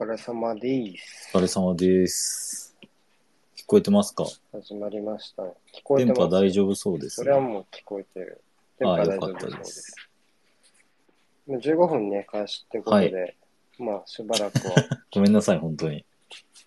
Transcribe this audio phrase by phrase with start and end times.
[0.00, 1.30] お疲れ様です。
[1.34, 2.76] お疲れ様です。
[3.56, 4.24] 聞こえてますか？
[4.52, 5.42] 始まりました。
[5.42, 5.46] 聞
[5.82, 6.20] こえて電ます。
[6.20, 7.40] 波大丈夫そうですねそれは。
[7.40, 8.40] もう聞こえてる。
[8.78, 11.50] 電ああ、波大よかった丈夫そうでですす。。
[11.50, 13.36] もう15分ね、開始ってことで、
[13.78, 14.74] まあしばらくは
[15.12, 16.04] ごめんなさい、本当に。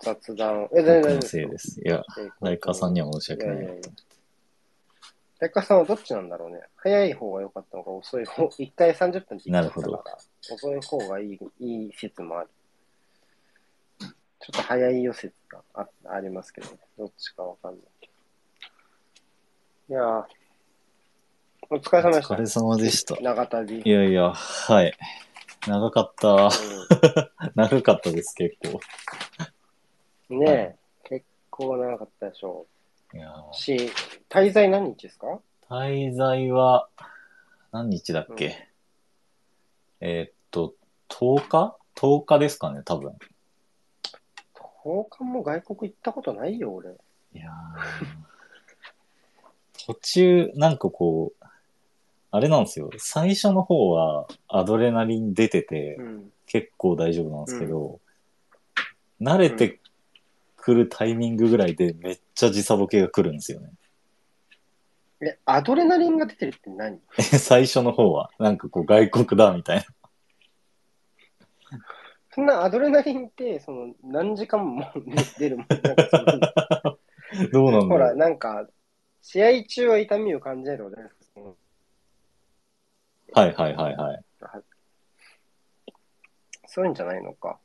[0.02, 0.68] 雑談。
[0.74, 1.82] え、全然大丈夫せいです。
[1.82, 2.04] いや、
[2.42, 3.92] ライカーさんには申し訳ないなと。
[5.40, 6.60] ライカーさんはどっちなんだろうね。
[6.76, 10.18] 早い方が良かったのか、遅い方、1回30分って言っちゃったから、
[10.54, 12.50] 遅い方がいい、いい説もある。
[14.42, 16.78] ちょっと早いよ説があありますけどね。
[16.98, 18.10] どっちかわかんないけ
[19.90, 19.96] ど。
[19.96, 20.26] いやー
[21.70, 22.34] お疲れ様でした。
[22.34, 23.16] お疲れ様でした。
[23.22, 23.82] 長旅。
[23.82, 24.94] いやいや、はい。
[25.68, 26.50] 長かった。
[27.56, 28.80] 長かったです、結構。
[30.32, 30.76] うん、ねえ、
[31.08, 32.66] 結構長かったでしょ
[33.14, 33.32] いや。
[33.54, 33.92] し、
[34.30, 35.40] 滞在何日ですか？
[35.70, 36.90] 滞在は、
[37.72, 38.68] 何日だっけ、
[40.02, 40.74] えーっと、
[41.10, 43.16] 10日 ?10 日ですかね、多分。
[44.84, 46.90] 10日も外国行ったことないよ、俺。
[47.34, 47.52] いやー
[49.86, 51.46] 途中、なんかこう、
[52.32, 52.90] あれなんですよ。
[52.98, 56.32] 最初の方はアドレナリン出ててうん。
[56.46, 58.02] 結構大丈夫なんですけど、
[59.22, 59.80] 慣れて
[60.58, 63.72] くるタイミングぐらいでめっちゃ時差ボケが来るんですよね。
[65.22, 67.00] え、アドレナリンが出てるって何？
[67.16, 68.32] 最初の方は。
[68.38, 69.86] なんかこう外国だみたいな。
[72.34, 74.86] そんなアドレナリンって、その、何時間も
[75.38, 76.98] 出るもんなんかその
[77.52, 78.18] どうなんほら、だろう。
[78.18, 78.68] なんか、
[79.22, 80.98] 試合中は痛みを感じるので、
[83.34, 84.24] はいはいはいはい。
[86.66, 87.60] そういうんじゃないのか。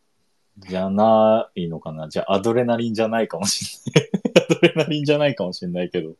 [0.58, 2.08] じゃないのかな。
[2.08, 4.10] じゃあアドレナリンじゃないかもしんない。
[4.48, 6.14] アドレナリンじゃないかもしんないけど。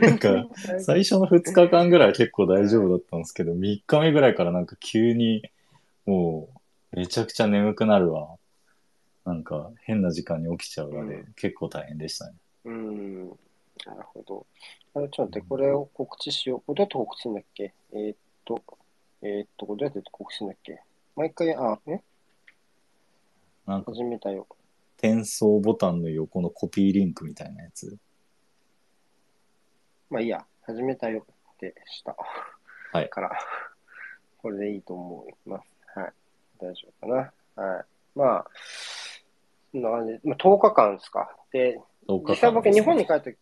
[0.00, 0.46] なんか、
[0.80, 5.42] 最初の2日間ぐらいは結構大丈夫だったんですけど、3日目ぐらいからなんか急に、
[6.06, 6.51] もう、
[6.92, 8.36] めちゃくちゃ眠くなるわ。
[9.24, 12.36] なんか、変な時間に起きちゃうわで、うん結構大変でしたね。
[12.64, 13.28] うん。
[13.28, 14.46] なるほど。
[14.94, 16.60] あれ、ちょっと待って、これを告知しよう。
[16.60, 17.74] これどうやって告知するんだっけ？
[17.92, 18.62] えーっと、
[19.22, 20.80] えーっと、これどうやって告知するんだっけ？
[21.16, 22.02] 毎回、あ、ね
[23.66, 24.46] なんか、始めたよ。
[24.98, 27.96] 転送ボタンの横のコピーリンクみたいなやつ。
[30.10, 31.24] まあいいや、始めたよ
[31.54, 32.16] ってした。
[32.92, 33.30] はいから、
[34.38, 35.71] これでいいと思います。
[36.66, 36.72] はい。
[36.72, 37.64] 大丈夫かな。
[37.64, 37.84] はい。
[38.14, 38.46] まあ、
[39.72, 41.36] そんな感じで、まあ、10日間ですか。
[41.52, 43.36] で、10日間時差ボケ、日本に帰って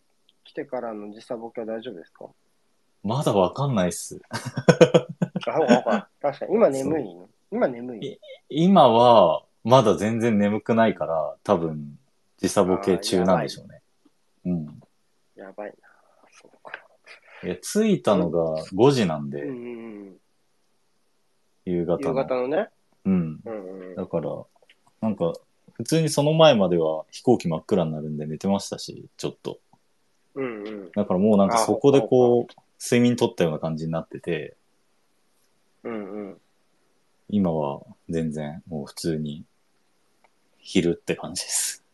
[0.45, 2.27] きてからの時差ボケは大丈夫ですか？
[3.03, 4.21] まだわかんないっす。
[4.31, 4.39] あ、
[5.53, 6.55] ほらほら確かに。
[6.55, 7.29] 今眠いの？
[7.51, 11.99] 今眠い今は、まだ全然眠くないから、多分、
[12.39, 13.83] 時差ボケ中なんでしょうね。
[14.47, 14.81] うん。
[15.35, 15.75] やばいな。
[16.31, 16.79] そうか。
[17.43, 20.17] いや、着いたのが5時なんで、うん。
[21.65, 22.09] 夕方の。
[22.09, 22.69] 夕方のね。
[23.05, 23.41] うん。
[23.45, 23.95] うんうん。
[23.97, 24.31] だから、
[25.01, 25.33] なんか、
[25.75, 29.61] 普通にその前までは飛行機真っ暗になるんで寝てましたし、ちょっと。
[30.35, 30.91] うんうん。
[30.93, 34.57] だからもうなんかあそこでこう、睡眠取ったような感じになってて、
[35.83, 36.41] うんうん。
[37.29, 39.45] 今は全然もう普通に
[40.59, 41.85] 昼って感じです。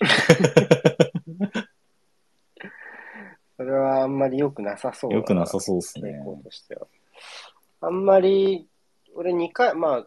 [3.56, 6.24] それはあんまり良くなさそうだよくなさそうです傾ね。
[7.80, 8.66] あんまり、
[9.14, 10.06] 俺2回、まあ、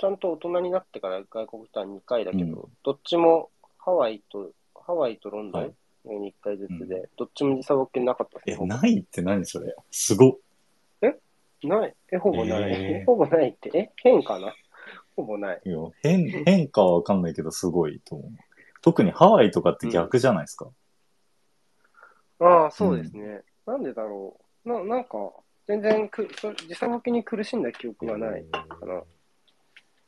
[0.00, 5.74] ちゃんと大人になってから外国来たら2回だけど、うんどっちもハワイと、ハワイとロンドはい
[6.08, 8.66] ンに1回ずつで、どっちも時差ボケなかったえ、ね。
[8.66, 9.74] ないって何それ？
[9.90, 10.38] すごっ。
[11.62, 11.94] ない。
[12.12, 12.72] え、ほぼない。
[12.72, 14.54] えーえほぼないって、え変かな？
[15.16, 15.62] ほぼない。
[15.64, 18.30] いや変、変化はわかんないけどすごいと思う。
[18.82, 20.68] 特にハワイとかって逆じゃないですか？
[22.40, 23.42] ああ、そうですね。
[23.66, 24.68] なんでだろう。
[24.68, 25.32] な、なんか、
[25.66, 29.02] 全然く、そ時差ボケに苦しんだ記憶がないかな。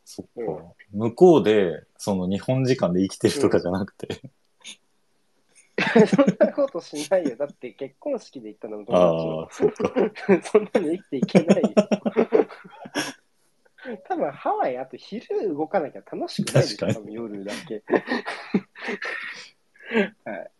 [0.04, 0.58] そっか、うん
[0.92, 4.30] 向こうで、その日本時間で生きてるとかじゃなくて、
[6.06, 7.36] そんなことしないよ。
[7.36, 9.90] だって結婚式で行ったのも友ああ、そっか。
[9.90, 11.68] 達 そんなの生きていけないよ。
[14.08, 17.84] 多分ハワイ、あと昼動かなきゃ楽しくないでしょ、確かに多分夜だけ。
[20.24, 20.50] はい。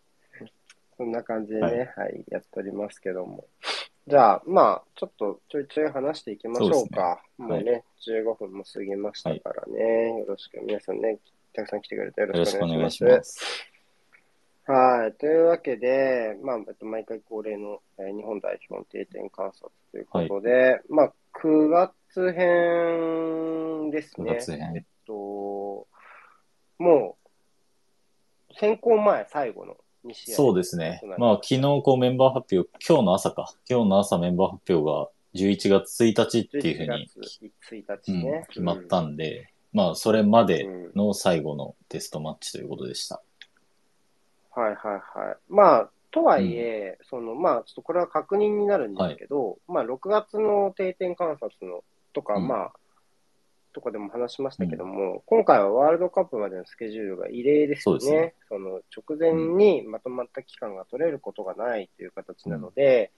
[0.97, 3.47] そんな感じでね、はい、やっておりますけども。
[4.07, 7.21] じゃあ、まあ、ちょっとちょいちょい話していきましょうか。
[7.37, 10.19] そうもうね、15分も過ぎましたからね。
[10.19, 11.19] よろしく、皆さんね、
[11.51, 13.33] たくさん来てくれてよよろしくお願いいします。
[13.33, 14.71] す。
[14.71, 15.13] はい。
[15.13, 21.13] というわけで、まあ、えっと毎回恒例の、えー日本代表の定点観察ということで、まあ、
[21.43, 24.35] 9月編です9ね。
[24.35, 25.13] 月編えっと、
[26.77, 27.17] も
[28.49, 29.86] う、選考前最後の2試合。
[30.13, 33.53] そうですねまあ、昨日こうメンバー発表、今日の朝か。
[33.69, 37.09] 今日の朝メンバー発表が11月1日っていうふうに、
[37.71, 38.45] 11月1日うんね。
[38.49, 43.21] 決まったんで、まあ、それまでの最後のテストマッチということでした。
[44.51, 45.37] はいはいはい。
[45.49, 51.83] まあ、とはいえ、うん、その、まあ、ちょっとこれは確認になるんですけど、はい、まあ、6月の定点観察の
[52.13, 52.71] とか、うん、まあ、
[53.73, 57.99] とかでも話しましたけども、うん、今回はワールドカップまでのスケジュールが異例ですよね。
[58.01, 63.11] そねその直前にまとまった期間が取れることがないという形なので、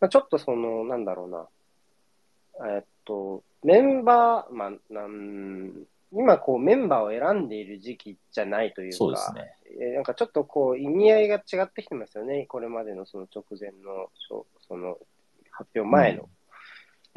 [0.00, 1.48] まあ、ちょっとその、なんだろうな、
[2.76, 5.72] えっと、メンバー、まあ、なん
[6.12, 9.94] 今こうメンバーを選んでいる時期じゃないというか、そうね。
[9.94, 12.46] なんかちょっとこう意味合いが違ってきてますよね。
[12.46, 14.08] これまでのその直前の、
[14.66, 14.98] その
[15.50, 16.28] 発表前の。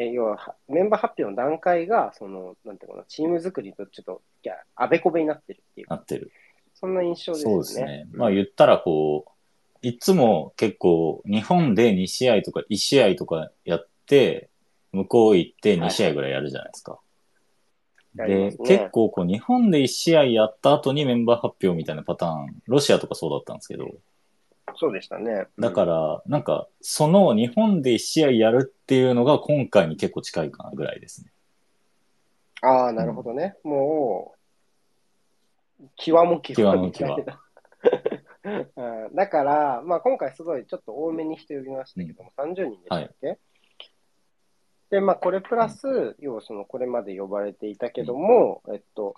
[0.06, 5.88] うん、え要はメンバー発表の段階が、その、なんていうかな、チーム作りとちょっと、いや、あべこべになってるっていう。
[5.90, 6.32] なってる。
[6.74, 7.52] そんな印象ですね。
[7.52, 8.08] そうですね。
[8.12, 9.32] まあ言ったらこう、
[9.82, 14.50] いつも結構日本で2試合とか1試合とかやって、
[14.92, 16.94] 向こう行って2試合ぐらいやるじゃないですか。
[16.94, 17.02] はい
[18.14, 23.86] で、ね、結構こう日本で1試合やった後にメンバー発表みたいなパターン、ロシアとかそうだったんですけど。
[24.76, 25.48] そうでしたね。
[25.58, 31.32] うん、だから、なんか、その日本で1試合やるっていうのが今回に結構近いかなぐらいですね。
[32.62, 33.56] ああ、なるほどね。
[33.64, 34.36] うん、も
[35.80, 37.26] う、極も極も極。
[39.16, 43.40] だから、まあ今回すごいちょっと多めに人呼びましたけども、うん、30人でしたっけ、はい。
[44.92, 49.16] で、まあ、これプラス、要はその、これまで呼ばれていたけども、えっと、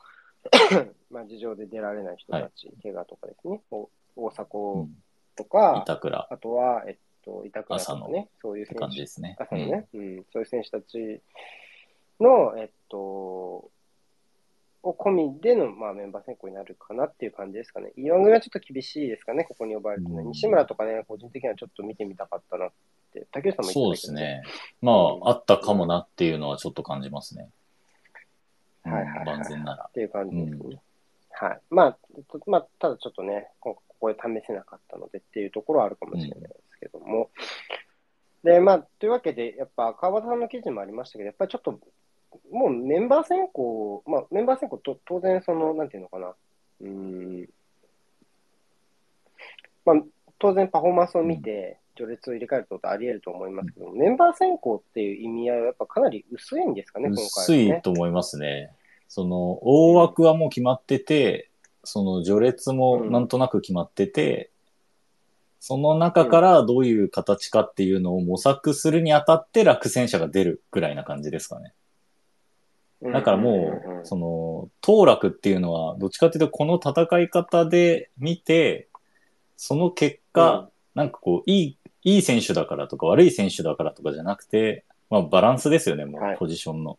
[1.10, 3.60] まあ、事情で出られない人たち、怪我とかですね、
[4.16, 4.88] 大迫
[5.36, 6.28] とか、板倉。
[6.30, 9.00] あとは、えっと、板倉とかね、そういう選手。
[9.00, 9.36] ですね。
[9.40, 11.22] 朝のね、うん、そういう選手たち
[12.20, 12.98] の、えっと、
[14.84, 17.94] を込みでの、まあ、メンバー選考になるかなっていう感じですかね。
[17.96, 20.24] 岩組はちょっと厳しいですかね、ここに呼ばれてね。
[20.24, 22.72] 西村とかね、個人的にはちょっと見てみたかったなっ、
[23.32, 24.44] 竹内さんもそうですね。
[24.82, 24.92] ま
[25.24, 27.50] あ、あったかもなっていうのはちょっと感じますね。
[28.84, 29.86] はいはい、万全なら。
[29.88, 30.58] っていう感じですね。
[30.62, 30.80] うん、
[31.34, 31.62] はい。
[31.70, 31.98] まあ、
[32.48, 37.30] まあ、ただちょっとね、ここで試せなかったのでっていうところはあるかもしれないですけども。
[38.44, 41.80] うん、で、まあ、というわけで、やっぱ川端さんの記事もありましたけど、やっぱりちょっと、
[42.52, 46.34] もうメンバー選考、まあ、メンバー選考と当然その、なんていうのかな、
[46.82, 47.50] うん、
[49.86, 49.96] まあ、
[50.40, 58.72] 当然パフォーマンスを見て、序列を入れ替えることあり得ると思いますけど、メンバー選考っていう意味合いはやっぱかなり薄いんですかね、今回、ね、薄いと思いますね。
[59.14, 61.52] その、大枠はもう決まってて、
[61.84, 64.48] その序列もなんとなく決まってて、うん、
[65.60, 71.74] その中からどういう形かっていうのを模索するにあたって落選者が出るぐらいな感じですかね。
[73.04, 78.88] だからもう、その、当落っていうのは、どっちかっていうと、この戦い方で見て、
[79.58, 86.98] その結果、なんかこう、いいいい選手だからとか悪い選手だからとかじゃなくて、まあバランスですよね、もう、ポジションの。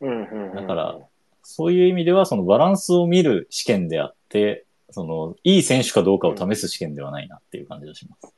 [0.00, 0.98] だから、
[1.42, 8.34] そういう意味では、そのバランスを見る試験であって、その、いい選手かどうかを試す試験ではないなっていう感じがします。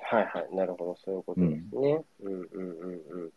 [0.00, 2.02] はいはい、なるほど、そういうことですね。
[2.22, 3.30] うん、うん、うんうんうん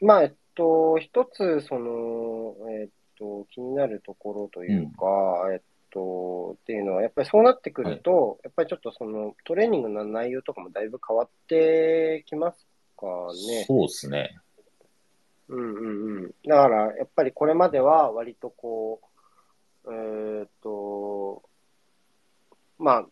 [0.00, 2.88] まあ、えっと、一つ、その、えっ
[3.18, 5.06] と、気になるところというか、
[5.46, 5.60] うん、えっ
[5.90, 13.06] と、っていうのは、やっぱりそうなってくると、はい、やっぱりちょっとそのトレーニングの内容とかもだいぶ変わってきますか
[13.48, 13.64] ね。
[13.66, 14.38] そうですね。
[15.48, 16.34] うんうんうん。
[16.46, 19.00] だから、やっぱりこれまでは割とこ
[19.84, 21.42] う、えー、っと、
[22.78, 23.06] まあ、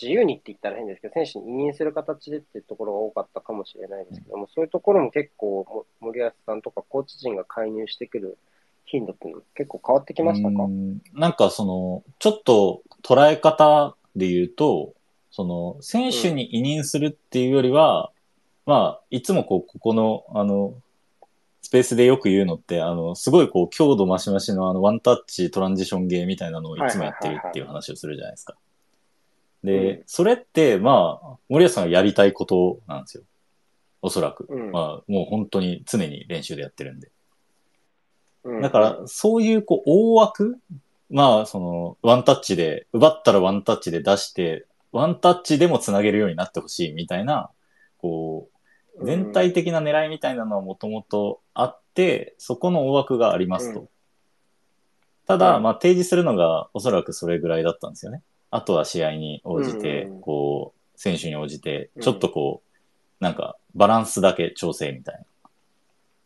[0.00, 8.38] 自由にって言ったら変ですけど、選手に委任する形でっていうところが多かったかもしれないですけども、そういうところも結構、森保さんとかコーチ陣が介入してくる
[8.84, 10.54] 頻度っていうの結構変わってきましたか？
[11.14, 14.94] なんかその、ちょっと捉え方で言うと、
[15.30, 18.10] その、選手に委任するっていうよりは、
[18.66, 20.74] うん、まあ、いつもこう、ここの、あの、
[21.70, 28.56] スペースでよく言うのって、あの、すごいこう、強度増し増しのあの、ワンタッチトランジションゲーみたいなのをいつもやってるっていう話をするじゃないですか。
[29.62, 33.22] で、うん、それって、まあ、森保さんがやりたいことなんですよ。
[34.02, 34.48] おそらく。
[34.48, 37.12] うん、まあ、もう本当に常に練習でやってるんで。
[38.60, 40.58] だから、そういう、こう、大枠
[41.08, 47.48] まあ、その、ワンタッチで、奪ったらワンタッチで出して、ワンタッチでもつなげるようになってほしいみたいな、
[47.98, 48.49] こう、
[49.02, 53.88] 全体的な狙いみたいなのはもともとあって、そこの大枠がありますと。
[55.26, 58.22] ただ、まあ、提示するのがおそらくそれぐらいだったんですよね。
[58.50, 65.24] あとは試合に応じて、こう、選手に応じて、ちょっとこう、なんか、バランスだけ調整みたいな。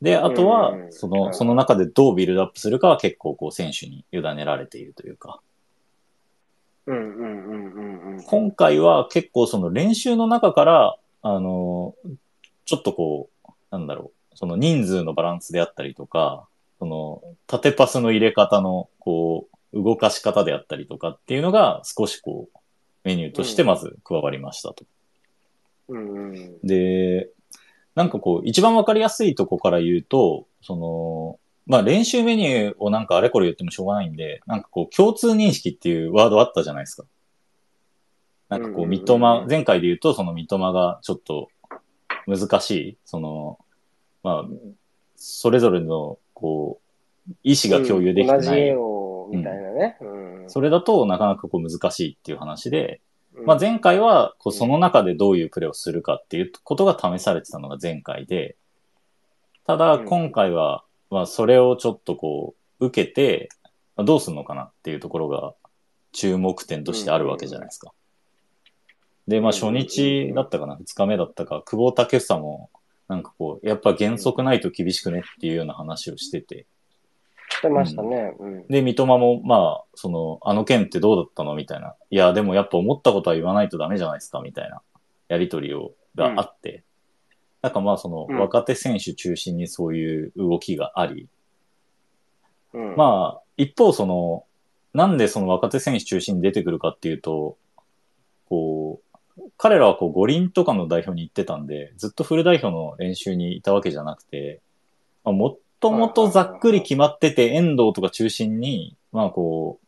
[0.00, 5.40] で、あとは、その、その中でどうビルドアップするかは結構こう選手に委ねられているというか。
[8.26, 11.94] 今回は結構その練習の中から、あの、
[12.64, 16.46] ちょっとこう、なんだろう、その人数のバランスであったりとか、
[16.78, 22.58] その、縦パスの入れ方の、こう、動かし方であったりとかっていうのが少しこう、
[23.04, 24.84] メニューとしてまず加わりましたと。
[25.88, 26.58] うんうん。
[26.62, 27.28] で、
[27.94, 37.04] なんかこう、一番わかりやすいとこから言うと、その、まあ練習メニューをなんかあれこれ言ってもしょうがないんで、なんかこう、共通認識っていうワードあったじゃないですか。
[38.48, 41.48] なんかこう、三笘、前回で言うと、その三笘がちょっと
[42.26, 43.58] 難しい、その、
[44.22, 44.44] まあ、
[45.16, 48.60] それぞれの、こう、意思が共有できて同じない。
[48.60, 49.96] 絵を、みたいなね。
[50.00, 50.50] うん。
[50.50, 53.00] それだとなかなかこう難しいっていう話で、
[53.34, 58.56] うんまあ、前回はこううんその中でどういうプレーをするかっていうことが試されてたのが前回で、
[59.66, 63.48] ただうん今回は、まあそれをちょっとこう受けて、
[63.96, 65.54] まあどうするのかなっていうところが
[66.12, 67.92] 注目点としてあるわけじゃないですか。
[69.26, 72.70] で、まあ初日だったかな、二日目だったか、久保建英も
[73.08, 76.66] なんかこう、やっぱ原則ないと厳しくねっていうような話をしてて、
[77.50, 78.34] してましたね。
[78.38, 78.66] うん。
[78.68, 81.54] で、三笘も、まあ、その、あの件ってどうだったの？
[81.54, 81.94] みたいな。
[82.10, 84.40] いや、でもやっぱ思ったことは言わないとダメじゃないですか？
[84.40, 84.80] みたいな、
[85.28, 86.82] やりとりを、があって。
[87.60, 88.38] なんかまあ、その、うん。
[88.38, 91.28] 若手選手中心にそういう動きがあり。
[92.72, 94.44] うん、まあ、一方、その、
[94.94, 97.56] なんでその若手選手中心に出てくるかっていうと、
[98.48, 99.03] こう、
[99.56, 104.60] 彼らはこう五輪とかの代表に行ってたんで、ずっとフル代表の練習にいたわけじゃなくて、
[105.24, 109.86] まあ、もっともとざっくり決まってて、遠藤とか中心に、まあこう、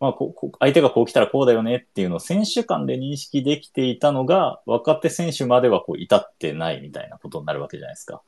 [0.00, 8.22] まあこう相手がこう来たらこうだよねっていうのを選手間で認識できていたのが、若手選手まではこう至ってないみたいなことになるわけじゃないですか。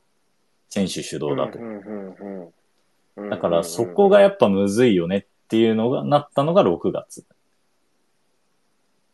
[0.68, 1.58] 選手主導だと
[3.30, 7.24] だからそこがやっぱむずいよねっていうのがなったのが6月。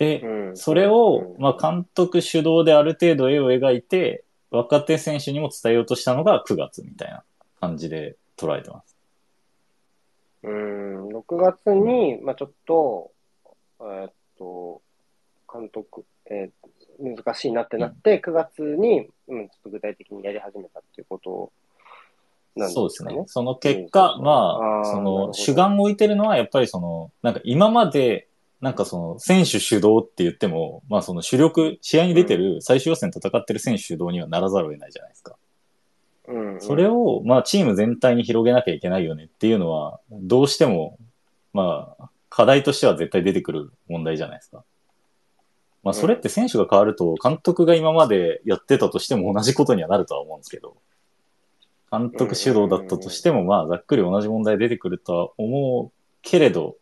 [0.02, 7.22] で、うん、それを、まあ、監督主導である程度絵を描いて、若手選手にも伝えようとしたのが9月みたいな
[7.60, 8.96] 感じで捉えてます。
[10.42, 13.12] うん、6月に、まあちょっと、
[13.80, 14.82] えーっと、
[15.52, 16.68] 監督、えー
[17.00, 21.50] 難しいなってなって、9月に、うん、ちょっと具体的にやり始めたっていうこと
[22.54, 22.90] なんですかね。
[22.90, 23.24] そうですね。
[23.26, 24.22] その結果、うん。
[24.22, 28.28] まあ、あーその、主眼を置いてるのは、やっぱりその、なんか今まで、
[28.62, 35.36] なんかその、選手主導って言っても、まあその主力、試合に出てる、最終予選戦ってる選手主導にはならざるを得ないじゃないですか。
[36.28, 40.96] うん、それを、まあ、チーム全体に広げなきゃいけないよねっていうのは、どうしても、
[41.52, 44.62] まあ、課題としては絶対出てくる問題じゃないですか。
[45.82, 50.76] まあ、それって選手が変わると、監督が今までやってたとしても同じことにはなるとは思うんですけど、
[51.90, 55.92] 監督主導だったとしても、まあ、ざっくり同じ問題出てくるとは思う
[56.22, 56.76] けれど、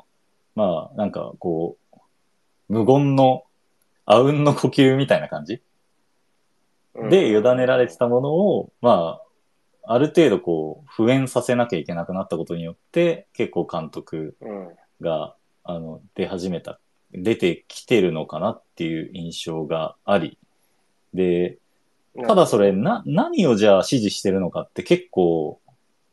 [0.55, 1.97] まあ、なんか、こう、
[2.69, 3.45] 無言の、
[4.07, 5.63] あうんの呼吸みたいな感じ
[6.95, 9.21] で委ねられてたものを、ま
[9.85, 14.69] あ、ある程度こう、普遍させなきゃいけなくなったことによって、結構監督うん、
[15.01, 16.81] が、あの、出始めた、
[17.13, 20.39] 出てきてるのかなっていう印象があり、
[21.15, 21.59] で、
[22.15, 22.27] うん。
[22.27, 25.61] ただそれ、な、何をじゃあ指示してるのかって結構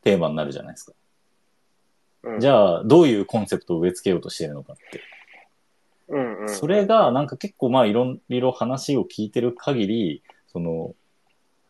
[0.02, 0.92] テーマになるじゃないですか。
[2.34, 5.00] うん、じゃあ、どういうコンセプトを植え付けようとしてるのかって。
[6.08, 10.94] うんうん、それが、なんか結構まあいろいろ話を聞いてる限り、その、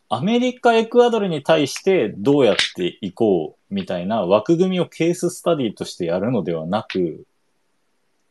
[0.08, 7.26] アメリカ、エクアドルに対してどうやっていこうみたいな枠組みをケーススタディとしてやるのではなく、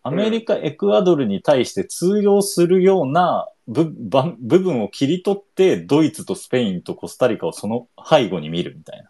[0.02, 9.10] アメリカ、エクアドルに対して通用するような部分を切り取って、ドイツとスペインとコスタリカをその背後に見るみたいな。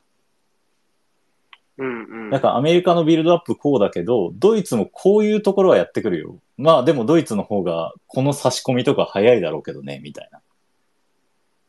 [1.78, 6.40] うんうん、なんかアメリカのビルドアップこうだけど、ドイツもこういうところはやってくるよ。
[6.58, 10.42] まあでもドイツの方がこの差し込みとか早いだろうけどね、みたいな。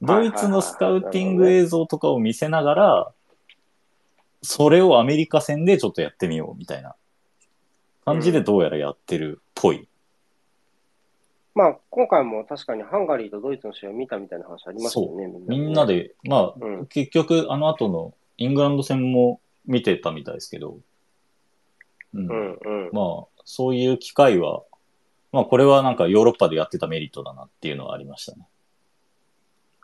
[0.00, 3.12] ドイツのスカウティング映像とかを見せながら、
[4.43, 6.95] それをアメリカ戦でちょっとやってみようみたいな
[8.05, 9.88] 感じでどうやらやってるっぽい。
[11.55, 15.95] まあ、今回も確かにハンガリーとドイツの試合を見たみたいな話ありましたよね、みんなで。
[16.05, 20.79] で、まあ、うん結局あの後のイングランド戦も見てたみたいですけど、
[22.15, 22.91] うんうんうん。
[22.93, 24.63] まあ、そういう機会は、
[25.31, 28.49] まあ、これはなんかヨーロッパでやってたメリットだなっていうのはありましたね。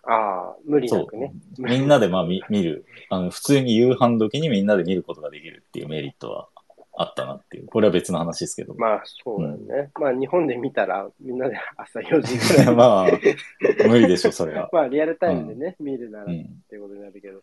[0.06, 1.32] ああ、無理なくね。。
[1.58, 2.84] みんなでまあ見見る。
[3.08, 6.48] あの、普通に夕飯時にみんなで見ることができるっていうメリットは
[6.96, 7.66] あったなっていう。
[7.66, 8.74] これは別の話ですけど。
[8.74, 9.90] まあ、そうだよね。
[9.98, 12.74] まあ、日本で見たら、みんなで朝4時ぐらい。
[12.76, 14.68] まあ、無理でしょ、それは。
[14.72, 16.62] まあ、リアルタイムでね、見るならっうん。
[16.68, 17.40] ていうことになるけど。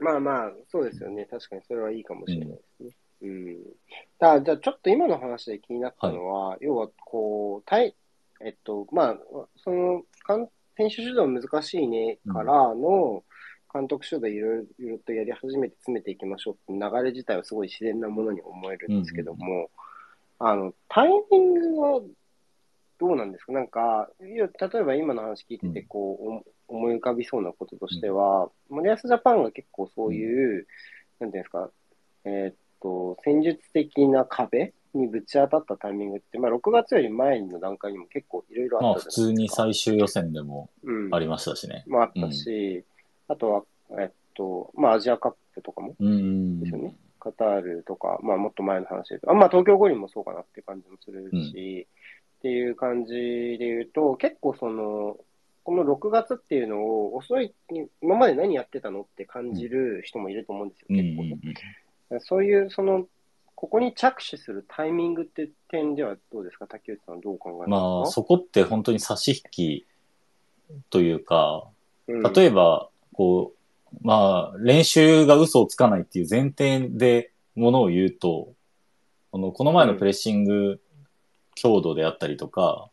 [0.00, 1.26] まあまあ、そうですよね。
[1.26, 2.90] 確かにそれはいいかもしれないですね。
[3.22, 3.58] うん。
[4.18, 7.94] だじゃあ、ちょっと今の話で気になったのは、要は、こう、対、
[8.40, 9.18] えっと、まあ、
[9.56, 10.02] その、
[10.76, 13.22] 選手主導難しいねからの、
[13.72, 19.70] 監督主導でいろいろとやり始めて詰めていきましょうって流れ自体はすごい自然なものに思えるんですけども、
[20.40, 22.00] あの、タイミングは
[22.98, 23.52] どうなんですか？
[23.52, 30.66] なんか、例えば今の話聞いてて、こう、お思い浮かびそうなこととしては、森保ジャパンが結構そういう、
[31.18, 31.70] なんていうんですか、
[32.24, 39.62] えーっと、戦術的な壁にぶち当たったタイミングって、まあ6月より前の段階にも結構いろいろまああったじゃないですか。
[39.62, 41.84] 普通に最終予選でもうんありましたしね。
[41.88, 42.84] もあったし、
[43.28, 43.62] あとは、
[43.98, 46.60] えっと、まあアジアカップとかもうん。
[46.60, 46.96] ですよね。
[47.18, 51.86] カタールとか、まあもっと前の話であまあ東京五輪もそうかなっていう感じもするし、
[52.38, 55.18] っていう感じで言うと、結構その、
[55.62, 57.54] この6月っていうのを遅い、
[58.02, 62.20] 今まで何やってたのって感じる人もいると思うんですよ、うん結構ね。
[62.20, 63.06] そういう、その、
[63.54, 66.66] ここに着手するタイミングって点ではどうですか？
[66.66, 67.70] 竹内さんはどう考えますか？
[67.70, 69.86] まあそこって本当に差し引き
[70.88, 71.68] というか、
[72.08, 72.22] うん。
[72.32, 78.54] 例えば、こう、まあ、練習が嘘をつかないっていう前提でものを言うと、
[79.30, 80.80] このこの前のプレッシング
[81.54, 82.88] 強度であったりとか、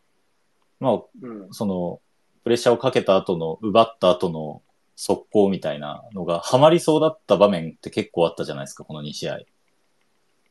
[0.81, 1.47] まあ、うん。
[1.51, 2.01] その、
[2.47, 4.61] プレッシャーをかけた後の、奪った後の
[4.95, 9.39] 速攻みたいなのがハマりそうだった場面って結構あったじゃないですか、この2試合。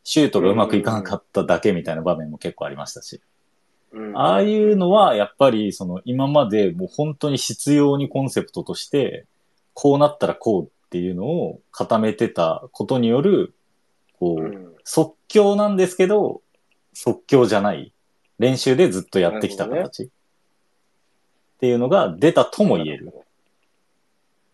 [0.05, 3.23] シュートがうまくいかなかっただけみたいな場面も結構ありましたし。
[3.93, 9.25] うんああいうのは、やっぱり、その、今までもう本当に必要にコンセプトとして、
[9.73, 13.55] こうなったらこうっていうのを固めてたことによる、
[14.19, 16.43] こう、うん即興なんですけど、
[16.93, 17.95] 即興じゃない。
[18.39, 20.11] 練習でずっとやってきた形。
[21.57, 23.13] っていうのが出たとも言える。。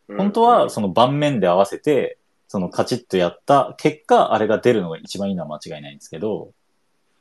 [0.08, 6.50] うん本当は、その盤面で合わせて、そのカチッとやった結果、あれが出るのが一番いいのは間違いないんですけど、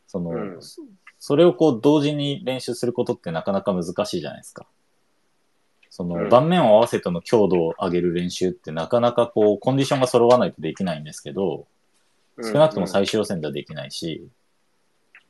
[0.07, 0.59] その、うん
[1.23, 4.65] それをこう同時に練習することってなかなか難しいじゃないですか。
[5.91, 11.67] そのうん盤面を合わせての強度を上げる練習ってなかなかこうコンディションが揃わないとできないんですけど、
[12.41, 14.27] 少なくとも最終予選ではできないし、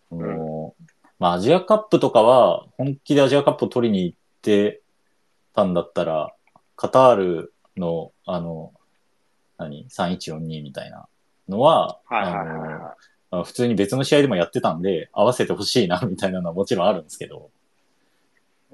[0.08, 0.74] その
[1.20, 4.82] まあアジアカップとかは本気でアジアカップを取りに行って
[5.54, 6.34] たんだったら、
[6.76, 8.74] カタールのあの、
[9.58, 11.08] 何 ?3142 みたいな
[11.48, 12.34] のは、はいはい
[13.34, 17.50] あの普通に別の試合でもやってたんで、合わせてほしいな、みたいなのはもちろんあるんですけど、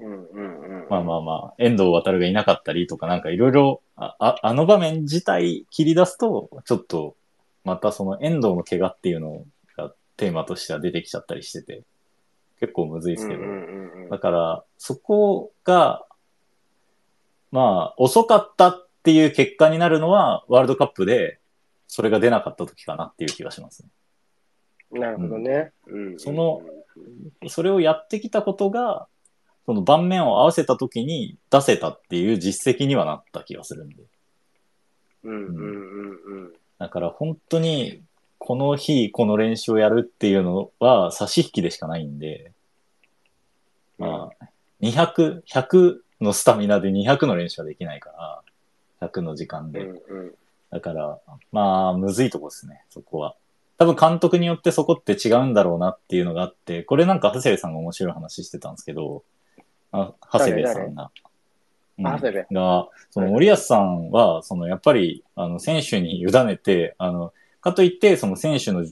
[0.00, 0.02] い。
[0.02, 0.86] うんうんうん。
[0.90, 7.14] まあまあまあ、遠藤航がいなかったりとかなんかいろいろ、あああの場面自体切り出すと、ちょっと、
[7.62, 9.44] またその遠藤の怪我っていうの
[9.76, 11.82] がテーマとしては出てきちゃったりしてて、
[12.60, 13.40] 結構むずいですけど、
[14.10, 16.04] だから、そこが、
[17.50, 21.38] まあ、遅かったっていう結果になるのは、ワールドカップで、
[21.86, 23.88] それが出なかった時かなっていう気がしますね。
[25.00, 25.72] なるほどね。
[25.86, 26.62] うんその、
[27.48, 29.06] それをやってきたことが、
[29.66, 33.96] その盤面を合わせた時に出せたっていう実績にはなった気がするんで。
[35.24, 36.52] うんうんうんうん。
[36.78, 38.02] だから本当に、
[38.48, 42.52] この日、この練習をやるっていうのは差し引きでしかないんで、
[43.98, 44.46] まあ、
[44.80, 48.42] 200、100のスタミナで200の練習はできないか
[49.00, 49.84] ら、100の時間で。
[49.84, 50.34] うんうん
[50.70, 51.18] だから、
[51.50, 53.34] まあ、むずいとこですね、そこは。
[53.78, 59.24] 多分監督によってそこって違うんだろうなっていうのがあって、これなんか長谷部さんが面白い話してたんですけど、
[59.92, 61.10] あ長谷部さんが。
[61.98, 68.84] うんあ長谷部が、その森保さんは、そのやっぱり、あの、選手に委ねて、あの、かといって、その選手の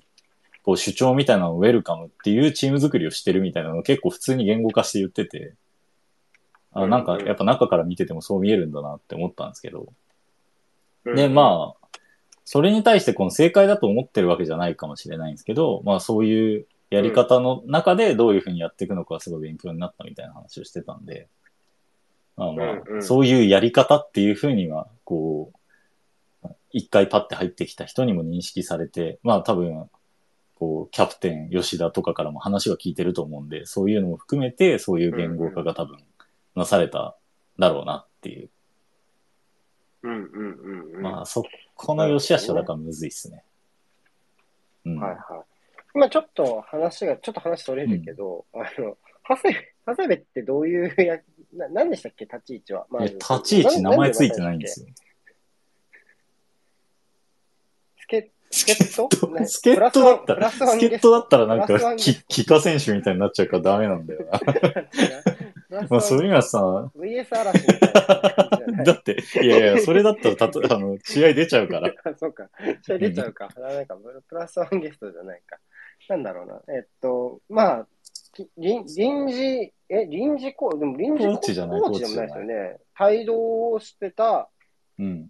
[0.62, 5.54] こう主張みたいなのをウェルカムっていうチーム作りをしてるみたいなのを結構普通に言語化して言ってて、
[6.72, 9.86] あなんかやっぱ中から見ててもそう見えるんだなって思ったんですけど、
[11.04, 11.88] で、まあ、
[12.44, 21.28] それに対してこの正解だと思ってるわけじゃないかもしれないんですけど、まあそういうやり方の中でどういうふうにやっていくのかはすごい勉強になったみたいな話をしてたんで、
[22.36, 22.64] まあま
[22.98, 25.58] あ、そういうやり方っていうふうには、こう、
[26.72, 29.88] 一回パッて入ってきた人にも認識されて、まあ多分、
[30.56, 35.98] こう、キャプテン吉田とかからも話は聞いてると思うんで、そういうのも含めて、そういう言語化が多分
[36.54, 37.16] なされた
[37.58, 38.50] だろうなっていう。
[40.02, 41.02] うんうんうんうん。
[41.02, 43.44] まあそこの良し悪しはだからむずいっすね。
[44.84, 44.98] うん。
[44.98, 45.20] はいはい。
[45.94, 48.96] 今ちょっと話が、ちょっと話それるけど、あの、
[49.28, 51.18] 長谷部、長谷部ってどういうや、
[51.54, 52.24] な、何でしたっけ？
[52.24, 52.86] 立ち位置は。
[52.90, 54.86] まいや立ち位置名前ついてないんですよ。
[54.86, 54.92] よ。
[58.56, 59.28] 助助っ人？
[59.28, 64.40] な助っ人だったら、助っ人だったらなんか、プラスワンゲき、帰化選手みたいになっちゃうからダメなんだよな。
[65.90, 71.92] まあ、それがさ、VS 嵐みたいな感じじゃないだって、いやいや、それだったら、たと、あの、試合出ちゃうから。
[72.04, 72.48] あ そうか。
[72.82, 73.48] 試合出ちゃうか。
[73.58, 73.96] なんか、
[74.28, 75.58] プラスワンゲストじゃないか。
[76.08, 76.62] なんだろうな。
[76.68, 77.86] えっと、まあ、
[78.32, 82.76] き臨臨時、え、臨時コーチ、でも臨時コーチじゃないコーチでもないですよね。
[83.00, 84.48] 帯同をしてた
[84.98, 85.28] うん。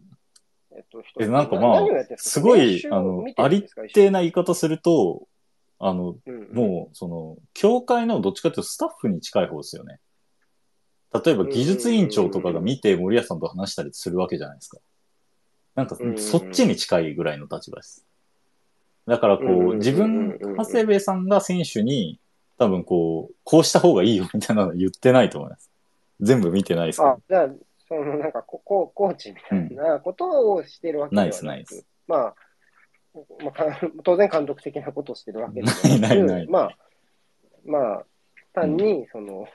[0.77, 1.81] えっと、なんかまあ
[2.17, 5.27] すごいあのありってな言い方すると、
[5.79, 10.01] あの、うんうんもう、その、教会のどっちかというとスタッフに近い方ですよね。
[11.25, 14.79] 例えば技術委員長とかが見て森保さんと話したりするわけじゃないですか。
[15.75, 18.07] なんかそっちに近いぐらいの立場です。
[19.07, 22.19] だからこう、自分、長谷部さんが選手に、
[22.59, 25.71] 多分こう、こうした方がいいよみたいなのは言ってないと思います。
[26.21, 27.49] 全部見てないですけど。、あじゃあ、
[27.89, 31.87] そのなんかここ、コーチみたいなことをしてるわけではないですないです。
[32.07, 32.35] まあ、
[33.43, 36.49] まあ、か当然監督的なことをしてるわけではな いない。
[36.49, 36.79] まあ、
[37.65, 38.07] まあ、
[38.53, 39.47] 単に、その、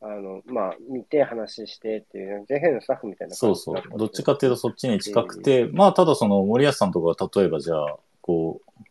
[0.00, 3.98] あの、まあ、見て話してっていう、JFA のスタッフみたいなそうそう。
[3.98, 8.82] どっちかっていうとそっちに近くて、まあただその森保さんとかが例えばじゃあ、こう、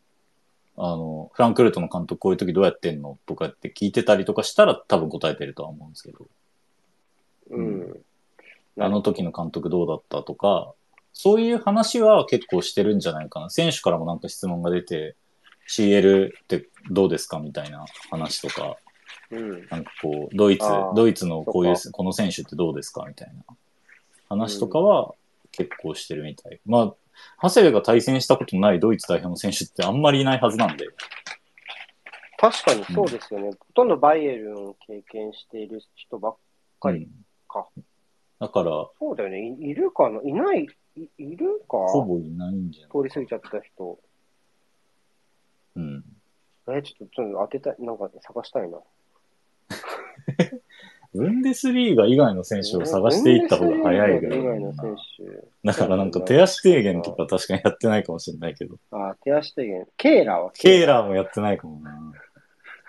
[0.75, 6.27] あの、フランクフルトの監督こういう時どうやってんのとかって聞いてたりとかしたら多分答えてるとは思うんですけど、
[7.51, 8.01] うん。
[8.79, 10.73] あの時の監督どうだったとか、
[11.13, 13.49] そういう話は結構してるんじゃないかな。
[13.49, 15.15] 選手からもなんか質問が出て、
[15.69, 18.77] CL ってどうですかみたいな話とか、
[19.31, 19.67] うん。
[19.69, 23.55] なんかこう、ドイツドイツのこういうこの選手ってどうですかみたいな
[24.29, 25.13] 話とかは
[25.51, 26.59] 結構してるみたい。
[26.65, 26.93] まあ、
[27.41, 30.85] 長谷部が対戦したことのないドイツ代表の選手ってあんまりいないはずなんで、
[32.39, 33.49] 確かにそうですよね。
[33.49, 36.35] ほとんどバイエルンを経験している人ばっ
[36.79, 36.99] かり。
[36.99, 37.67] うんか
[38.39, 39.57] だから、そうだよね。
[39.59, 40.21] いいるかな？
[40.21, 40.67] いない？
[40.95, 41.77] いいるか？
[41.77, 43.99] ほぼいないんじゃない通り過ぎちゃった人。
[45.75, 46.03] うん。
[46.69, 48.79] え、ちょっと、ちょっと当てたい、なんか探したいな。
[51.13, 55.23] ブンデスリーガ以外の選手を探していった方が早いぐらい以外の選手。
[55.63, 59.87] だからなんか手足低減とか確かにやってないかもしれないけど、あ、手足低減。
[59.97, 61.97] ケーラーはケーラーもやってないかもな。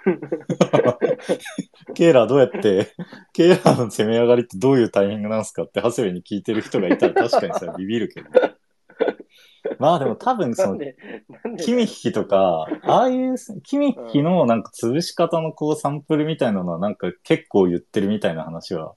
[1.94, 2.92] ケーラーどうやって、
[3.32, 8.28] ケーラーの攻め上がりってどういうタイミングなんすかって、長谷部に聞いてる人がいたら確かにさ、ビビるけど。
[9.78, 10.80] まあでも多分その、
[11.58, 18.94] キミッヒとか、ああいう、キミッヒのなんか潰し方のこうサンプルみたいなのはなんか結構言ってるみたいな話は、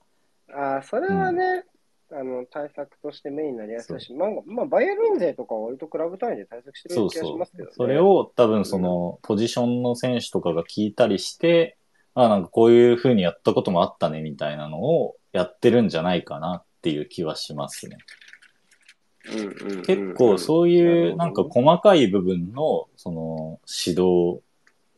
[0.53, 1.65] あ、それはね、
[2.13, 7.71] あの、対策としてメインになりやすいし、まあ、まあ、バイエルン勢とかは割とクラブ単位で対策してる気がしますけどね。。
[7.73, 11.77] それを多分そのポジションの選手とかが聞いたりして、
[12.13, 17.97] あなんかこういう風にやったこともあったねみたいなのをやってるんじゃないかなっていう気はしますね。
[19.85, 24.41] 結構そういうなんか細かい部分のその指導、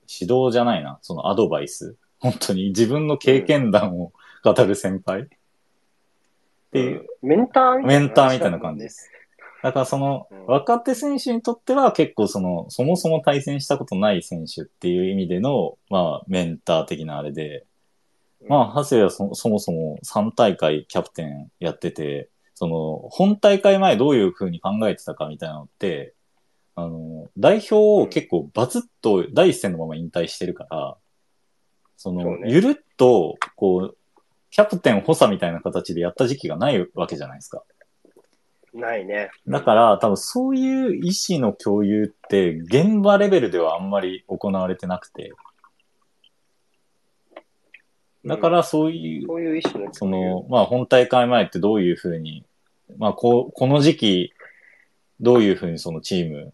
[0.08, 1.96] 指導じゃないな、そのアドバイス。
[2.20, 5.28] 本当に自分の経験談を語る先輩
[6.74, 7.30] っていう、うん。
[7.30, 9.12] メンターみたいなメンターみたいな感じです。
[9.62, 10.46] だからそのうん。
[10.48, 17.66] 若手選手にとっては結構その、そもそも対戦したことない選手っていう意味での、まあメンター的なあれで、
[18.50, 26.14] まあ、長谷部はそそもそも3大会キャプテンやってて、その、本大会前どういう風に考えてたかみたいなのって、
[26.76, 30.98] あの、代表を結構バツッと第一線のまま引退してるから、
[31.98, 33.98] その、ゆるっと、こう、
[34.54, 37.64] キャプテン補佐みたいな形でやった時期がないわけじゃないですか。
[38.72, 39.32] ないね。
[39.48, 45.34] だから、多分そういう意思の共有って、現場レベルではあんまり行われてなくて、
[48.24, 52.46] だからそういう、そういう意思のその、まあ本大会前ってどういうふうに、
[53.00, 54.34] まあこう、この時期、
[55.20, 56.54] どういうふうにそのチーム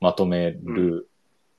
[0.00, 1.06] まとめる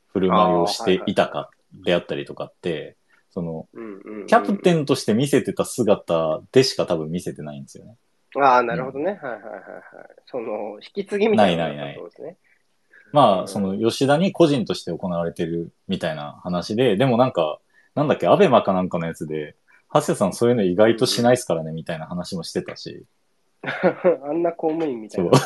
[0.08, 2.98] 振る舞いをしていたかであったりとかって、
[3.32, 7.96] その、うんうんうんキャプテンとして見せてた姿でしか多分見せてないんですよね。
[8.40, 9.06] ああ、なるほどね。
[9.06, 9.42] はいはいはいはい。
[10.26, 12.38] その、引き継ぎみたいなないないないそうですね。
[13.12, 17.60] まあ、うんその吉田に個人として行われてるみたいな話で、でもなんか、
[17.96, 19.56] なんだっけ、アベマかなんかのやつで、
[19.90, 23.04] ハセさんそういうの意外としないですからね、みたいな話もしてたし。
[23.64, 25.22] あんな公務員みたそ。
[25.24, 25.40] いうな。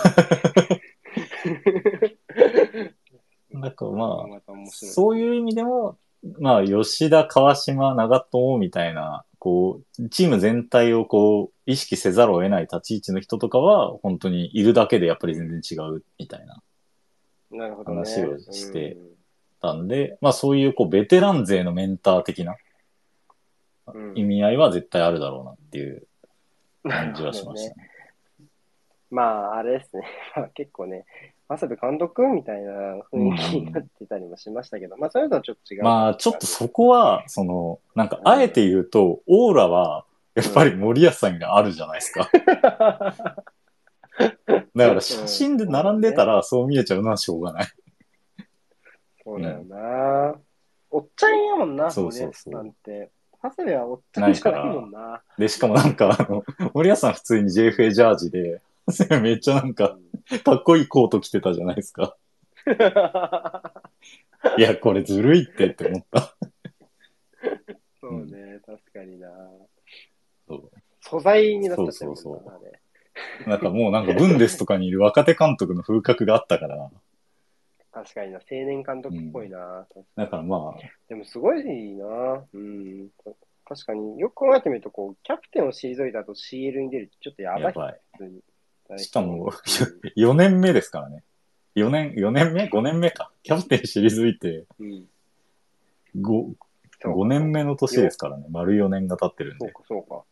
[3.62, 5.98] なんかまあ、そういう意味でも、
[6.40, 16.62] まあ、吉田、川島、長友みたいな、こう、チーム全体をこう、意識せざるを得ない立ち位置の人とかは、本当にいるだけでやっぱり全然違うみたいな。
[17.52, 17.98] なるほどね。
[17.98, 19.16] 話をしてうん
[19.66, 22.56] たんで、まあそういうこう、ベテラン勢のメンター的な
[23.88, 26.08] うん意味合いは絶対あるだろうなっていう
[26.84, 27.90] 感じはしましたね。
[29.12, 30.04] まあ、あれですね。
[30.36, 31.06] まあ結構ね、
[31.47, 32.71] 長谷部監督みたいな
[33.12, 35.84] 雰囲気になってたりもしましたけど、まあそういうのはちょっと違う。
[35.84, 42.29] まあちょっとそこは、その、なんかあえて言うと、オーラは、やっぱり森保さんがあるじゃないですか。
[44.75, 47.67] だから写真で並んでたらそう見えちゃうのはしょうがない。
[49.23, 50.36] そうだよな。
[50.91, 53.12] おっちゃんやもんな、そうそうそう森保さんって。
[53.43, 55.21] 長谷部はおっちゃんじゃないもんな。
[55.38, 58.62] で、しかもなんか、あの、森保さん普通に JFA ジャージで、
[59.21, 59.97] めっちゃなんか、
[60.44, 62.18] かっこいいコート着てたじゃないですか。
[64.58, 66.36] いや、これずるいってって思った。
[68.02, 69.30] そうね、確かにな。
[70.48, 72.52] そう素材になっちゃってそうそうそ
[73.46, 76.92] うなんかもうなんかブンデスとかにいる若手監督の風格があったから、
[77.92, 79.88] 確かにな、青年監督っぽいな。
[80.18, 82.44] だからまあ、でもすごいな。
[82.54, 83.10] うん。
[83.68, 87.64] 確かによく考えてみると、こう、キャプテンを退いた後 CL に出るってちょっとやばい。
[87.64, 88.00] やばい。
[88.18, 88.42] 普通に
[88.98, 89.50] しかもうん、
[90.17, 91.24] 4年目ですからね。
[91.76, 93.32] 4年、4年目 ?5 年目か。
[93.43, 95.08] キャプテン退いてうん。
[96.17, 96.54] 5、
[97.02, 98.45] そう5年目の年ですからね。
[98.50, 99.65] 丸4年が経ってるんで。
[99.65, 100.24] そうか、そうか。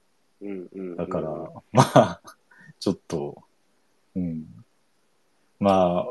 [0.42, 0.96] うんうんうん。
[0.96, 1.30] だから、
[1.72, 2.22] まあ、
[2.80, 3.44] ちょっと、
[4.16, 4.46] うん。
[5.60, 6.06] まあ、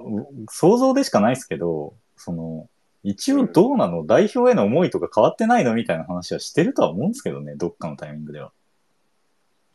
[0.49, 2.69] 想像でしかないですけど、その、
[3.03, 4.07] 一応どうなの？
[4.07, 5.75] 代表への思いとか変わってないの？
[5.75, 8.53] みたいな話はしてるとは思うんですけどね、どっかのタイミングでは。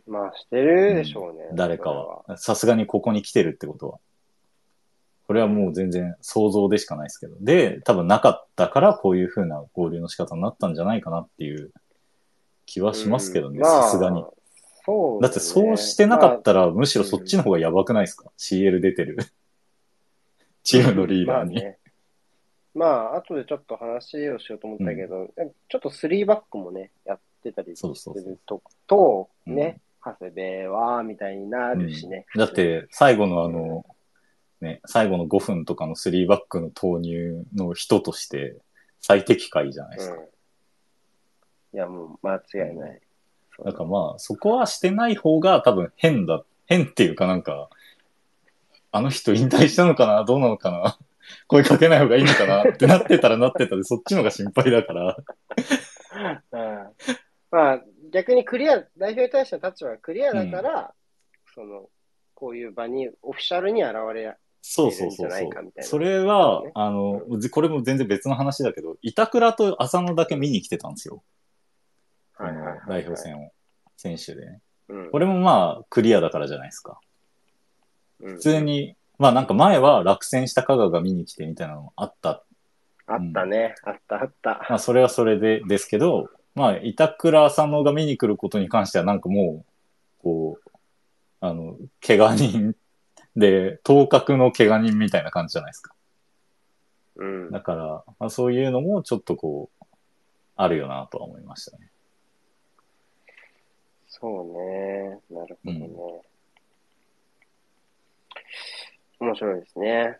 [0.08, 1.50] まあ、してるでしょうね。
[1.54, 1.90] 誰か
[2.26, 2.38] それは。
[2.38, 4.00] さすがにここに来てるってことは。
[5.28, 7.36] これはもう全然想像でしかないですけど。
[7.42, 11.74] で、多分なかったからこういう風な合流の仕方になったんじゃないかなっていう
[12.66, 14.24] 気はしますけどね、さすがに。
[14.86, 19.18] そうだってそうしてなかったら、ら、むしろそっちの方がやばくないですか、?CL 出てる。
[20.64, 21.56] チームのリーダーに。
[21.56, 21.78] まあね。
[22.74, 25.28] まあ、後でちょっと話をしようと思ったけど、
[25.68, 32.26] ちょっと3バックもね、やってたりすそうそうそうると、と、うんね、長谷部は、みたいになるしね。
[32.36, 33.86] だっ、て、最後のあの、
[34.62, 38.58] ね、最後の5分とかの3バックの投入の人として
[39.02, 40.16] 最適解じゃないですか。
[40.16, 40.22] うん。
[40.24, 40.28] い
[41.74, 43.02] や、もう間違いない。
[43.64, 46.44] だからまあ、そこはしてない方が多分変だ。
[46.66, 47.70] 変っていうかなんか、
[48.92, 50.98] あの人引退したのかなどうなのかな
[51.48, 55.18] 声かけない方がいいのかなってなってたらなってたで、そっちのが心配だから。
[56.52, 56.88] うん
[57.50, 57.82] まあ、
[58.12, 60.94] 逆にクリア、代表に対しての立場がクリアだから、
[61.54, 61.90] その、
[62.34, 71.24] こういう場に、オフィシャルに現れ、そうそうそうそうなそれはね、あの、これも全然別の話だけど、板倉と浅野だけ見に来てたんですよ。
[72.36, 73.52] あの、代表戦を。
[73.96, 74.62] 選手でね。
[74.90, 77.00] うんこれもまあ、クリアだからじゃないですか。
[78.20, 78.60] 普普通。
[78.62, 82.44] に、まあなんか前は落選した香川が見に来てみたいなのもあった
[83.08, 83.76] あったね。
[83.84, 84.66] あったあった。
[84.70, 90.70] まあ、それはそれでですけど、まあ、板倉浅野が見に来ることに関しては、なんかもう、こう、
[91.40, 92.76] あの、怪我人
[93.36, 95.94] で、当確の怪我人みたいな感じじゃないですか。
[97.18, 97.52] うん。
[97.52, 99.86] だから、まあ、そういうのもちょっとこう、
[100.56, 101.92] あるよなとは思いましたね。
[104.08, 105.20] そうね。
[105.30, 105.86] なるほどね。
[105.86, 106.38] うん
[109.20, 110.20] 面白いですね。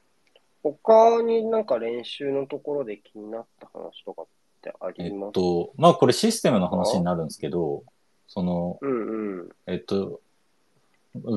[0.64, 4.26] 他になんか練習のところで気になった話とかっ
[4.62, 7.84] てあえっりますと、まあ、これシステムの話になるんですけど、
[8.28, 9.50] その、うんうん。
[9.68, 10.22] えっと、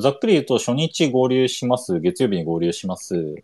[0.00, 2.00] ざっくり言うと、初日合流します。
[2.00, 3.36] 月曜日に合流します。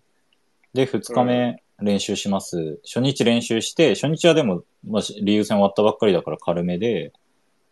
[0.74, 2.78] で、2日目練習します。
[2.84, 7.12] 初日練習して、初日はでも、まあ、しリーグ戦終わったばっかりだから軽めで、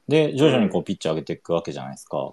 [0.09, 2.33] で、徐々にこううピッチ上げていくわけじゃないですか。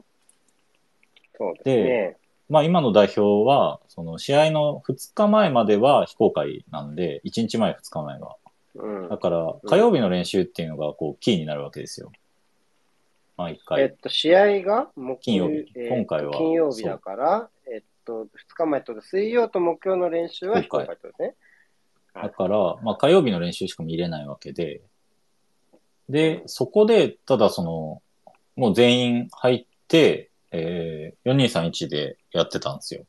[1.38, 2.18] そうですね。
[2.50, 8.36] まあ今の代表は、その試合の2日前までは非公開なんで、1日前、2日前は。
[8.76, 9.18] うんだ。
[9.18, 12.12] から、火曜日の練習っていうのがこうキーになるわけですよ。
[13.38, 13.86] 毎え回。
[13.86, 21.36] っと、試合が木金曜日えー今回は金曜日だから、えっと、2日前と水曜と木曜の練習は非公開ってね。
[22.14, 24.82] だから、まあ火曜日の練習しか見れないわけで、
[26.10, 28.02] で、そこで、ただその、
[28.56, 33.02] もう全員入って、えー、4231でやってたんですよ。
[33.02, 33.08] うん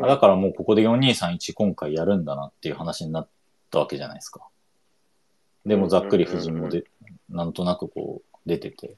[0.00, 3.28] だからもうここで4231今回やるんだなっていう話になっ
[3.70, 4.46] たわけじゃないですか。
[5.66, 6.84] でもざっくり夫人もで、
[7.28, 8.96] なんとなくこう出てて。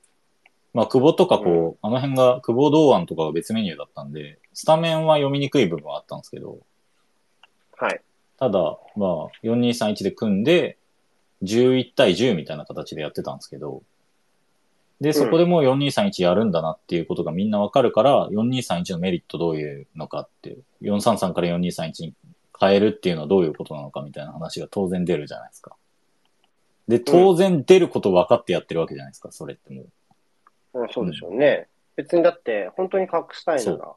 [0.72, 6.60] まあ久保とかこう、あの辺が、久保堂安とかが別メニューだったんで、スタメンは読みにくい部分はあったんですけど、
[7.76, 8.00] はい。
[8.38, 10.78] ただ、まあ、4231で組んで、
[11.42, 13.82] 11対10みたいな形でやってたんですけど、
[15.00, 22.14] で、そこでもう4231やるんだなっていうことがみんなわかるから、4231のメリットどういうのかって、433から4231に
[22.60, 25.76] 変えるっていうのはどういうことなのかみたいな話が当然出るじゃないですか。
[26.88, 29.84] で、当然出ること分かってやってるわけじゃないですか、それってもう。
[30.72, 31.68] うんそうでしょうね。
[31.96, 33.92] 別にだって、本当に隠したいなら、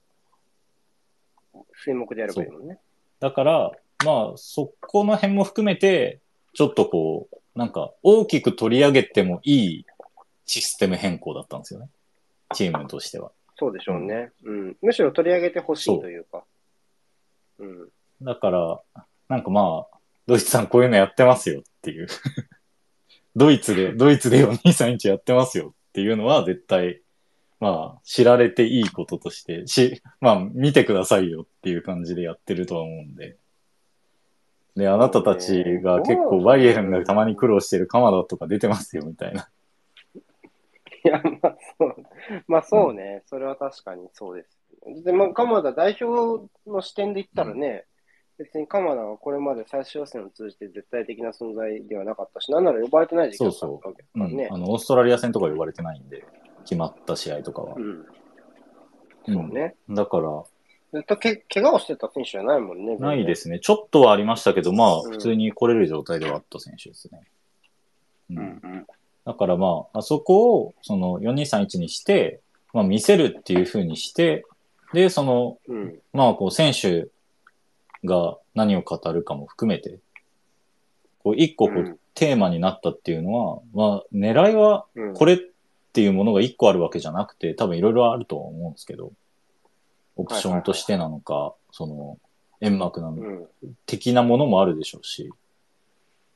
[1.86, 2.80] 水木でやればいいもんね。
[3.20, 3.72] だから、
[4.06, 6.20] まあ、そこの辺も含めて、
[6.54, 9.86] ちょっとこう、なんか、大きく取り上げてもいい
[10.46, 11.90] システム変更だったんですよね。
[12.54, 13.32] チームとしては。
[13.58, 14.32] そうでしょうね。
[14.44, 14.78] うん。
[14.82, 16.44] むしろ取り上げてほしいというか。
[17.60, 17.90] うん。
[18.24, 18.82] だから、
[19.30, 22.08] なんかまあ、ドイツさんこういうのやってますよっていう。
[23.36, 27.02] ドイツで、ドイツで4231やってますよっていうのは絶対、
[27.60, 33.38] まあ、知られていいこととして、し、まあ、見てくださいよっていう感じでやってるとは思うんで。
[34.76, 39.50] で、あなたたちが結構バイエルンがたまに苦労してる鎌田とか出てますよみたいな。
[41.06, 41.96] いや、まあそう、
[42.48, 45.04] まあそうね、それは確かにそうです。
[45.04, 47.86] で、まあ、鎌田代表の視点で言ったらね、
[48.38, 54.50] 別に鎌田はこれまで最終予選を通じて絶対的な存在ではなかったし、なんなら呼ばれてない時期だったわけだからね。
[54.52, 56.26] あの、オーストラリア戦とか呼ばれてないんで、
[56.64, 57.76] 決まった試合とかは。
[57.76, 57.84] うん。
[57.84, 58.06] うん
[59.26, 59.76] そうね。
[59.90, 60.44] だから、
[60.92, 62.98] ずっとけ怪我をしてた選手じゃないもんね。。
[62.98, 63.60] ないですすね。
[63.60, 67.22] ちょっとはありましたけど、まあ、うん普通に来れる状態ではあった選手ですね。
[68.32, 68.86] ううんん
[69.26, 72.42] だからまあ、あそこを、その4231にして、
[72.74, 74.44] まあ見せるっていう風にして、
[74.94, 75.78] で、その、うん。
[75.78, 76.00] うん。
[76.12, 77.08] まあこう選手
[78.04, 80.00] が何を語るかも含めて、
[81.24, 82.00] こう一個こううん。
[82.16, 85.14] テーマになったっていうのは、まあ狙いはうん。
[85.14, 85.40] これっ
[85.94, 89.14] ていうものが一個あるわけじゃなくて、多分いろいろあるとは思うんですけど、
[90.16, 92.18] オプションとしてなのか、その、
[92.60, 93.48] 煙幕なの。
[93.86, 95.32] 的なものもあるでしょうし、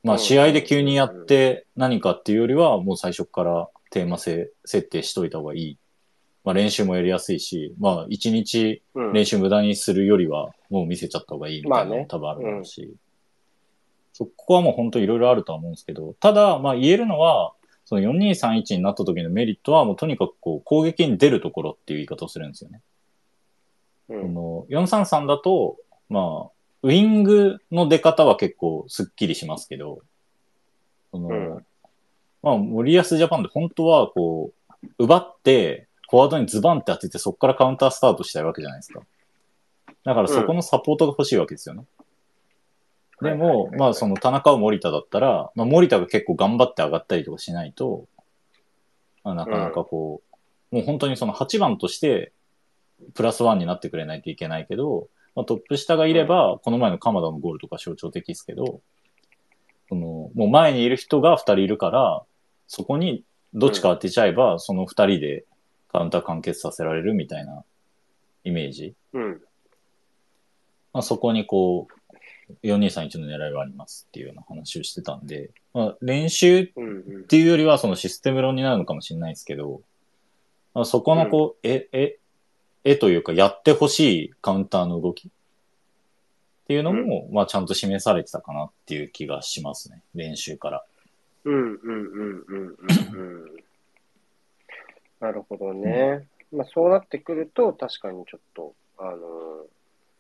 [0.04, 0.20] まうん。
[0.20, 5.78] あ試合で急にやって何かっていうよりは、もう最初からテーマ性設定しといた方がいい。
[6.48, 9.12] まあ練習もやりやすいし、まあ一日うん。
[9.12, 12.96] 練習無駄にするよりは、もう見せちゃった方がいいみたいなのまあねも多分あるだろうし、
[14.14, 17.52] そこはもう本当いろいろあるとは思うんですけど、ただ、まあ言えるのは、
[17.84, 22.82] その4231になった時のメリットは、もうとにかくこう攻撃に出るところっていう言い方をするんですよね。
[24.08, 24.34] うん。
[24.34, 25.76] この433だと、
[26.08, 26.50] まあ、
[26.84, 30.00] ウィングの出方は結構スッキリしますけど、
[31.12, 31.66] その、うん
[32.42, 39.02] まあ、森保ジャパンで本当はこう、奪って、フォワードにズバンって当てて、そこからカウンタースタートしたいわけじゃないですか。
[40.04, 41.84] だからそこのサポートが欲しいわけですよね。
[43.22, 48.08] でもはいはいはい、はいまあその田中を森田だったら、まあ森田が結構頑張って上がったりとかしないと、
[49.24, 50.22] まあ、なかなかこ
[50.72, 52.32] う、もう本当にその8番として、
[53.14, 58.82] プラスワンになってくれないといけないけど、まあ、トップ下がいれば、この前の鎌田のゴールとか象徴的ですけど、
[59.90, 62.24] その、もう前にいる人が2人いるから、
[62.68, 65.46] そこにどっちか当てちゃえば、その2人で
[65.92, 67.64] カウンター完結させられるみたいな
[68.44, 68.94] イメージ。
[69.14, 69.42] うん。
[70.94, 71.98] まあ、そこにこう、
[72.64, 76.88] 4231の狙いはありますっていうような話をしてたんで、まあ、練習っうん。
[76.88, 79.82] うんていうよりはそのシステム論になるのかもしれないですけど、
[80.74, 82.20] まあ、そこのこう、え、え、
[82.84, 85.32] えというかやってほしいカウンターの動きっ
[86.68, 90.02] ていうのも、まあちゃんと示されてたかなっていう気がしますね。
[90.14, 90.86] 練習から。
[91.46, 92.76] うんうんうんうんうん
[93.14, 93.64] うん。
[95.20, 96.28] なるほどね。
[96.52, 99.18] まあそうなってくると、確かにちょっと、あの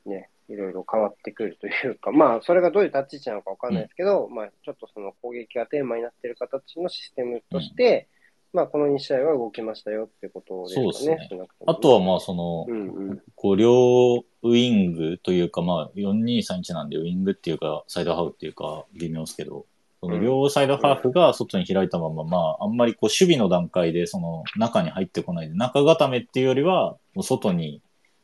[0.05, 8.07] ーね、いろいろ変わってくるというか、まあそれがどういう立ち位置なのかわかんないですけど、まあちょっとその攻撃がテーマになっている形のシステムとして、
[8.53, 10.93] まあこの2試合は動きましたよってことですかね。
[10.93, 13.21] そうですねあとはまあその、うんうん。
[13.35, 19.65] こう両ウィングというかまあ4231なんでウィングっていうかサイドハーフっていうか微妙ですけど、
[20.07, 27.81] その両サイドハーフが外に開いたまま、まああんまりこう守備の段階でその中に入ってこないで中固めっていうよりはもう外に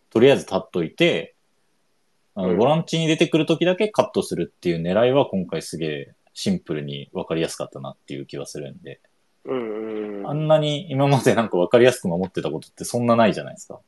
[0.09, 1.35] とりあえず立っといて、
[2.35, 9.01] あうんのボランチに出てくる時だけカットするっていう狙いは今回すげえシンプルに分かりやすかったなっていう気はするんで、
[9.45, 10.27] うんうんうん。
[10.29, 13.79] あんなに今までなんか分かりやすく守ってたことってそんなないじゃないですか。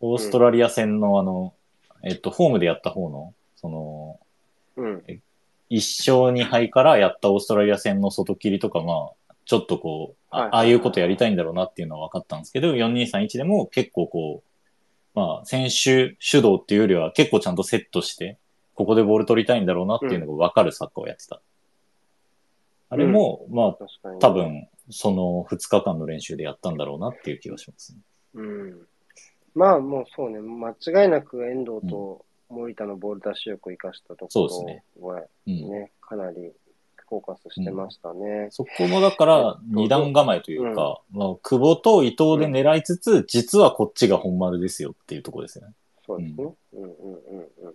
[0.00, 1.54] オーストラリア戦のあの、
[2.02, 4.20] えっと、ホームでやった方の、その、
[4.76, 5.22] うん。
[5.70, 18.38] 一勝二敗からやったオーストラリア戦の外切りとか、まあ、ちょっとこう、はいあああいうことやりたいんだろうなっていうのは分かったんですけど、4231でも結構こう、まあ、選手主導っていうよりは結構ちゃんとセットして、
[18.74, 21.40] ここでボール取りたいんだろうなっていうのが分かるサッカーをやってた。
[22.90, 24.20] あれも、まあ、確かに。
[24.20, 24.30] 多。
[24.30, 27.98] 分、その2日間の練習でやったんだろうなっていう気がしますね。
[28.34, 28.86] うん。
[29.54, 35.70] まあもうそうね、間違いなく遠藤と森田のボール出し力を生かしたとこそうですねろはうん。
[35.70, 36.52] ね、かなり
[37.10, 38.48] フォーカスしてましたね。
[38.50, 45.74] そこもだから、二段構えというか、まあ、久保と伊藤で狙いつつ、実はこっちが本丸ですよっていうところですよね。
[46.06, 46.54] そうですね。
[46.74, 47.74] うんうんうんうん。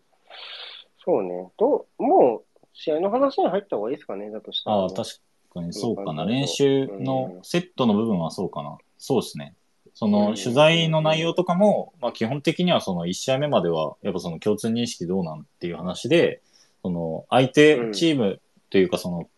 [1.04, 1.52] そうね。
[1.58, 5.10] どう、もう試合の話に入った方がいいですかね、だとしたら、ああ、確
[5.54, 6.24] かにそうかな。
[6.24, 8.78] うん練習のセットの部分はそうかな。
[8.98, 9.54] そうですね。
[9.96, 16.42] そうんの取材の内容とかも、まあ基本的にはその1試合目までは、やっぱその共通認識どうなんっていう話で、
[16.84, 19.30] その相手チームというかその、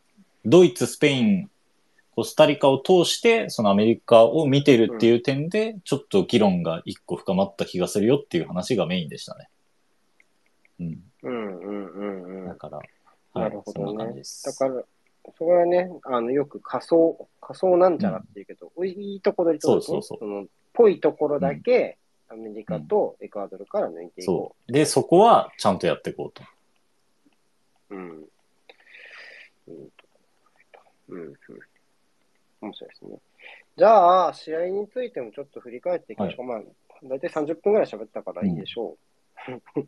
[0.45, 1.49] ドイツ、スペイン、
[2.15, 9.49] コスタリカを通して、そのアメリカを見てるっていう点で、ちょっと議論が一個深まった気がするよっていう話がメインでしたね。
[10.79, 11.03] うん。
[11.21, 12.47] うんうんうんうん。
[12.47, 12.79] だから、
[13.35, 14.45] なるほどねそんな感じです。
[14.45, 14.83] だから、
[15.37, 19.81] それはね、あの、よく仮想、仮想なんちゃらっていうけど、いいとこ取りとね。
[19.81, 21.97] そうそうそうのぽいところだけ、
[22.29, 24.71] アメリカとエクアドルから抜いていこそう。
[24.71, 26.43] で、そこはちゃんとやっていこうと。
[27.89, 27.95] う。
[27.95, 28.09] うん。
[29.67, 29.79] うん、
[31.09, 31.33] うん。
[32.61, 33.17] 面白いですね。
[33.77, 36.45] じゃあ、試合についてもちょっと振り返っていきましょう。
[36.45, 36.61] まあ、
[37.03, 38.97] 大体30分ぐらい喋ったからいいでしょ
[39.47, 39.51] う。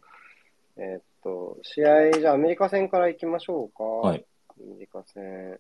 [0.78, 3.84] えーっと、試合、じゃあアメリカ戦からいきましょうか。
[3.84, 4.26] はい。
[4.64, 5.60] アメリカ戦。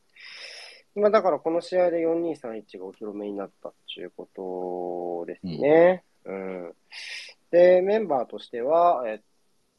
[0.95, 6.03] 今だからこの試合で4231がお披露目になったっていうことですね。
[6.25, 6.73] うん。
[7.51, 9.19] で、メンバーとしては、えっ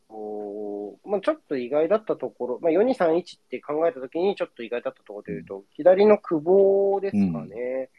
[0.09, 7.91] と、まあちょっと意外だったところ、まあ4231って考えたときにちょっと意外だったところで言うと、左の久保ですかね。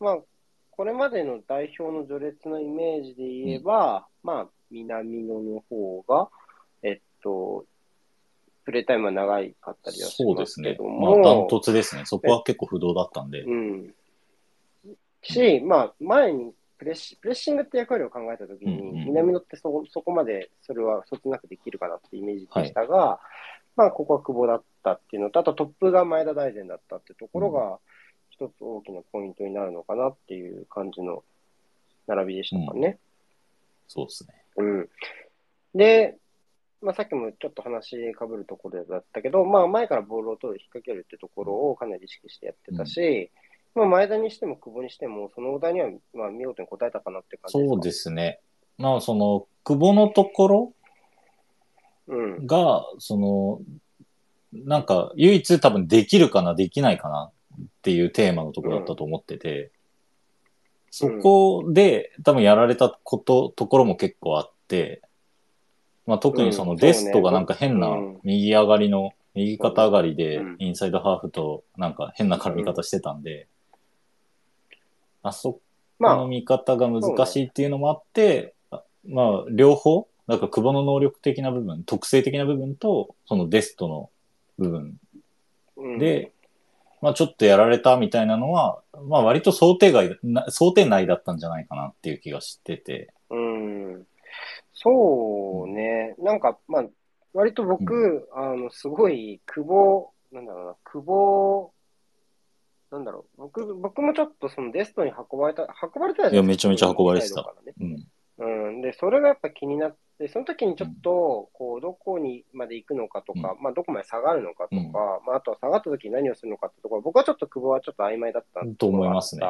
[0.00, 0.18] まあ、
[0.70, 6.28] これまでの代表の序列のイメージで言えば、まあ、南野の方が、
[6.82, 7.66] えっと、
[8.64, 10.72] プレータイムは長いかったりはしそうでますすね。
[10.72, 12.02] けども、まあ、ダントツですね。
[12.04, 13.42] そこは結構不動だったんで。
[13.42, 13.94] うん。
[15.22, 23.20] し、まあ、前にプレッシプレッシングって役割を考えたときに、うんうん南野ってそそこまでそれはそつなくできるかなってイメージでしたが、
[23.76, 27.78] まあ、ここは久保だったっていうのと、あとトップが前田大然だったってところが、
[28.30, 31.22] 一つ大きなポイントになるのかなっていう感じの
[32.06, 32.98] 並びでしたかね。
[33.88, 34.44] そうですね。
[34.56, 34.88] うん。
[35.74, 36.16] で、
[36.82, 43.30] まあ、さっきもちょっと話かぶるところだったけど、まあ、前からボールを取る、引っ掛けるってところをかなり意識してやってたし、
[43.74, 48.40] まあ、前田にしても久保にしても、そのお題には、まあ、見事に応えたかなって感じですかそうですね。
[48.78, 50.74] まあ、その、久保のところ
[52.08, 52.46] うん。
[52.46, 53.60] が、その、
[54.52, 57.30] なんか、唯一多分できるかな、できないかな
[57.62, 59.70] っていうテーマのところだったと思ってて、
[60.90, 65.00] そこで多分やられたこと、ところも結構あって、
[66.06, 68.20] まあ特にそのうんデストがなんか変なうん。
[68.22, 70.56] 右上がりの、右肩上がりでうん。
[70.58, 73.46] インサイドハーフとなんか変な絡み方してたんで、
[75.22, 75.60] あそこ
[76.02, 84.10] まの見方が難しいっていうのもあって、あまあ両方、なんか久保の能力的な部分、特性的な部分と、そのデストの
[84.58, 84.98] 部分。
[85.98, 86.32] で、
[87.00, 93.12] まあちょっとやられたみたいなのは、まあ割と想定外、な想定内だったんじゃないかなっていう気がしてて。
[93.30, 94.06] うん。
[94.82, 96.14] そうね。
[96.18, 96.84] なんか、まあ、
[97.32, 101.72] 割と僕、あの、すごい、久保、なんだろうな、久保、
[102.90, 107.42] なんだろう、僕、僕もちょっとそのデストに運ばれた、運ばれたいいやめちゃめちゃ運ばれてた。
[107.42, 107.74] からね。
[107.80, 108.06] うん。
[108.42, 108.80] うん。
[108.80, 119.42] で、それがやっぱ気になって、その時にちょっと、こう、どこにまで行くのかとか、まあ、どこまで下がるのかとか、うんまあ、あとは下がった時に何をするのかってところ、僕はちょっと久保はちょっと曖昧だったと思いますね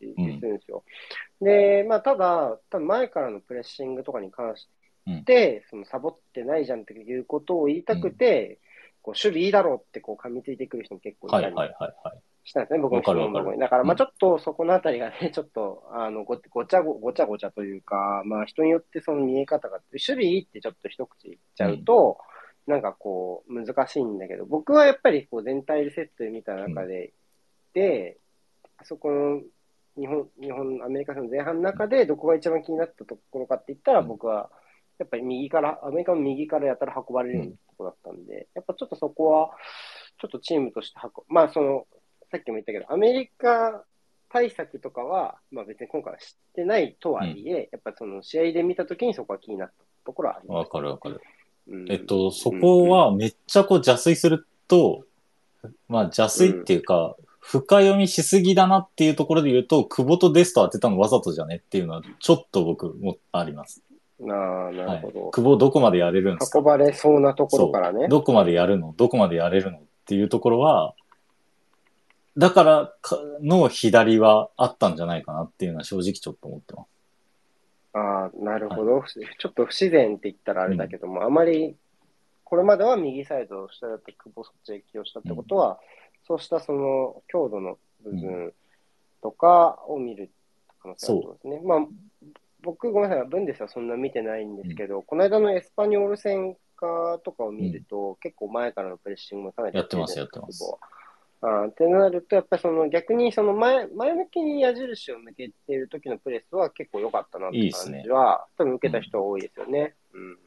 [0.00, 0.82] するんですよ。
[1.40, 4.68] で、まあ、ただ、多分前からのプレッシングとかに関し
[5.24, 8.58] て、そのサボってないじゃんっていうことを言いたくて、
[9.02, 12.18] こう守備いいだろうってこう噛みついてくる人も結構いたりはいはいはいはい。
[12.44, 13.60] したんですね、僕の質問のところに。
[13.60, 22.18] だから、まあちょっとそこのあたりがね、 ちょっと、あの、ごごちゃごごちゃごちゃというか、まあ人によってその見え方が、守備いいってちょっと一口言っちゃうと、
[22.66, 27.12] なんかこう、難しいんだけど、僕はやっぱりこう全体でセットで見た中で、
[27.74, 28.18] で、
[28.84, 29.40] そこの、
[29.96, 34.08] 日本、日本、アメリカ戦の前半の中で、どこが一番気になったところかって言ったら、うん。
[34.08, 34.50] 僕は、
[34.98, 39.50] やっぱり右から、アメリカの右からやたら運ばれるようなところだったんで、やっぱちょっとそこは、
[40.18, 41.86] ちょっとチームとして運まあその、
[42.32, 43.84] さっきも言ったけど、アメリカ
[44.30, 49.74] 対策とかは、まあ別に今回は知ってないとはいえ、やっぱその試合で見たときにそこは気になった
[50.06, 50.56] ところはあります。
[50.56, 51.20] わかるわかる。
[51.68, 55.04] うんえっと、そこはめっちゃこう邪推すると、
[55.88, 63.82] まあ邪推っていうか、深読みしすぎだなっていうところで言うと、久保とデスト当てたのわざとじゃねっていうのはちょっと僕もあります。
[64.18, 64.38] なあ、
[64.70, 65.30] なはいるほど。。
[65.32, 66.60] 久保どこまでやれるんですか？
[66.60, 68.08] 運ばれそうなところからね。
[68.08, 68.94] どこまでやるの？
[68.96, 69.78] どこまでやれるの？
[69.78, 70.94] っていうところは、
[72.36, 76.88] だからかの左はあったんじゃないかなっていうのは正直ちょっと思ってます。
[77.94, 81.76] ああ、なるほど、ちょっと不自然って言ったらあれだけども、あまり、
[82.44, 85.78] これまでは右サイドを下だって久保そっちへ起用したってことは、
[86.26, 88.54] そうしたその強度の部分
[89.22, 90.30] とかを見る
[90.82, 91.60] 可能性があるんですね。
[91.64, 91.78] まあ、
[92.62, 100.60] 僕、ごめんなさい、ブンデスはそんな見てないんですけど、この間のエスパニョール戦かとかを見ると、結構前からのプレッシングもかなりやってますやってるんです。
[100.60, 100.78] 久保は
[101.42, 109.94] あーってなると、やっぱりその逆にその前前向きに矢印を向けている時のプレスは結構良かったなっていいっすね感じは、多分受けた人は多いですよね。
[110.14, 110.38] うん。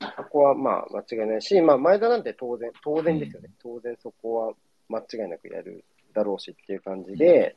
[0.00, 3.48] そこはまあ間違いないし、まあ前田なんて当然、当然ですよね。
[3.62, 4.52] 当然そこは
[4.88, 7.56] 間違いなくやるだろうしっていう感じで、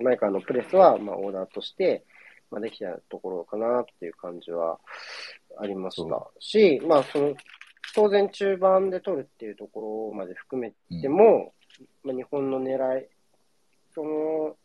[0.00, 2.02] 前からのプレスはまあオーダーとして、
[2.50, 4.78] まあ、できたところかなっていう感じは
[5.58, 7.34] ありましたし、まあその、
[7.94, 11.52] 当然中盤で取るっていうところまで含めても、
[12.02, 13.06] まあ、日本の狙い、
[13.94, 14.56] その、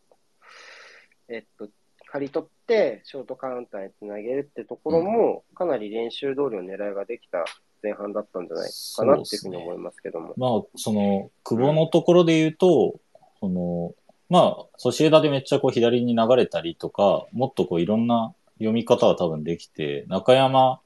[1.28, 1.68] えっと、
[2.06, 7.44] 刈り取って、ショートカウンターにつなげるってところも、かなり練習通りの狙いができた
[7.82, 10.34] 前半だったんじゃないかなっていうふうに思いますけども。
[10.36, 12.98] まあ、その、久保のところで言うと、
[13.38, 13.94] その、
[14.28, 20.80] まあ、ソシエダでめっちゃこう左に流れたりとか、もっとこういろんな読み方は多分できて、中山、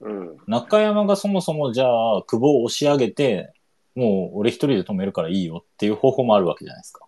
[0.00, 0.36] うん。
[0.46, 3.52] 中山がそもそもじゃあ、久保を押し上げて、
[3.94, 7.06] もう俺一人で止めるからいいよっていう方法もあるわけじゃないですか。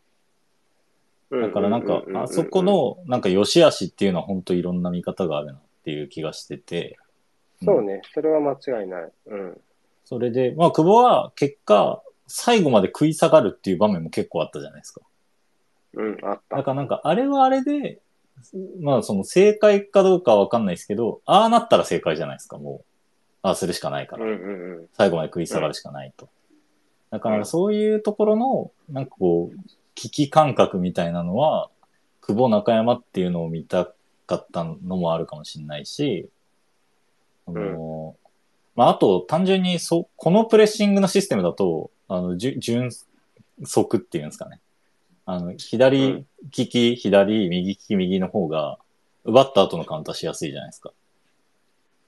[1.31, 6.97] だからなんか、あそこ、の、なんか良し悪しっていうのは本当いろんな見方があるなっていう気がしてて、
[7.63, 9.13] そうね、それは間違いない。
[9.27, 9.61] うん。
[10.05, 15.03] それで、まあ久保は結果、最後まで食い下がるっていう場面も結構あったじゃないですか。
[15.95, 16.57] うん、あった。
[16.57, 18.01] だからなんか、あれはあれで、
[18.81, 22.85] まあその正解かどうかはわかんないですけど、ああなったら正解じゃないですか、もう。
[23.43, 24.25] ああするしかないから。
[24.25, 24.87] うんうんうん。
[24.95, 26.29] 最後まで食い下がるしかないと。
[27.11, 29.59] だかうんらそういうところの、なんかこう、
[29.95, 31.71] 危機感覚みたいなのは、
[32.21, 33.93] 久保中山っていうのを見た
[34.27, 36.29] かったのもあるかもしれないし、
[37.47, 38.17] あの、
[38.77, 42.91] まああと単純にそ、このプレッシングのシステムだと、あの、じゅ純
[43.65, 44.61] 速っていうんですかね。
[45.31, 46.25] あの、左
[46.57, 48.79] 利き、左、右利き、右の方が、
[49.27, 50.91] 奪った後のカウンターしやすいじゃないですか。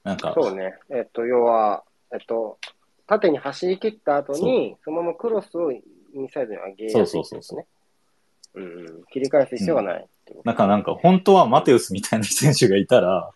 [0.03, 0.73] なんか、そうね。
[0.89, 2.57] えっと、要は、えっと、
[3.05, 5.83] 縦に走り切った後に、そのままクロスをイ
[6.15, 7.05] ンサイドに上げやすい、ね。
[7.05, 7.65] そうそうそう
[8.55, 8.67] うんう
[9.01, 9.03] ん。
[9.13, 10.41] 切り返す必要がないってこと。
[10.43, 13.29] なんかなんか本当はマテウスみたいな選手がいたら、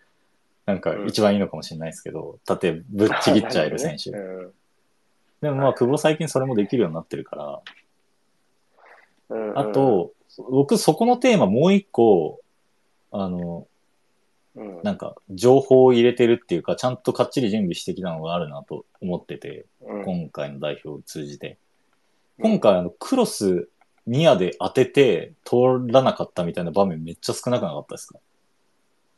[0.64, 4.08] なんか一番いいのかもしれないですけど、縦ぶっちぎっちゃえる選手。
[4.08, 4.54] うん
[5.40, 7.60] でもまあ久保最近それもできるようになってるから、
[9.30, 10.12] うんうんあ、と、
[10.50, 12.40] 僕そこのテーマもう一個、
[13.10, 13.66] あの、
[14.54, 21.58] うんなんか情報を入れてるっていうか、ちゃんとかっちり準備してきたのがあるなと思ってて、うん今回の代表を通じて。
[22.40, 23.68] 今回あのクロス
[24.06, 25.56] ニアで当てて通
[25.88, 28.18] らなかったみたいな場面めっちゃ少なくなかったですか？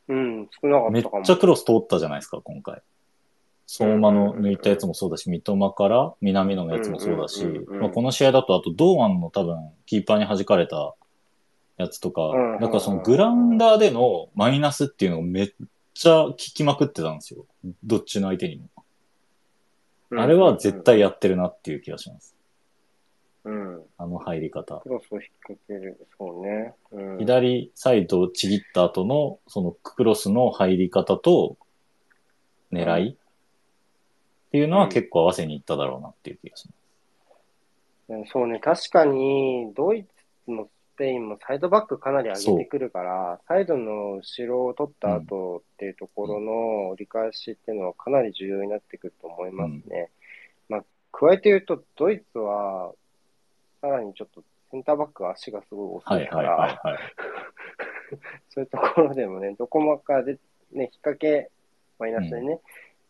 [0.09, 1.25] うん、少なかめっったかも。
[1.25, 2.83] ちゃクロス通ったじゃないですか、今回。
[3.73, 10.97] 相馬の抜いたやつもそうだし、三笘から南野のやつもそうだしまあこの試合だとあと堂安の多分キーパーに弾かれた
[11.77, 15.53] やつとかうんからそのグラウンダーでのマイナスっていうのをめっ
[15.95, 17.47] ちゃ聞きまくってたんですよ。
[17.85, 18.65] どっちの相手にも。
[20.11, 22.35] うんあれは絶対やってるなっていう気がします。
[23.45, 23.83] うん。
[23.99, 24.81] あの入り方。
[24.81, 26.05] クロスを引っ掛ける。
[26.19, 26.75] そうね。
[26.91, 31.57] うん、左サイドをちぎった後のそのクロスの入り方と
[32.73, 33.17] 狙い
[34.51, 38.13] っていうのは結構合わせにいっただろうなっていう気がします。
[38.13, 40.05] うんそうね、確かに、ドイ
[40.45, 50.11] ツもスペインもサイドバックかなり上げてくるから、サイドの後ろを取った後っていうところの折り返しっていうのはかなり重要になってくると思いますね。
[50.69, 52.93] まあ、加えて言うと、ドイツは、
[53.81, 54.43] さらにちょっと
[54.73, 56.83] センターバックは足がすごい遅はいから。
[58.51, 60.33] そういうところでもね、どこもかで、
[60.73, 61.49] ね、引っ掛け、
[62.01, 62.61] マイナスでね、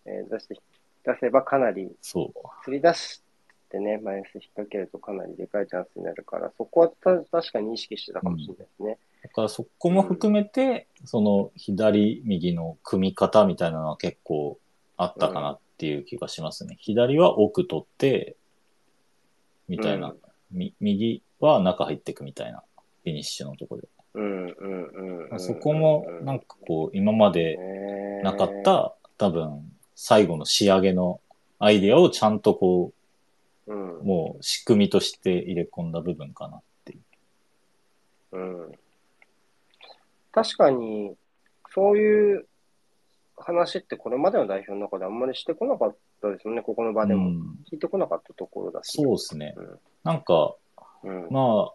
[0.05, 0.57] えー出して、
[1.05, 2.64] 出せばかなりそう。
[2.64, 3.22] 釣り出し
[3.70, 8.98] てね、マイナス引っ掛けるとかなりでかいチャンスになるから、そこはた確かに意識してたかもしれないですね。
[9.22, 14.59] だからそこも含めて、その左、右の組み方みたいなのは結構
[14.96, 16.76] あったかなっていう気がしますね。
[16.80, 18.36] 左は奥取って、
[19.68, 20.16] みたいな、うん
[20.53, 22.62] み右は中入っていくみたいな、
[23.05, 23.88] フィニッシュのところで。
[24.14, 25.40] うんうんうんうん。
[25.40, 27.57] そこもなんかこう、今まで
[28.22, 29.72] なかった、多分、
[30.03, 31.20] 最後の仕上げの
[31.59, 32.94] アイデアをちゃんとこ
[33.66, 36.96] うんう、もう仕組みとして入れ込んだ部分かなってい
[38.32, 38.38] う。
[38.38, 38.72] うん。
[40.32, 41.14] 確かに、
[41.74, 42.46] そういう
[43.36, 47.28] 話ってこれまでの代表の中であんまりしてこなかったですよね、ここの場でも。
[47.28, 49.03] うん、聞いてこなかったところだし。
[49.03, 49.55] そうですね。
[49.55, 50.55] うんなんか、
[51.05, 51.28] うん。
[51.30, 51.72] ま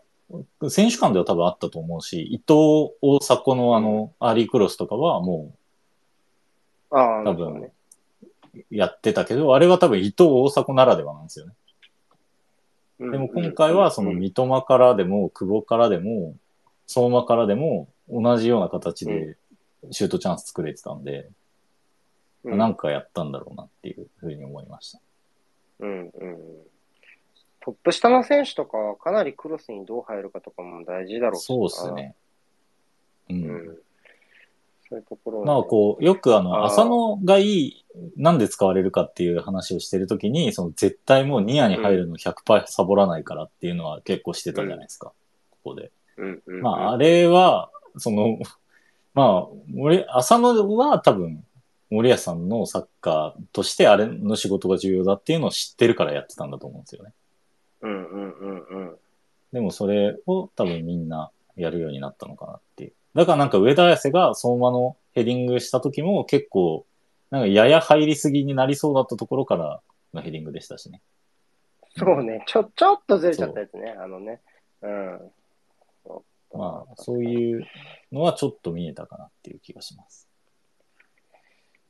[0.64, 5.54] あ、選手間では多分あったと思うし、伊藤大迫のあの、アーリークロスとかはも
[6.90, 7.75] ああ、多分ね。
[8.60, 11.54] うやってたけど、あれは多分伊藤大迫ならではなんですよね。
[13.00, 16.36] うんでも今回はその三笘からでも、久保からでも、
[16.88, 19.36] 相馬からでも、同じような形で
[19.92, 25.00] シュートチャンス作れてたんで、うんなんかやったんだろうなっていうふうに思いました。
[25.80, 26.12] うんうん。
[27.60, 31.92] トップ下の選手とかはかなりクロスにどう入るかとかも大事だろうしそうです。
[31.92, 32.16] ね。
[33.30, 33.34] う。
[33.34, 33.78] うんん。
[34.96, 37.86] そういうところはねまあこう、よくあの、浅野がいい、
[38.16, 45.12] なんで使われるかっていう話をしてるときに、その絶対もうニアに入るの100%サボらないからっていうのは結構してたじゃないですか。
[45.52, 45.92] ここで。
[46.18, 48.40] うんうんうんまああれは、その、
[49.14, 51.44] まあ、俺、浅野は多分、
[51.90, 57.14] 森保さんのサッカーとしてあれの仕事が重要だっていうのを知ってるからやってたんだと思うんですよね。
[57.82, 58.98] うんうんうんうん。
[59.54, 62.60] でもそれを多分みんなやるようになったのかな
[63.16, 66.86] だからなんか上田綺世が相馬のヘディングした時も結構、
[67.32, 69.82] なんかやや入りすぎになりそうだったところから
[70.14, 71.02] のヘディングでしたしね。
[71.98, 74.42] そうね、ちょ、ちょっとずれちゃったやつね、あのね。
[74.82, 75.32] うん。
[76.54, 77.66] まあ、そういう
[78.12, 80.28] のはちょっと見えたかなっていう気がします。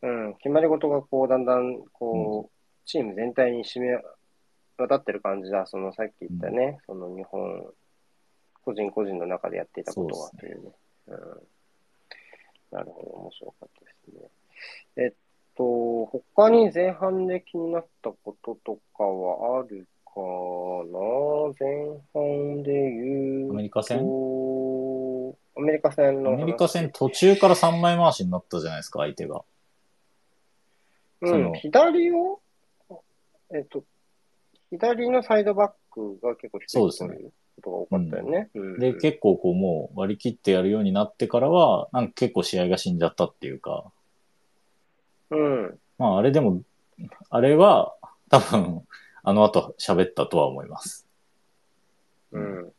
[0.03, 2.49] うん、決まり事がこう、だんだん、こう、うん、
[2.85, 3.97] チーム全体に占め
[4.77, 5.65] 渡ってる感じだ。
[5.65, 7.73] そのさっき言ったね、うん、その日本、
[8.63, 10.71] 個人個人の中でやっていたことはというね。
[11.07, 11.17] うん。
[12.71, 14.29] なるほど、面白かったですね。
[14.97, 15.13] えっ
[15.55, 20.21] と、他に前半で気になったこととかはあるか
[20.91, 20.99] な？
[21.59, 21.67] 前
[22.13, 23.99] 半で言うアメリカ戦？
[25.57, 26.33] アメリカ戦の。
[26.33, 29.43] アメリカ戦途中から3枚回しになったじゃないですか、相手が。
[31.21, 32.41] うん、左を、
[33.53, 33.83] えっと、
[34.69, 38.49] 左のサイドバックが結構必要ということが多かったよね。
[38.53, 43.91] うん、で、結構こうもう割り切ってやるようになってからは、なんか結構試合が死んじゃったっていうか。
[45.31, 45.79] うん。
[45.97, 46.61] まああれでも、
[47.29, 47.95] あれは
[48.29, 48.81] 多分、
[49.23, 51.07] あの後喋ったとは思います。
[52.31, 52.71] うん。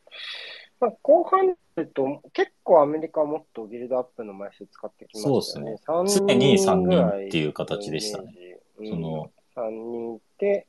[0.80, 1.56] まあ、後半
[1.94, 5.76] と結構アメリカはもっとビルドアップの枚数使ってきましたね。
[5.82, 6.26] そうですね。
[6.28, 8.60] 常に3人っていう形でしたね。
[8.78, 10.66] うん、その3人いて、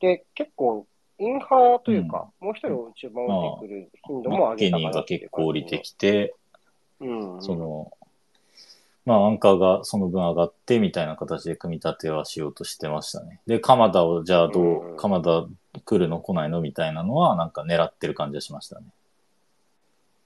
[0.00, 0.86] で、結構、
[1.18, 6.34] インハーというか、うん、もう一人中盤降りてくる頻度も上げたかな、まあ、ケニーが結構降りてきて、
[7.00, 7.92] うん、うん、その、
[9.04, 13.40] まあ、アンカーがその分上がってみたいな形で組み立てはしようとしてましたね。
[13.46, 15.46] で、鎌田をじゃあどう、うん、鎌田
[15.84, 18.86] 来るの来ないのみたいなのはなんか狙ってる感じがしましたね。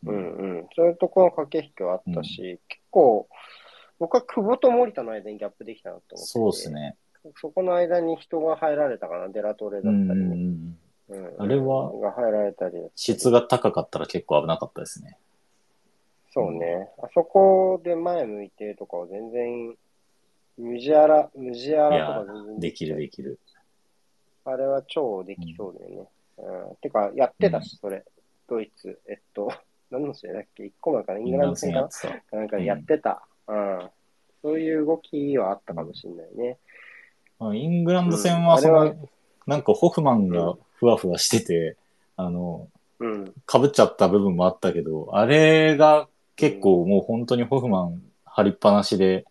[0.06, 0.66] うんうん。
[0.74, 3.28] そういうところの駆け引きはあったし、うん、結構、
[3.98, 6.26] 僕は久保と森田の間にギャップできたなと思って。
[6.26, 6.96] そうですね。
[7.36, 10.14] そこの間に人が入られたかな、デラトレだったり、ね。
[10.14, 12.76] うんうん、あれは、が入られたり。
[12.94, 15.18] 質が高かったら結構危なかったですね。
[16.32, 16.88] そうね。
[17.02, 19.76] あそこで前向いてとかは全然、
[20.56, 23.40] ムジアラ、ムジアラとか全然できるできる。
[24.44, 26.08] あれは超できそうだよね。
[26.38, 26.68] うん。
[26.70, 28.04] うん、てか、やってたし、それ。
[28.48, 29.00] ドイツ。
[29.08, 29.52] えっと、
[29.90, 31.18] 何の試合だっけ ?1 個前かな？
[31.18, 31.88] イングランド戦か
[32.32, 32.38] な？
[32.38, 33.78] なんかやってた、うん。
[33.78, 33.90] うん。
[34.42, 36.58] そういう動きはあったかもしれないね。
[37.40, 39.08] まあ、イングランド戦はその、うん、
[39.46, 41.76] なんかホフマンがふわふわしてて、
[42.16, 42.68] あの、
[43.00, 49.24] うん、かぶっちゃった部分もあったけど、あれが結構もう本当にホフマン張りっぱなしで、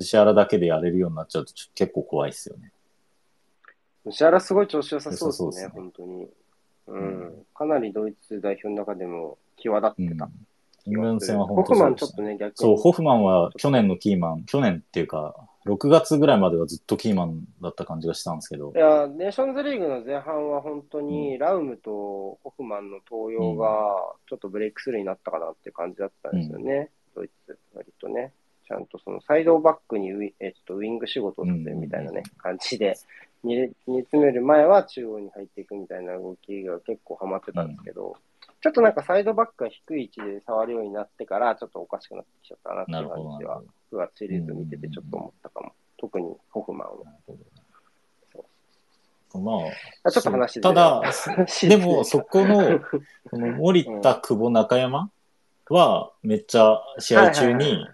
[0.00, 2.70] シアラだけでやれるようになっちゃうと結構怖いっすよね。
[4.10, 6.28] シアラすごい調子良さそうですね、すね本当に。
[6.86, 7.46] うん。
[7.54, 10.26] かなりドイツ代表の中でも際立ってた。
[10.26, 10.32] うん
[10.86, 12.52] イングランド戦は本当そう、ね、ホフマンちょっとね、逆に。
[12.54, 15.34] そう、ホフマンは去年のキーマン、去年っていうか、
[15.68, 18.72] 6月ぐらいまではずっとキーマンだった感じがしたんですけど。
[18.74, 23.66] いや、ネーションズリーグの前半は本当に、ラウムとホフマンの登用が、
[24.28, 26.90] ちょっとブレイクスルーになったかなって感じだったんですよね。
[27.16, 28.32] うん、ドイツ、割とね。
[28.66, 32.98] ちゃんとそのサイドバックにウィ,、えっと、ウィング仕事をさせるみたいなね、感じで、
[33.42, 38.16] 煮詰める前は中央に入っていくみたいな動きが結構ハマってたんですけど、
[38.60, 45.72] ちょっとなんかサイドバックが低い位置で触るようになってから、ちょっとおかしくなってきちゃったなっていう感じは、9月シリーズ見ててちょっと思ったかも。
[45.98, 46.94] 特にホフマンは。
[49.34, 49.52] ま
[50.04, 51.02] あ、ちょっと話ただ、
[51.68, 52.80] でもそこの、
[53.30, 55.10] この森田、久保、中山
[55.68, 57.86] は、めっちゃ試合中に、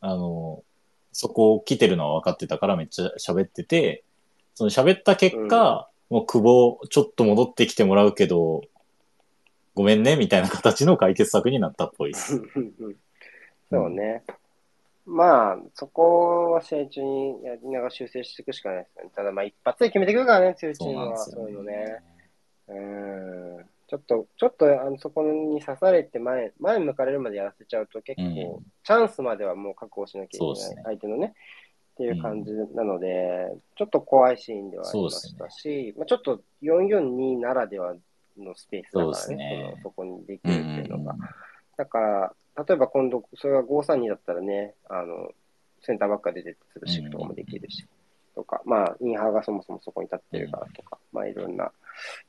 [0.00, 0.62] あの、
[1.12, 4.04] そこを来てるのは分かってたからめっちゃ喋ってて、
[4.54, 8.62] その喋った結果、うん、もう久保ちょっと戻ってきてもらうけど、
[9.76, 12.42] ごめんね、みたいな形の解決策になったっぽいです。
[13.70, 14.24] そうね。
[15.04, 19.10] まあ、そこは試合中にやりながら修正していくしかないですよね。
[19.14, 21.16] ただまあ一発で決めてくるからね、強いチームは。
[21.18, 22.02] そうよね。
[22.68, 23.66] うん。
[23.86, 31.34] ちょっと、ちょっとあのそこに刺されて前、前向かれるまでやらせちゃうと結構、チャンスまではもう確保しなきゃいけない、相手のね。
[31.92, 37.94] っていう感じなので、ちょっと怖いシーンではありましたし、まあ、ちょっと442ならでは
[38.38, 41.16] のスペースだからね、ねそそこにできるっていうのが。
[41.76, 42.34] だから、
[42.66, 45.30] 例えば今度、それが532だったらね、あの、
[45.82, 47.86] センターバックが出てするシフトもできるし、
[48.34, 51.72] とか、まあ、インハーがそもそもそこに立ってるからとか、まあ、いろんな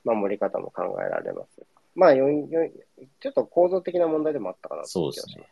[0.04, 1.66] 守り方も考えられます。
[1.96, 5.48] まあ、ちょっと構造的な問題でもあったかなそうですね。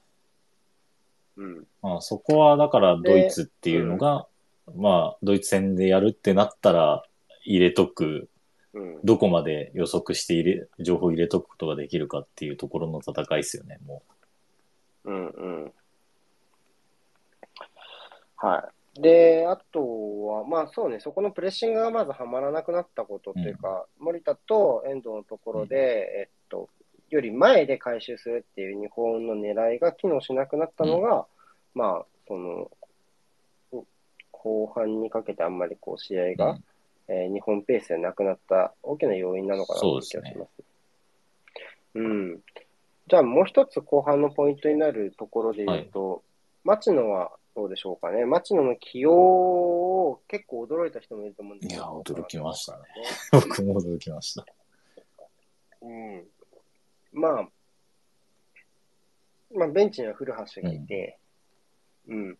[1.38, 1.68] うん。
[1.82, 4.28] まあ、そこは、だからドイツっていうのが、
[4.68, 7.03] うん、まあ、ドイツ戦でやるってなったら、
[7.43, 8.30] 入れとく、うん、
[9.03, 14.03] どこまで予測して入れ、情報入れとくことができるかっていうところの戦いですよね、も
[15.05, 15.11] う。
[15.11, 15.73] うんうん。
[18.36, 19.01] はい。
[19.01, 26.69] で、あとは、まあそうね、そこのプレッシングがまずはまらなくなったことというか、うん、森田と遠藤のところで、えっと、
[27.09, 31.26] より前で回収するっていう日本の狙いが機能しなくなったのが、
[31.73, 32.71] まあ、その、
[34.32, 36.57] 後半にかけてあんまりこう試合が、
[37.08, 40.64] えー日本ペースでなくなった大きな要因なのかなという気がします。
[41.95, 42.39] うん。
[43.08, 46.24] じゃあもう一つ後半のポイントになるところで言うと、
[46.64, 48.26] 町野はどうでしょうかね。
[48.26, 51.82] 町野の起用を結構驚いた人もいると思うんですけど。
[51.82, 52.80] いや驚きましたね。
[53.32, 54.45] 僕も驚きました。
[55.82, 56.28] うん。
[57.14, 57.49] まあ、
[59.53, 61.18] まあ、ベンチには古橋がいて、
[62.08, 62.38] うん。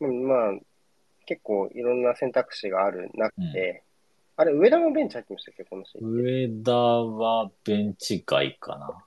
[0.00, 0.60] まあ、まあ、
[1.26, 3.82] 結構いろんな選択肢がある中で、
[4.36, 6.10] あれ、上田もベンチ入ってましたっけ、このシーン。
[6.10, 9.04] 上田はベンチ外かな。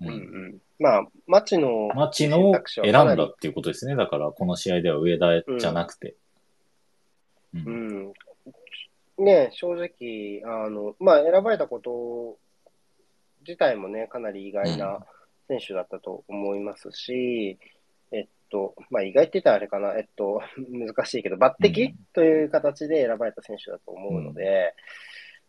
[0.00, 0.12] うんう。
[0.12, 0.18] うん
[0.54, 0.58] ん。
[0.78, 3.96] まあ、町の町野を選んだっていうことですね。
[3.96, 6.14] だから、この試合では上田じゃなくて。
[7.54, 7.58] う。
[7.58, 8.12] うんん。
[9.18, 12.38] ね正直、あの、まあ、選ばれたこと
[13.46, 15.06] 自体もね、かなり意外な
[15.48, 17.79] 選手だったと思いますし、えっ
[18.50, 24.74] と、まあ、意外って言ったらあれかな、えっと、 難しいけど、抜擢、うんという形で選ばれた選手だと思うので、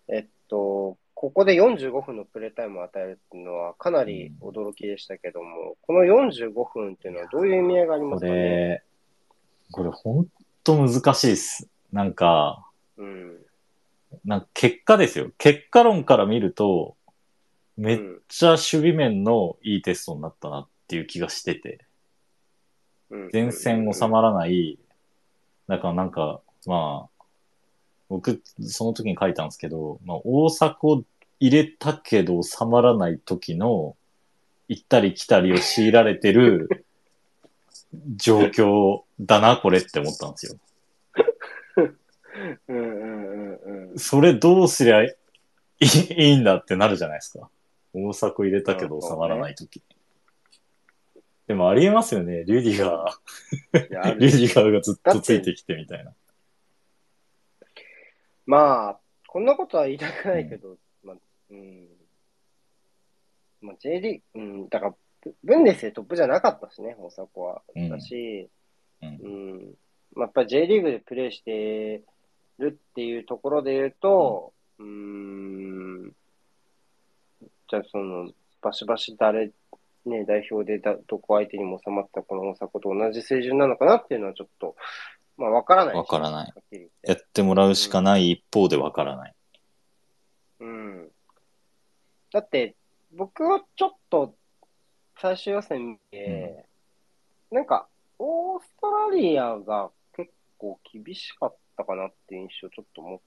[0.08, 8.34] えっと、ここで45分のプレータイムを与えるっていうのはかなり驚きでしたけども、この45分っていうのはどういう意味合いがありまこすかね？
[8.38, 8.84] れ、
[9.72, 10.28] これほん
[10.64, 11.70] と難しいっす。
[11.92, 13.38] なんか、うん。
[14.26, 15.32] なんか結果ですよ。
[15.38, 16.96] 結果論から見ると、
[17.78, 21.86] めっちゃ守備面のいいテストになったなっていう気がしてて。
[23.12, 24.80] うん前線収まらない、
[25.68, 27.24] だからなんか、まあ、
[28.10, 31.04] 僕、その時に書いたんですけど、まあ、大迫
[31.40, 33.96] 入れたけど収まらない時の、
[34.68, 36.86] 行ったり来たりを強いられてる
[38.16, 40.60] 状況だな、これって思ったんですよ。
[42.70, 44.00] うんうんうんうん。
[44.00, 45.16] それどうすりゃい
[45.80, 47.50] い いいんだってなるじゃないですか。
[47.94, 49.82] 大迫入れたけど収まらない時。
[51.48, 52.44] でもありえますよね。
[52.46, 56.14] リュディガー、るリュディガーがずっとついてきてみたいな。
[58.46, 61.16] まあ、こんなことは言いたくないけど、まあ、
[61.52, 61.88] うん。
[63.62, 67.62] まあ、J リーグ、うん、だから、ブブンデスでトップじゃなかったしね、大迫は。
[67.76, 68.50] うんだし、
[69.02, 69.74] うんうん。
[70.16, 72.02] まあ、やっぱり J リーグでプレーして
[72.60, 76.12] るっていうところで言うと、うーん、
[77.70, 78.32] じゃあその、
[78.62, 79.52] バシバシ誰、
[80.06, 84.76] ね、代表でだどこ相手にも収まったこの大迫と同じ水準なのかなっていうのはちょっと、
[85.38, 86.54] まあ、わからないしわからない
[87.04, 89.36] やってもらうしかない一方でわからない。
[90.60, 91.12] うん。
[92.32, 92.76] だって、
[93.14, 94.36] 僕はちょっと
[95.20, 96.66] 最終予選見て、
[97.52, 97.88] なんか、
[98.18, 103.20] オーストラリアが結構厳しかったかなっていう印象をちょっと持っ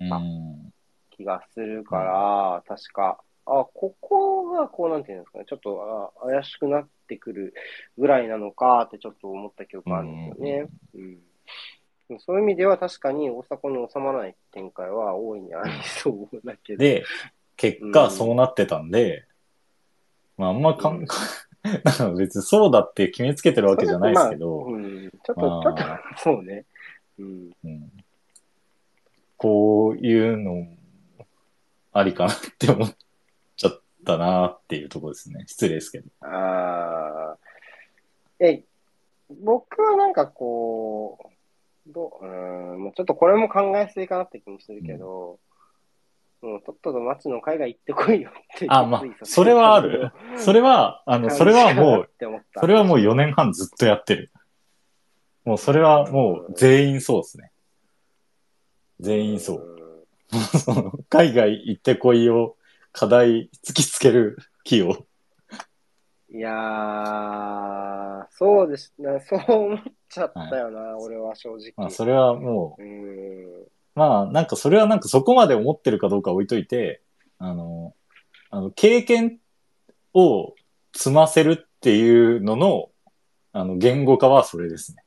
[0.00, 0.72] うん。
[1.10, 7.54] 気がするから、確か、あ、ここがこうなんていうんですかね、ちょっとあ怪しくなってくる
[7.98, 10.68] ぐらいなのかってちょっと思った記憶があるんですよね。
[12.18, 16.78] そういう意味では確かに大阪に収まらない展開は大いにありそうだけど。
[16.78, 17.04] で、
[17.56, 19.26] 結果そうなってたんで、
[20.36, 21.06] まああんまかん、うん
[21.84, 26.64] なんか別にそうだって決めつけてるわけじゃないですけど、まあうん、ちょっと、ちまあょっと、そうね。
[27.18, 27.50] うん。
[27.64, 27.92] うん
[29.40, 30.66] こういうの
[31.92, 32.94] ありかなって思っ
[34.00, 35.44] ったなっていうところですね。
[35.46, 36.08] 失礼ですけど。
[36.20, 37.38] ああ。
[38.38, 38.62] え、
[39.42, 41.18] 僕はなんかこ
[41.86, 45.38] う、どう、うん、もうちょっとこれも考えすぎかなって気もするけど、
[46.42, 52.10] もうとっとと街の海外行ってこいよっていうあまあそれはあるそれは、あの、それはもう、
[52.58, 54.30] それはもう4年半ずっとやってる。
[55.44, 57.52] もうそれはもう全員そうですね。
[59.00, 59.76] 全員そう。
[61.08, 62.56] 海外行ってこいを
[62.92, 65.06] 課題突きつける気を。
[66.32, 69.20] いやー、そうですね。
[69.26, 69.78] そう思っ
[70.08, 71.72] ちゃったよな、俺は正直。
[71.76, 73.66] まあそれはもう、うん。
[73.94, 77.02] まあなんかそれはなんかそこまで思ってるかどうか置いといて、
[77.38, 77.94] あの、
[78.50, 79.40] あの経験
[80.14, 80.54] を
[80.94, 82.90] 積ませるっていうのの、
[83.52, 85.02] あの言語化はそれですね。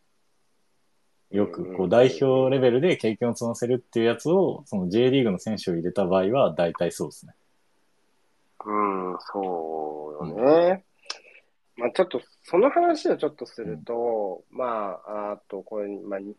[1.32, 7.34] よくこう代表レベルで経験を積ませるっていうやつを、その J リーグの選手を入れた場合は大体そうですね。
[8.66, 10.86] うん、そうよね。
[11.76, 16.36] まあちょっと、その話をちょっとすると、まあ、あと、これ、まあ、に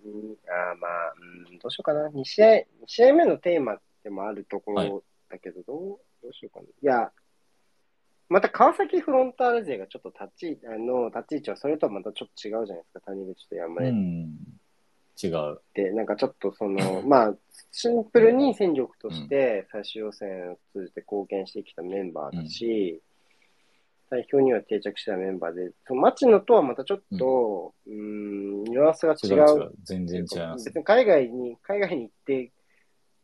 [0.47, 1.15] あまあ、
[1.51, 2.09] うん、どうしようかな。
[2.09, 5.79] 2試合、2試合目のテーマでもあるところだけど、どう、
[6.23, 6.67] どうしようかな。
[6.67, 7.11] いや、
[8.29, 13.01] また川崎フロンターレ勢がちょっと立ち、あの、立ち位置はそれとはまたちょっと違うじゃないですか。
[13.01, 13.89] 谷口と山根。
[13.89, 14.37] うん。
[15.23, 15.61] 違う。
[15.75, 17.37] で、なんかちょっとその、 まあ、
[17.71, 23.01] シンプルに戦力として最終予選を通じて貢献してきたメンバーだし、
[24.11, 29.35] 代表には定着したメンバーで、その町野とはまたちょっと、うん、んニュアンスが違う。
[29.35, 30.65] 違う違う全然違います。
[30.67, 32.53] 別に海外に、海外に行って、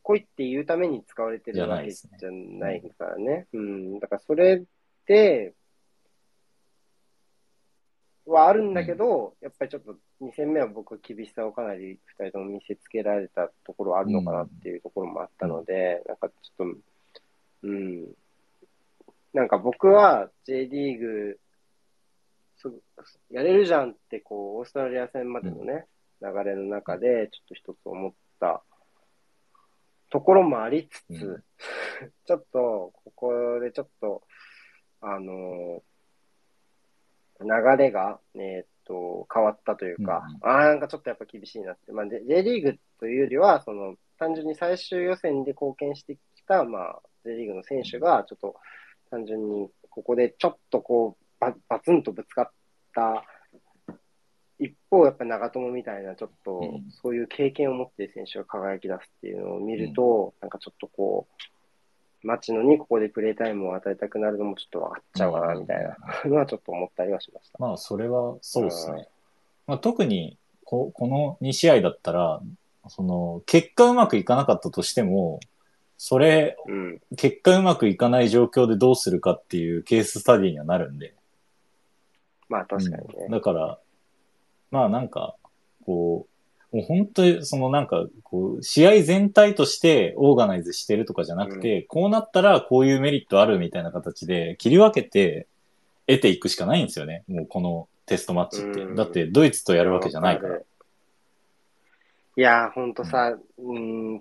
[0.03, 3.47] 来いっていうために使われてるわけじゃないからね。
[3.53, 4.01] うん。
[4.01, 4.64] だからそれ
[5.07, 5.55] で、
[8.33, 16.78] はあるんだけど、やっぱりちょっと2戦目は僕は厳しさをかなり2人とも見せつけられたところはあるのかなっていうところもあったので、なんかちょっと、
[17.62, 18.09] うん。
[19.33, 21.41] なんか僕は J リーグ、
[23.31, 25.87] やれるじゃんって、こう、オーストラリア戦までのね、
[26.20, 28.62] 流れの中で、ちょっと一つ思った
[30.11, 31.45] ところもありつつ、うん。
[32.26, 34.22] ちょっと、ここでちょっと、
[35.01, 35.83] あの
[37.43, 41.93] 流れが、えーっと、変わったというか、うんああ、なんかちょっとやっぱ厳しいなって。
[41.93, 48.57] まあ、J J リーグというよりは、その、単純に最終予選で貢献してきた、まあ、J リーグの選手が、ちょっと、
[49.11, 52.51] 単純に、ここでちょっとこう、ババツンとぶつかっ
[52.95, 53.24] た、
[54.59, 61.43] 一方、やっぱ長友みたいな、ちょっとうん、そういう経験を持っている選手が輝き出すっていうのを見ると、なんかちょっとこう、
[62.23, 65.97] 町野にここでプレータイムを与えたくなるのもちょっと分かっちゃうかな、みたいな
[66.27, 67.59] のはちょっと思ったりはしました。
[67.59, 69.09] まあ、それはそうですね。
[69.66, 72.41] まあ、特にこ、この2試合だったら、
[72.89, 75.41] その、結果うまくいかなかったとしても、
[75.99, 77.01] それ、うん。
[77.16, 81.14] 結果うまくいかない状況でどうするかっていうケーススタディにはなるんで。
[82.49, 83.31] まあ確かにねうん。
[83.31, 83.79] だから、
[84.71, 85.35] まあなんか、
[85.85, 86.30] こう、
[86.73, 95.49] もう本当にそのなんか、こう、試合全体としてオーガナイズしてるとかじゃなくて、こうなったらこういうメリットあるみたいな形で切り分けて
[96.07, 97.25] 得ていくしかないんですよね。
[97.29, 98.83] もうこのテストマッチって。
[98.83, 100.59] うんだってドイツとやるわけじゃないから。
[100.59, 100.61] い
[102.37, 104.21] やー、ほんとさ、うん、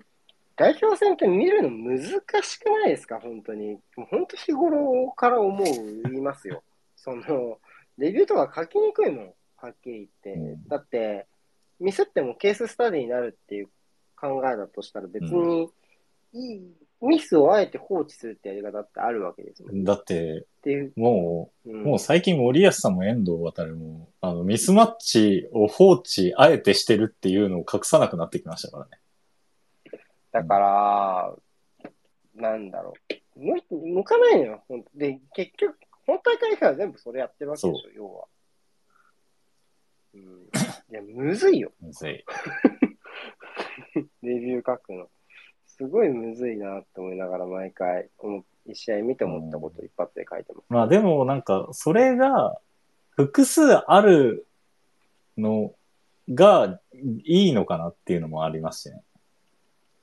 [0.56, 2.00] 代表戦って見るの難
[2.42, 3.78] しくないですか、本当に。
[3.96, 5.64] もう本当日頃から思う、
[6.04, 6.62] 言いますよ。
[6.96, 7.58] その、
[7.96, 10.40] レビューとか書きにくいもん、はっきり言って。
[10.40, 11.26] うんだって、
[11.80, 13.68] ミスってもケーススタディになるっていう
[14.16, 15.68] 考えだとしたら別に、
[16.32, 16.62] いい
[17.02, 19.80] ミスをあえて放置するってやり方ってあるわけですもん。
[19.80, 20.92] っだって、ていう。
[20.96, 28.90] もう、うんもう最近森保さんも遠藤航も、あの、ミスマッチを放置、あえてしてるっていうのを隠さなくなってきましたからね。
[30.32, 31.34] だから、
[32.34, 32.92] なんだろ
[33.36, 33.40] う。
[33.40, 34.62] 向い向かないのよ。
[34.68, 38.26] ほんとで、結局、本大会以外は全部それやってるわけでしょ、要は。
[40.14, 40.20] うん。
[40.20, 41.72] いや、むずいよ。
[41.80, 42.24] むずい。
[44.22, 45.08] レビュー書くの。
[45.66, 50.64] すごいむずいなって思いながら毎回、思一試合見て思ったこと一発で書いてます。
[50.68, 52.60] まあでもなんか、それが
[53.10, 54.46] 複数ある
[55.38, 55.74] の
[56.32, 56.80] が
[57.24, 59.02] いいのかなっていうのもありますしね。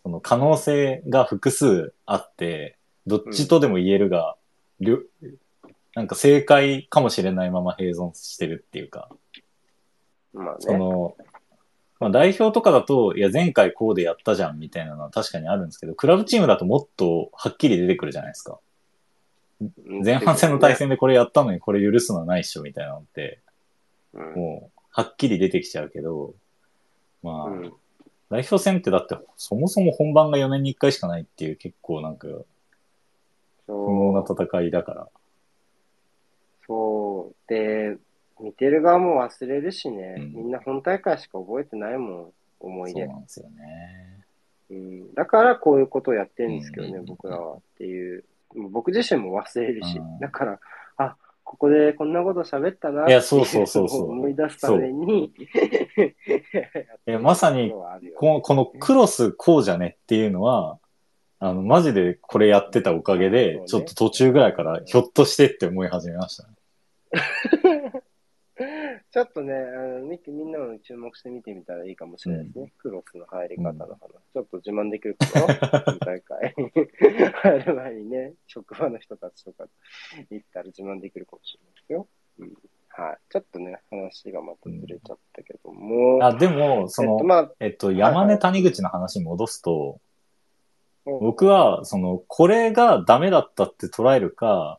[0.03, 4.36] その可能性が複数あって、どっちとでも言えるが、
[4.80, 4.99] りょ
[5.95, 9.10] なんか正解かもしれないまま併存してるっていうか、
[10.34, 10.55] まあね。
[10.59, 11.15] その、
[11.99, 18.59] まあ、代表とかだと、いや前回こうでやったじゃんみたいなのは確かにあるんですけど、クラブチームだともっとはっきり出てくるじゃないですか。
[19.59, 19.63] う
[19.95, 23.39] ん前半戦の対戦でこれやったのにこれ許すのはないっしょみたいなのって、
[24.13, 26.36] うんもう、はっきり出てきちゃうけど、
[27.23, 27.73] まあ、うん
[28.30, 32.43] 代表戦ってだって、そもそも本番が4年に1回しかないっていう結構なんか、不
[33.67, 35.07] 毛な戦いだから。
[36.67, 37.36] そう。
[37.47, 37.97] で、
[38.42, 40.34] 見てる側も忘れるしね、うん。
[40.34, 43.06] みんな本大会しか覚えてないもん、思い出。
[43.06, 44.26] そうなんですよね。
[44.70, 47.06] うん、だからこういうことをやってるんですけどね、うん。
[47.06, 48.24] 僕らはっていう。
[48.56, 50.20] もう僕自身も忘れるし、うん。
[50.20, 50.60] だから、
[50.98, 54.12] あ、ここでこんなこと喋ったなっていやそうそうそうそう。
[54.12, 55.34] 思い出すために、
[57.08, 57.72] えまさに
[58.16, 60.78] このこのクロスこうじゃねっていうのは、
[61.40, 63.86] あの、マジでこれやってたおかげで、ちそうね。
[63.86, 67.94] ょっと途中ぐらいからひょっとしてって思い始めましたね。
[69.18, 72.74] ちょっとね、あの見てみんなも注目して見てみたらいいかもしれないですね。
[72.78, 73.97] クロスの入り方の話。
[74.32, 75.55] ちょっと自慢できるかな
[75.97, 76.55] 今大会。
[77.41, 79.65] 入る前にね、職場の人たちとか
[80.30, 82.07] 行ったら自慢できるかもしれないですよ。
[82.38, 82.53] うん、
[82.89, 83.18] はい。
[83.28, 86.20] ちょっとね、話がまたずれちゃったけども。
[86.24, 94.78] あ、でも、そのえっと、、まあ、えっと、山根谷口の話に戻すと、うん僕は、その、これがダメだったって捉えるか、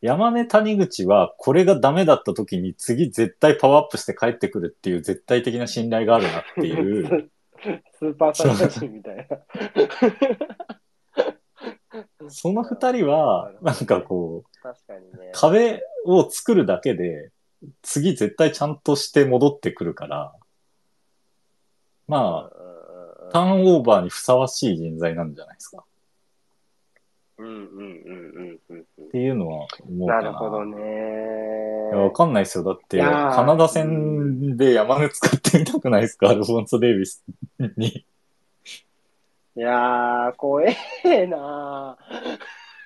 [0.00, 7.30] 山根谷口はこれがダメだった時に次絶対パワーアップして帰ってくるっていう絶対的な信頼があるなっていう、
[7.98, 9.26] スーパーサイヤ人みたいな。
[12.28, 15.32] その二人は、なんかこう、確かにね。
[15.32, 17.32] 壁を作るだけで、
[17.82, 20.34] 次絶対ちゃんとして戻ってくるから、
[22.06, 25.78] まあ、ターンオーバーにふさわしい人材なんじゃないですか。
[25.78, 27.27] うんうんうんうんうん。
[27.40, 30.22] っていうのは思うかな。
[30.22, 30.76] なるほどね。
[31.92, 32.64] いやわかんないですよ。
[32.64, 37.24] だって、カナダ戦で山根使ってみたくないですか、アルフォンソ・デイビス
[37.76, 38.04] に。
[39.56, 40.74] いやー、怖え
[41.26, 41.96] な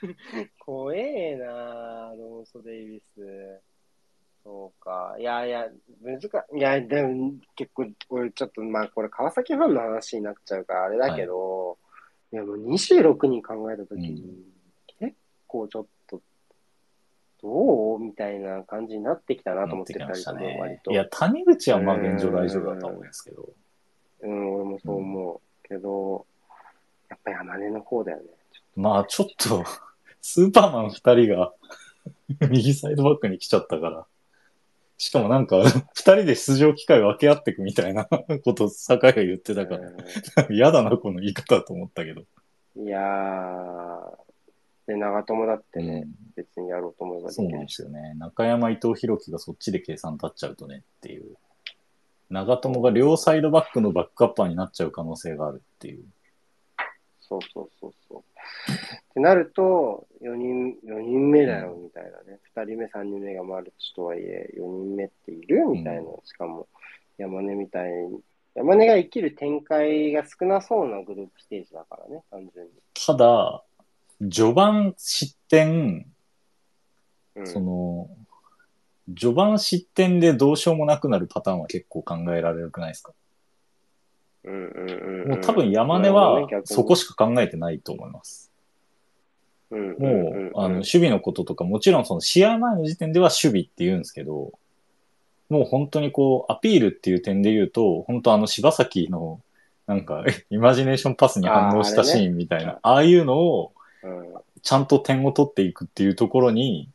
[0.02, 0.48] ー。
[0.58, 3.62] 怖えなー、アルフォンソ・デイビス。
[4.44, 5.16] そうか。
[5.18, 5.66] いやいや、
[6.02, 11.76] 難か、いや、でも結構、俺ちょっと、まあこれ川崎ファンの話になっちゃうからあれだけど、は
[12.32, 15.16] いいやもう26人考えたときに、うん、結
[15.46, 16.20] 構ちょっと、
[17.42, 20.92] どうみたいな感じになってきたなと思ってたりとね、割と。
[20.92, 23.48] いや、谷口はまあ現状大丈夫だと思うんですけど。
[24.22, 25.40] うん、俺もそう思う。
[25.68, 26.26] けど、
[27.08, 28.24] やっぱり山根の方だよね。
[28.76, 29.64] まあちょっと、
[30.20, 31.52] スーパーマン2人が
[32.50, 34.06] 右サイドバックに来ちゃったから。
[35.02, 35.56] しかもなんか、
[35.94, 38.04] 二人で出場機会分け合っていくみたいな
[38.44, 39.90] こと坂井が言ってたから、
[40.48, 42.22] 嫌だな、この言い方と思ったけど。
[42.76, 44.16] いやー、
[44.86, 48.14] で、長友だってね、うん、別にやろうと思えばそうなんですよね。
[48.14, 51.34] 中山、伊藤弘樹がそっちで計算立っちゃうとねっていう。
[52.30, 56.04] 長友が両サイドバックのバックアッパーになっちゃう可能性があるっていう。
[57.32, 58.18] そうそうそうそう。
[58.18, 58.24] っ
[59.14, 62.40] てなると、4人、4人目だよ、みたいなね。
[62.54, 66.02] 2人目、3人目がマルチとはいえ、4人目っているみたいな。
[66.24, 66.68] しかも、
[67.18, 68.20] 山根みたいに。
[68.54, 72.72] 山根が生きる展開が少なそうなグループステージだからね、単純に。
[73.06, 73.64] ただ、
[74.30, 76.06] 序盤失点、
[77.34, 78.10] うん、その、
[79.18, 83.12] 序盤失点でどうしようもなくなるパターンは結構考えられるくないですか？
[84.44, 88.52] うんうんうん、もう多分山根はそこしか考えてないと思います。
[89.72, 94.52] もう、あの、守備のこととか、もちろんその試合前の時点では守備って言うんですけど、
[95.48, 99.40] もう本当にこう、アピールっていう点で言うと、本当あの柴崎の、
[99.86, 103.72] なんか、 イマジネーションパスに反応したシーンみたいな、あ,、あいうのを、
[104.62, 106.88] ちゃんと点を取っていくっていうところに、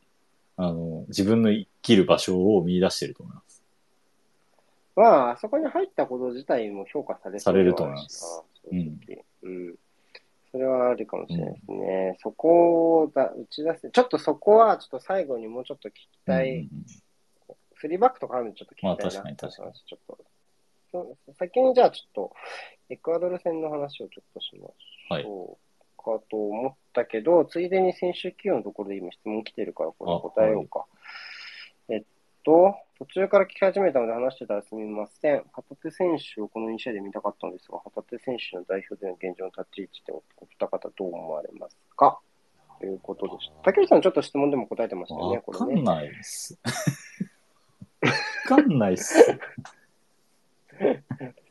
[0.56, 3.47] あの、自分の生きる場所を見出してると思います。
[4.98, 8.44] まあ、あそこに入ったこと自体も評価されされると思います。
[8.72, 9.00] うん。
[9.44, 9.76] うん
[10.50, 12.10] それはあるかもしれないですね。
[12.14, 13.92] うん、そこをだ打ち出す。
[13.92, 16.60] ちょっとそこは、ちょっと最後にもうちょっと聞きたい。
[16.60, 16.70] うん
[17.80, 18.96] スリーバックとかあるんでちょっと聞きたいな。
[18.96, 19.74] まあ確かに確かに。
[19.74, 21.36] ちょっと。
[21.38, 22.34] 先にじゃあちょっと、
[22.90, 24.56] エクアドル戦の話をちょっとし
[25.10, 30.80] ましょうかと思ったけど、はい、ついでに先週起用のところで今質問来てるから、これ答えようか。
[30.80, 30.86] は
[31.90, 32.04] い、えっ
[32.44, 35.44] と、途中から聞き始めたので話してたらすみません。
[35.54, 42.20] 旗手選手をこの2試合で見たかったのですが、旗手選手の代表での現状の立ち位置ってお二方どう思われますか？
[42.80, 43.54] ということでした。
[43.66, 45.66] 竹内さん、ちょっと質問でも答えてましたよね、これね。
[45.66, 46.60] わかんないです。
[48.50, 49.40] わかんないっす。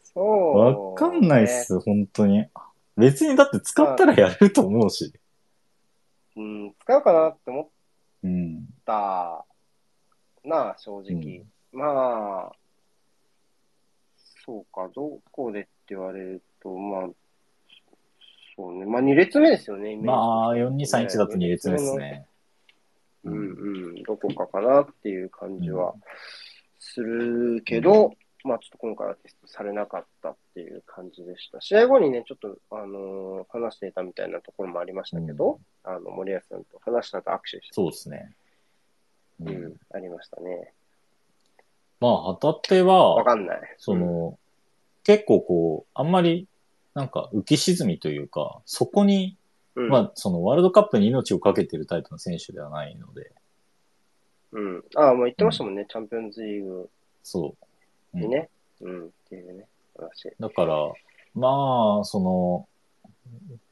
[0.03, 0.77] そう、ね。
[0.77, 2.45] わかんないっす、本当に。
[2.97, 5.13] 別にだって使ったらやると思うし。
[6.37, 7.69] うん、使うかなって思っ
[8.85, 9.45] た
[10.49, 11.45] な、正直。
[11.73, 12.53] うん、まあ、
[14.45, 17.09] そうか、どこでって言われると、まあ、
[18.57, 18.87] そうね。
[18.87, 22.27] まあ、2列目ですよね、まあ、4231だと2列目ですね。
[23.25, 25.95] うんうん、どこかかなっていう感じは
[26.79, 31.61] するけど、うん、まあちょっと今回はテストされなかったっていう感じでした。
[31.61, 37.61] 試合後にね、ちょっと、あのー、話していたみたいなところもありましたけど、うん、あの、森保さんと話したと握手して。
[37.73, 38.33] そうですね。
[39.41, 40.73] うん、ありましたね。
[42.01, 43.61] まあ、旗手は、わかんない。
[43.79, 44.37] その、うん、
[45.05, 46.47] 結構こう、あんまり、
[46.95, 49.37] なんか浮き沈みというか、そこに、
[49.75, 53.33] うん、まあ、そのワールドカップに命をかけてるタイプの選手ではないので。
[54.53, 54.85] うん。
[54.95, 56.91] ああ、もう言ってましたもんね、チャンピオンズリーグ。
[57.23, 57.55] そ
[58.15, 58.19] う。
[58.21, 58.49] でね。
[58.81, 59.67] うん、っていうね、
[59.97, 60.33] 話。
[60.39, 60.93] だから、
[61.35, 62.69] まあ、その、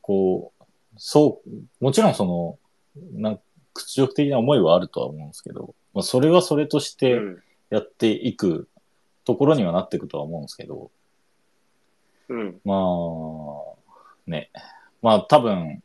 [0.02, 0.64] こう、
[0.96, 1.50] そう、
[1.80, 2.58] もちろんその、
[3.14, 3.40] なん
[3.74, 7.20] 屈辱的な思いはあるとは思うんですけど、まあ、それはそれとして
[7.70, 8.68] やっていく
[9.24, 10.90] ところにはなっていくとは思うんですけど、
[12.28, 14.50] うん、まあ、ね、
[15.02, 15.82] まあ多分、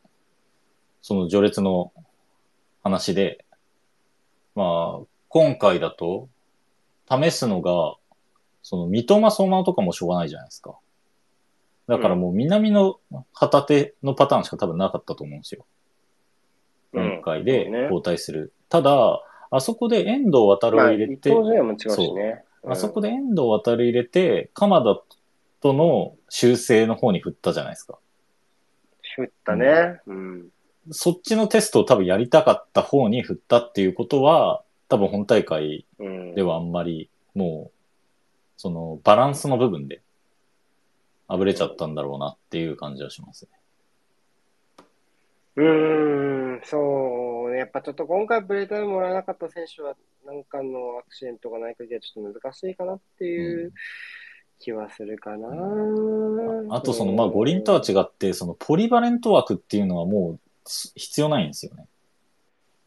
[1.02, 1.92] その序列の
[2.82, 3.44] 話で、
[4.54, 6.28] まあ、今回だと、
[7.10, 7.96] 試すのが、
[8.62, 10.78] その、三笘相馬とかもしょうがないじゃないですか。
[11.90, 13.00] だからもう南の
[13.32, 15.66] 旗手のパターンしか多分なかったと思うんですよ。
[17.20, 18.40] 今回で交代する。
[18.40, 21.30] うんね、ただ、あそこで遠藤航を入れて、
[22.66, 25.00] あそこで遠藤航入れて、鎌田
[25.60, 27.98] との修正の方に振ったじゃないですか。
[29.16, 30.00] 振ったね。
[30.06, 30.48] うん。
[30.90, 35.86] そっちのテストを多分やりたかった方に振ったっていうことは、多分本大会
[36.34, 37.78] ではあんまり、もう、
[38.56, 40.02] そのバランスの部分で、
[41.28, 43.59] あぶれちゃったんだろうなっていう感じはしますね。
[45.60, 47.58] うーん、そうね。
[47.58, 49.94] やっぱちょっと今回ブレードでもらえなかった選手は、
[50.24, 53.72] なんかのアクシデントがない限りはちょっと難しいかなっていう
[54.58, 55.48] 気はするかな。
[56.70, 60.40] あとその、まあ五輪とは違って、そのポリバレント枠っていうのはもう
[60.94, 61.86] 必要ないんですよね。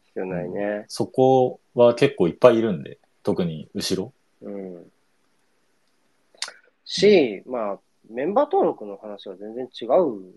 [0.06, 0.84] 必要ないね。
[0.88, 4.12] そこは結構いっぱいいるんで、特に後ろ。
[4.42, 4.90] うん。
[6.84, 7.78] し、まあ、
[8.10, 10.34] メンバー登録の話は全然違う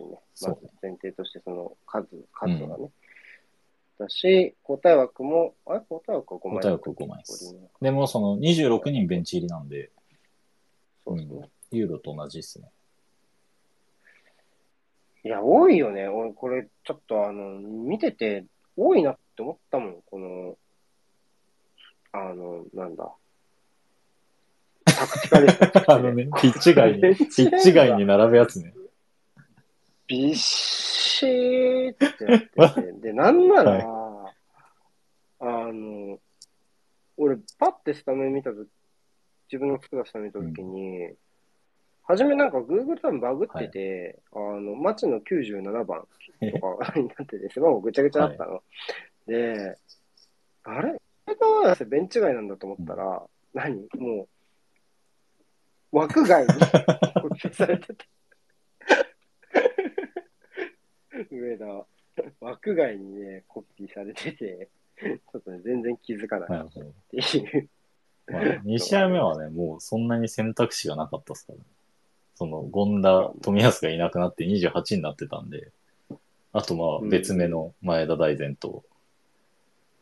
[0.00, 0.18] しね。
[0.42, 2.90] まず前提としてその数、数がね。
[3.98, 7.56] だし、交代枠も、あれ交代枠は5枚交代枠5枚です。
[7.80, 9.90] でもその26人ベンチ入りなんで、
[11.04, 11.48] そうですね。
[11.70, 12.68] ユーロと同じですね。
[15.22, 16.08] いや、多いよね。
[16.08, 18.46] 俺、これ、ちょっとあの、見てて、
[18.76, 19.96] 多いなって思ったもん。
[20.06, 20.56] この、
[22.12, 23.12] あの、なんだ。
[24.86, 28.72] タクティカル あのね、 ピッチ外に、ピッチ外に並ぶやつね。
[30.10, 32.92] びっしーってやってて。
[33.00, 34.34] で、なんなら、
[35.38, 36.18] あの、
[37.16, 38.66] 俺、パッてスタメン見たと
[39.52, 41.14] 自分の作ったスタメン見たときに、
[42.02, 48.64] 初めなんか Google 多分バグってて、あの、街の97番とかになってて、 すごいぐちゃぐちゃだったの。
[49.26, 49.76] で、
[50.64, 51.00] あれ？
[51.28, 53.22] えベンチ外なんだと思ったら、
[53.54, 53.88] 何？
[53.96, 54.28] も
[55.92, 56.52] う、枠外に
[57.54, 58.08] されてて。
[61.30, 61.64] 上田、
[62.40, 64.68] 枠外にね、コピーされてて、
[64.98, 66.86] ちょっとね、全然気づかないなるほど。
[66.86, 67.68] っていう。
[68.30, 71.64] まあ、2試合目はね、もうそんなに選択肢がなかったですからね。
[72.36, 75.72] その、権田、富安がいなくなって28になってたんで、
[76.52, 78.84] あとまあ別名の前田大然と、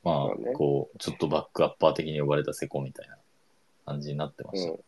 [0.04, 3.16] うねあ、こう、ちょっとバックアッパー的に呼ばれたセコみたいな
[3.86, 4.72] 感じになってました。
[4.72, 4.78] うん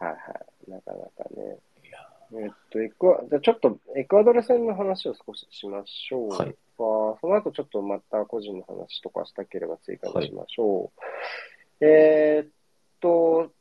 [0.00, 0.16] はいは
[0.66, 0.70] い。
[0.70, 1.58] なかなかね。
[2.32, 6.28] えっと、エクア、じゃあちょっとエクアドル戦の話を少ししましょう。
[6.28, 10.90] はいその後ちょっとまた個人の話とかしたければ追加にしましょ
[11.80, 11.84] う。
[11.84, 12.48] えーっ
[13.00, 13.52] と、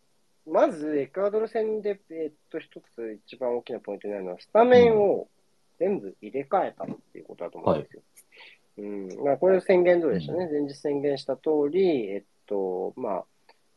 [0.47, 5.27] まずエクアドル戦で、えーっと、一つ一番大きなポイントになるのは、スタメンを
[5.79, 8.01] 全部入れ替えたっていうことだと思うんですよ。
[8.77, 9.25] うん。
[9.25, 10.49] まあ、これ宣言通りでしたね。
[10.49, 13.25] 前日宣言した通り、えっと、まあ、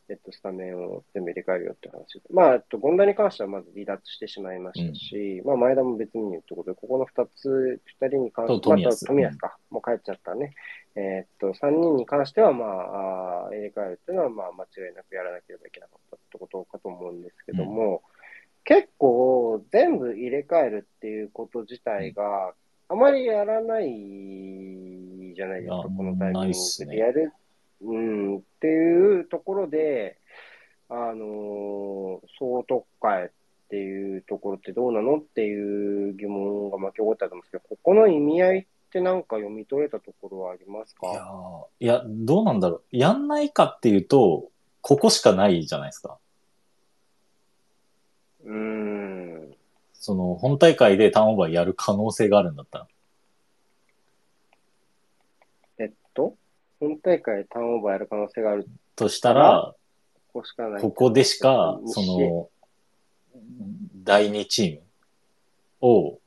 [0.09, 2.21] えっと、スタメンを全部入れ替えるよって話。
[2.29, 9.57] まあ、えっと、権田に関してはまず離脱してしまいましたし、まあ、前田も別にってことで、ここの二つ、二人に関しては、と冨安また冨安か。
[9.69, 10.53] もう帰っちゃったね。
[10.95, 18.03] えーっと、三人に関しては、まあ、入れ替えるっていうのは、まあ、間違いなくやらなければいけなかったってことかと思うんですけども、
[18.65, 22.53] 結構、全部入れ替えるっていうこと自体が、
[22.89, 27.33] あまりやらないじゃないですか、このタイミングでやる、
[27.83, 30.17] うん、っていうところで、
[30.89, 33.29] あのー総特会っ
[33.69, 42.83] ていうところってどうなのっていう疑問が巻き起こったと思うんですけど、ここの意味合いってなんか読み取れたところはありますいやかーいや、どうなんだろう。
[42.91, 44.51] やんないかっていうと、
[44.81, 46.19] ここしかないじゃないですか。
[48.45, 49.55] うーん。
[49.93, 52.87] その、本大会でターンオーバーやる可能性があるんだったら。
[55.79, 56.35] えっと、
[56.83, 59.73] 本大会ターンオーバーやる可能性があるとしたら、
[60.31, 60.81] ここしかない。
[60.81, 62.49] ここでしか、西その、
[64.03, 64.81] 第2チーム
[65.81, 66.19] を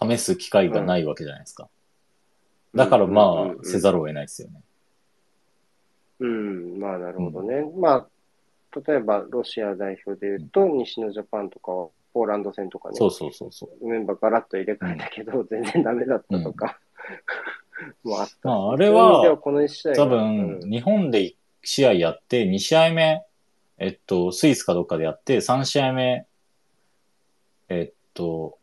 [0.00, 1.68] 試す機会がないわけじゃないですか。
[2.74, 4.60] だからまあ、うんうんうんうんせざるを得ないですよね。
[6.20, 7.64] うん、まあなるほどね。
[7.76, 13.88] まあ、例えばロシア代表で言うと、西のジャパンとかは、ポーランド戦とかね、そうそうそうそう。
[13.88, 16.78] メンバーガラッと入れ替えたけど、全然ダメだったとか。
[18.04, 19.22] まああれは
[19.96, 23.24] 多分、うん日本で1試合やって、2試合目、
[23.78, 26.26] えっと、スイスかどっかでやって、3試合目、
[27.68, 28.58] えっと、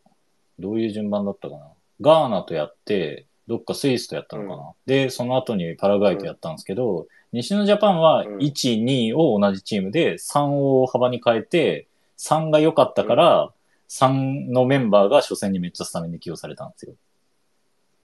[0.58, 1.68] どういう順番だったかな？
[2.00, 4.72] ガーナとやって、どっかスイスとやったのかな？
[4.86, 11.86] で、その後にパラグアイとやったんですけど、西のジャパンはうん1、2を同じチームで3を幅に変えて、
[12.18, 13.52] 3が良かったから、
[13.88, 16.94] 3のメンバーが初戦にめっちゃスタメンで起用されたんですよ。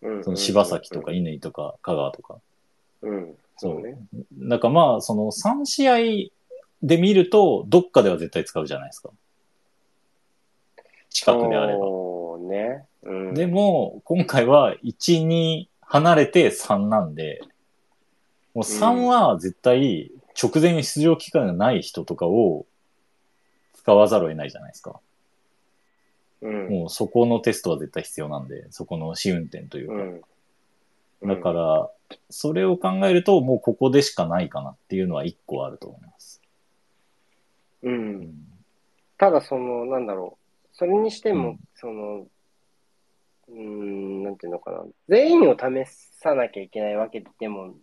[0.02, 2.36] うんその柴崎とか乾とか香川とか。
[3.02, 3.98] うん、そうね。
[4.32, 5.96] だからまあ、その3試合
[6.82, 9.10] で見ると、どっかでは絶対使うじゃないですか。
[11.10, 11.78] 近くであれば。
[11.80, 12.86] そうね。
[13.02, 17.40] うん、でも、今回は1、2離れて3なんで、
[18.54, 20.10] もう3は絶対
[20.40, 22.66] 直前に出場機会がない人とかを
[23.74, 25.00] 使わざるを得ないじゃないですか。
[26.40, 29.94] うん、もうそこのテストは絶対必要なんで、そこの試運転というか。
[31.22, 31.28] うん。
[31.28, 31.90] だから、
[32.30, 36.40] それを考えると、もうここでしかないかなっていうのは一個あると思います。
[37.82, 37.90] う。
[37.90, 38.34] うんん
[39.16, 40.68] ただその、なんだろう。
[40.72, 42.26] それにしても、うんその、
[43.48, 44.84] うーん、なんていうのかな。
[45.08, 45.84] 全員を試
[46.20, 47.74] さなきゃいけないわけでも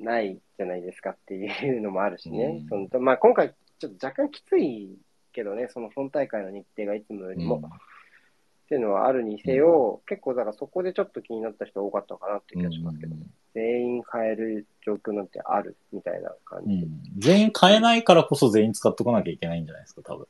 [0.00, 2.66] ないじゃないですかっていうのもあるしね。
[2.70, 4.98] うんそのまあ、今回、ちょっと若干きつい
[5.32, 7.56] けどね、その本大会の日程がいつもよりも。
[7.58, 13.16] っていうのはあるにせよ、結構だからそこでちょっと気になった人多かったかなっていう気がしますけど、
[13.52, 16.74] 全員変える状況なんてあるみたいな感じ。
[16.74, 20.26] うん全員変えないからこそ全員使っとかなきゃいけないんじゃないですか、多分。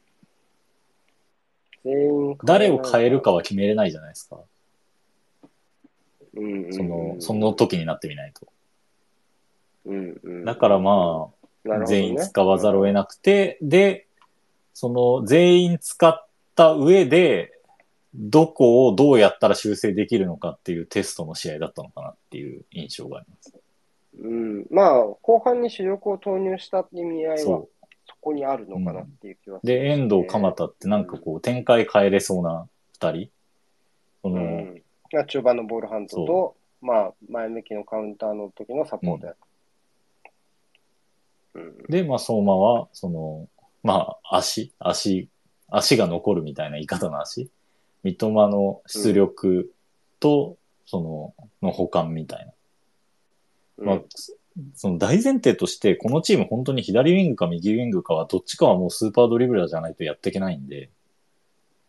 [1.84, 4.40] 全員誰を変えるかは決めれないじゃないですか。
[6.34, 8.48] うんうんうんその、その時になってみないと。
[9.84, 11.30] うんうんだからま
[11.66, 14.06] あ、ね全員使わざるを得なくて、で、
[14.80, 17.52] その全員使った上で、
[18.14, 23.54] どこをどうやったら修正できるのかっていうテストの試合だったのかなっていう印象があります。
[24.22, 27.68] うん、まあ、後半に主力を投入した意味合いはそ
[28.08, 29.66] そこにあるのかなっていう気はう。
[29.66, 33.30] で、遠藤、鎌田ってなんかこう展開変えれそうな二人。
[34.22, 34.82] この、うん、
[35.12, 39.34] が中盤のボールハンドと、まあ、前向きのカウンターの時のサポートや
[41.52, 41.78] うん。
[41.90, 43.46] で、まあ、相馬は、その、
[43.82, 45.28] まあ、足、足、
[45.68, 47.50] 足が残るみたいな言い方の足。
[48.02, 49.72] 三笘の出力
[50.18, 52.52] と、その、の補完みたいな。
[53.78, 54.00] うんまあ、
[54.74, 60.90] その大前提として、このチーム本当に左ウィングか右ウィングかは、どっちかはもうスーパードリブラーじゃないとやっていけないんで、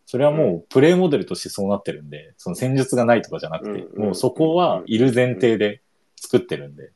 [0.06, 5.82] それはもうプレイモデルとしてそうなってるんで、その戦術がないとかじゃなくて、うんもうそこはいる前提で
[6.16, 6.92] 作ってるんで。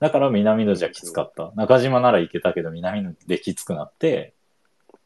[0.00, 1.52] だから南野じゃきつかった。
[1.56, 4.34] 中島ならいけたけど南野できつくなって、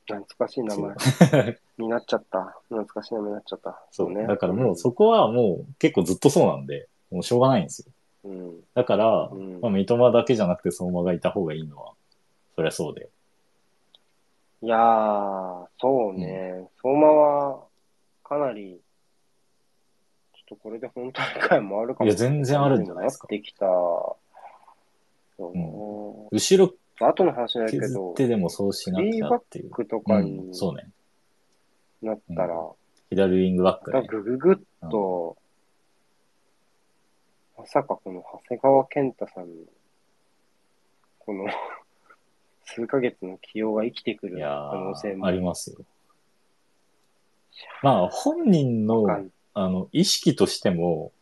[0.07, 0.97] 懐かしい名前
[1.79, 2.61] になっちゃった。
[2.69, 3.83] 懐かしい名前になっちゃった。
[3.91, 4.27] そうね。
[4.27, 7.93] だからもうそこはもう結構ずっとそうなんで、もうしょうがないんですよ。
[8.25, 8.61] うん。
[8.75, 11.93] だから、うんまあ、三笘だけじゃなくて相馬がいた方がいいのは、
[12.57, 13.09] そりゃそうで。
[14.63, 16.69] いやー、そうね。
[16.83, 17.65] 相馬は、
[18.23, 18.81] かなり、
[20.35, 23.67] ちょっとこれで本大会もあるかもいや全然あるんじゃないですかなってきた。
[25.51, 29.71] そう後ろ後の話だけ削どっ、てでもそうしなきゃっていう。
[29.71, 30.89] クとかうにん、そうね。
[32.03, 32.55] なったら、
[33.11, 34.09] 左ウィングバックまたね。
[34.09, 34.57] ぐぐぐっ
[34.91, 35.37] と、
[37.59, 39.55] まさかこの長谷川健太さんの、
[41.19, 41.47] この
[42.65, 45.79] 数ヶ月の起用が生きてくるいや可能性ー、もありますよ。
[47.83, 51.13] まあ、本人の、わかんあの、意識としても、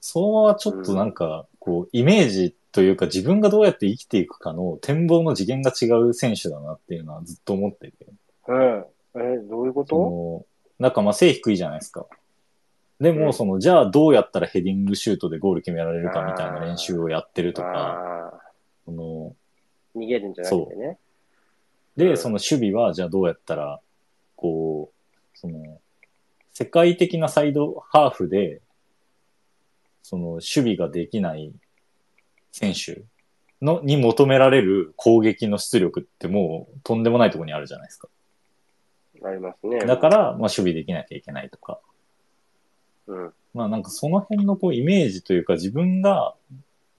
[0.00, 7.94] そのままちょっとなんか、こう、イメージというか自分がどうやって生きていくかの展望の次元が違う選手だなっていうのはずっと思ってて。
[8.48, 8.84] うん。
[9.14, 10.44] え、どういうこそとの、
[10.80, 12.04] なんかまあ背低いじゃないですか。
[13.00, 18.40] でも、うんその、じゃあどうやったらヘディングシュートでゴール決められるかみたいな練習をやってるとか、あ
[18.84, 20.98] その、ー逃げるんじゃなくてね。
[21.96, 23.80] うで、んその守備は、じゃあどうやったら、
[24.34, 25.80] こう、その、
[26.52, 28.62] 世界的なサイドハーフで、
[30.02, 31.52] その、守備ができない
[32.54, 33.02] 選手
[33.60, 38.08] の、に求められる攻撃の出力ってもう、とんでもないところにあるじゃないですか。
[39.24, 39.80] ありますね。
[39.80, 41.80] だから、まあ、守備できなきゃいけないとか。
[43.08, 43.32] うん。
[43.54, 46.36] まあ、なんかその辺のこう、イメージというか、自分が、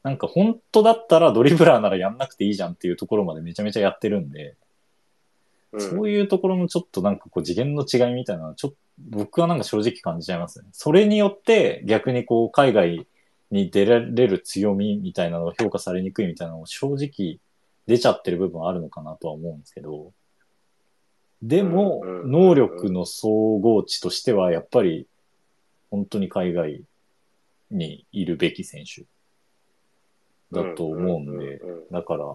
[0.03, 4.55] なんか本当だったらドリブラーならやんなくていいじゃんっていうところまでめちゃめちゃやってるんで、
[5.71, 5.81] うん。
[5.81, 10.65] そういうところのちょっとなんかこう次元の違いみたいなのはちょっと僕はなんか正直感じちゃいますね。
[10.71, 13.07] それによって逆にこう海外
[13.51, 17.39] に出られる強みみたいなのが評価されにくいみたいなのも正直
[17.87, 20.13] 出ちゃってる部分はあるのかなとは思うんですけど。
[21.41, 25.07] でもうんうんうん能力の総合値としてはやっぱり
[25.91, 26.81] 本当に海外
[27.69, 29.03] にいるべき選手
[30.51, 31.57] だと思うんで。
[31.57, 32.25] うんうんうんだから、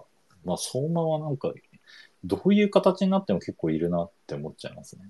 [0.45, 1.53] まあ、相馬はなんか、
[2.23, 5.09] どういう形になっても結構いるなって思っちゃいますね。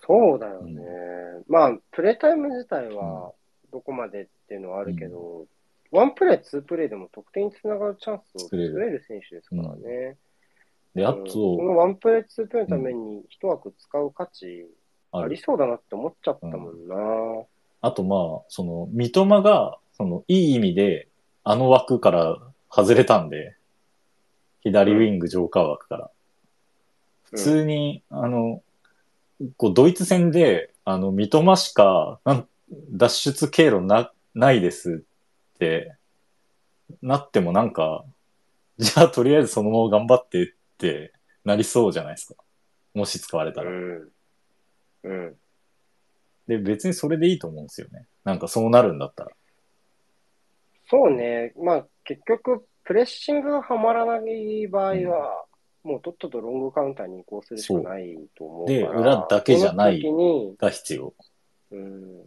[0.00, 0.82] そうだよね。
[1.48, 3.32] まあ、プレイタイム自体は
[3.72, 5.46] どこまでっていうのはあるけど、
[5.90, 10.16] ワンプレイ、ツープレイでも得点につながるチャンスを作作れる選手ですからね。
[10.94, 11.22] で、あと、
[11.62, 14.66] のワンプレイ、ツープレイのために一枠使う価値。
[15.10, 16.96] ありそうだなって思っちゃったもんな。
[17.80, 21.08] あと、まあ、その、三笘が、その、いい意味で、
[21.44, 22.38] あの枠から
[22.70, 23.56] 外れたんで、
[24.60, 26.10] 左ウィングジョーカー枠から。
[27.22, 28.62] 普通に、あの、
[29.56, 32.48] こう、ドイツ戦で、あの、三笘しか、なん
[32.90, 35.04] 脱出経路な、ないです
[35.54, 35.94] って、
[37.02, 38.04] なってもなんか、
[38.78, 40.46] じゃあとりあえずそのまま頑張ってっ
[40.78, 41.12] て
[41.44, 42.42] なりそうじゃないですか。
[42.94, 43.70] もし使われたら。
[43.70, 44.08] うん。
[45.04, 45.36] うん。
[46.46, 48.06] で、別にそれでいいと思うんですよね。
[48.24, 49.30] なんかそうなるんだったら。
[50.90, 51.52] そうね。
[51.56, 55.44] まあ、結局、プレッシングがはまらない場合は、
[55.82, 58.78] もうとっととロングカウンターに移行するしかないと思うから。
[58.78, 60.02] で、裏だけじゃない
[60.58, 61.14] が必要。
[61.70, 62.24] うん。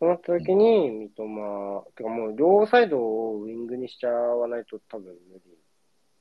[0.00, 5.50] そうなった時に、三笘、てかもう両サイドをウィングにしちゃわないと多分無理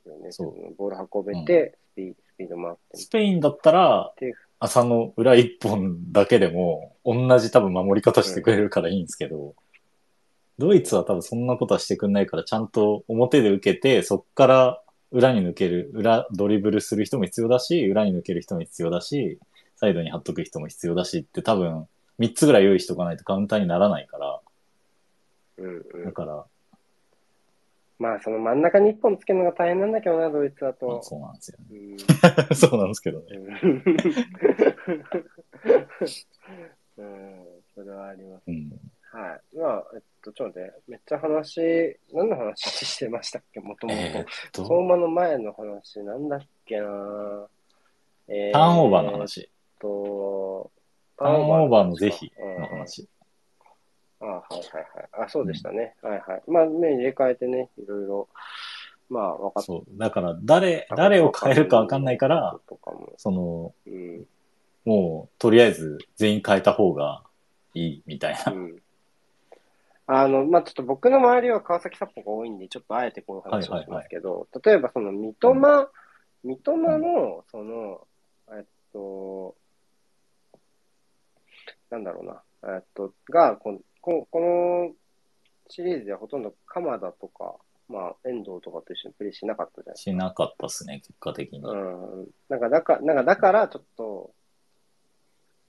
[0.10, 0.32] よね。
[0.32, 2.98] そうボール運べて、スピスピードもあって。
[2.98, 9.56] スペインだったら、で朝の裏一本だけでも、同じ多分守り方してくれるからいいんですけど、
[10.58, 19.40] ドイツは多分そんなことはしてくんないから、ちゃんと表で受けて、そっから裏に抜ける、裏ドリブルする人も必要だし、裏に抜ける人も必要だし、
[19.78, 21.88] サイドに貼っとく人も必要だしって多分、
[22.20, 24.40] 3つぐらい用意しとかないとカウンターにならないから、
[25.58, 26.06] うんうん。
[26.06, 26.46] だから、
[28.00, 31.04] まあ、その真ん中に一本つけるのが大変なんだけどな、ドイツだまあと。
[31.04, 32.04] そうなんですようんね。
[32.56, 33.26] そうなんですけどね。
[36.98, 38.44] うん、それはあります。
[38.48, 38.70] うん。
[39.12, 39.58] はい。
[39.58, 47.48] まあ、えっと、ちょっと待って、めっちゃ話、何の話してましたっけ、もともーっと、相馬の前の話、なんだっけな
[48.28, 49.42] えターンオーバーの話。
[49.42, 50.72] えっと、
[51.20, 53.08] ターンオーバーの是非うんの話。
[54.22, 54.64] あはいはい
[55.18, 55.26] はい。
[55.26, 55.96] あ、そうでしたね。
[56.02, 56.44] はいはい。
[56.48, 58.30] まあ、目入れ替えてね、いろいろ、
[59.10, 59.98] まあ、分かっそう。
[59.98, 62.60] だから、誰、誰を変えるかわかんないから。
[63.18, 64.26] その、うん。
[64.86, 67.24] もう、とりあえず全員変えた方が
[67.74, 68.52] いいみたいな。
[68.52, 68.82] うん。
[70.08, 75.88] あの、まあ、ちょっと僕の周りは川崎サポが多いんで、ちょっとあえてこういう話をしますけど、例えばその三笘、
[76.44, 78.08] 三笘の、その、
[78.52, 79.56] えっと、
[81.90, 84.94] なんだろうな、えっと、が、この、ここの
[85.70, 87.56] シリーズではほとんど鎌田とか、
[87.88, 91.64] まあ、遠藤とかと一緒にプレーしなかったじゃないですしなかったっすね、結果的に。
[91.64, 91.70] か。
[91.72, 92.28] うん。
[92.48, 94.32] なんか、だから、なんか、だから、ちょっと、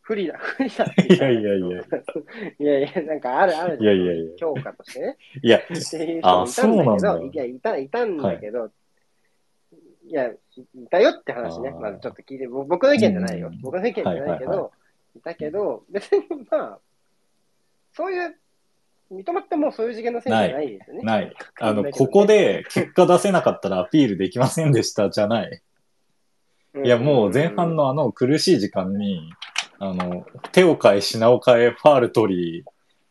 [0.02, 1.82] 不利だ、 不利だいやいやいや。
[2.59, 5.16] いやいや、なんかあるあるいやいやいや強化としてね。
[5.42, 8.70] いや、っていう人もいあたんだけど、いや、いた、いたんだけど、
[10.05, 11.70] い、や、いたよって話ね。
[11.70, 13.60] まずちょっと聞いて、ぼ僕の意見じゃないようん。
[13.60, 14.80] 僕の意見じゃないけはいはいはど、い
[15.19, 16.78] たけど、別にまあ、
[17.93, 18.37] そういう、
[19.11, 21.03] 認まってもうそういう次元の選手じゃないですよね。
[21.03, 21.35] ない。
[21.61, 25.62] あの、ここ、で結果出せなかったらアピールできませんでしたじゃない。
[26.85, 29.32] いや、もう前半のあの苦しい時間に、
[29.81, 32.65] あの、手を変え、品を変え、ファール取り、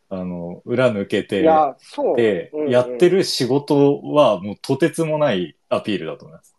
[0.08, 1.76] あの、裏抜けいて、や。
[2.16, 6.56] で、うんうんやってる仕事はもうとてつもないアピールだと思います。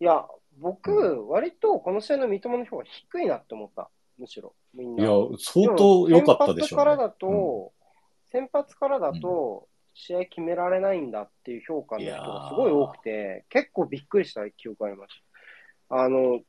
[0.00, 0.24] いや、
[0.58, 3.90] 僕、割とこの試合の三笘の評価低いなって思った。
[4.20, 5.02] むしろ、みんな。
[5.02, 6.76] いや、相当良かったでしょう、ね。
[6.76, 7.72] 先発からだと、
[8.30, 15.14] 先発からだと、試合決められないんだっていう評価の人がすごい多くて、結構びっくりした記憶がありまし
[15.88, 16.02] た。
[16.02, 16.40] あの、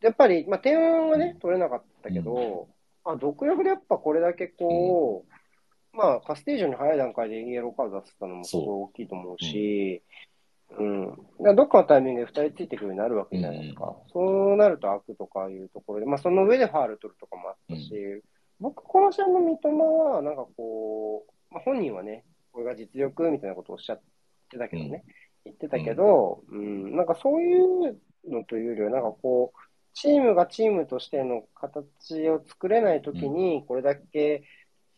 [0.00, 2.68] やっぱり、まあ、点はね、取れなかったけど、
[3.04, 10.02] あ、独力でやっぱこれだけこう、まあ、カステージョンに早い段階でイエローカード出せたのもすごい大きいと思うし、
[10.78, 11.56] うん。
[11.56, 13.96] どっかのタイミングで2人ついてくるようになるわけじゃないですか。
[14.12, 17.92] そうなると悪とかいうところで、まあ、その上でファール取るとかもあったし、
[18.60, 24.02] 僕、この試合の三笘は、なんかこう、まあ、本人はね、これが実力みたいなことをおっしゃっ
[24.50, 25.04] てたけどね、
[25.44, 27.98] 言ってたけど、うん、なんかそういう
[28.28, 29.58] のというよりは、なんかこう、
[29.94, 34.44] チームがチームとしての形を作れないときに、これだけ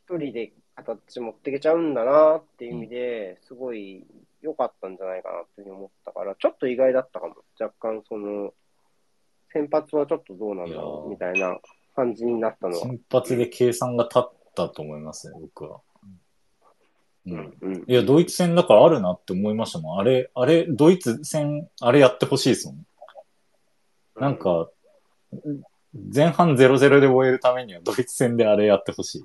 [0.07, 4.07] 一人で形持っていけちゃうんだなっていう意味で、すごい
[4.43, 7.37] 良かったんじゃないかなっていうふうに思ったから、ちょっと意外だったかも。
[7.59, 8.53] 若干その、
[9.53, 11.59] 先発はちょっとどうなんだろうみたいな
[11.95, 12.83] 感じになったのは。
[12.83, 14.23] 先発で計算が立っ
[14.55, 15.81] たと思いますね、僕は。
[17.27, 17.31] う。
[17.31, 17.85] うんんうん。
[17.87, 19.99] いや、ドイツ戦だからあるなって思いましたもん。
[19.99, 22.87] あれ、あれ、ドイツ戦、あれやってほしいですもん。
[24.17, 24.71] なんか、
[26.15, 29.25] 前半0-0で終えるためにはドイツ戦であれやってほしい。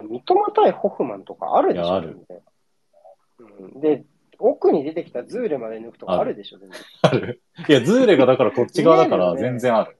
[0.00, 2.40] いや、三笘対ホフマンとかあるでしょ、いやある全然
[3.74, 3.80] うん。
[3.80, 4.04] で、
[4.38, 6.80] 奥に出てきたズーレまで抜くとかあるでしょ、全然。
[7.02, 7.42] ある。
[7.68, 9.96] いや、ズーレがだからこっち側だから全然ある。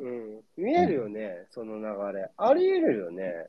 [0.00, 0.40] うん。
[0.56, 2.30] 見えるよね、その流れ。
[2.36, 3.46] あり得るよね。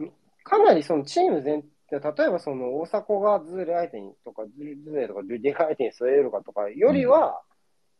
[0.00, 0.12] うん、
[0.42, 7.40] かなりそのチーム全体、例えばその大迫がズーレ相手にとか、ズーレとかルディガー相手に添えるかとかよりは、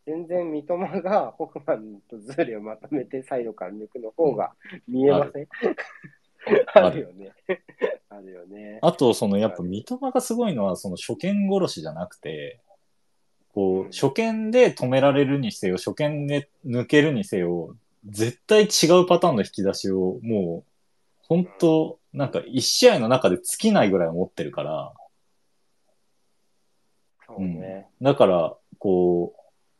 [0.09, 4.55] 全然三笘がホフマンとズーレをまとめてサイドから抜くの方が
[4.89, 5.49] 見えません、
[6.75, 7.33] あ あるるよね。
[8.09, 8.79] あるよね。
[8.81, 12.59] あと、そのやっぱ三笘がすごいのは、その初見殺しじゃなくて、
[13.53, 17.77] こう、初見で止められるにせよ、初見で抜けるにせよ、
[18.07, 20.71] 絶対違うパターンの引き出しを、もう、
[21.29, 24.95] 本当なんか一試合の中で尽きないぐらい持ってるから、
[27.27, 27.87] そうね。
[28.01, 29.38] だから、こう、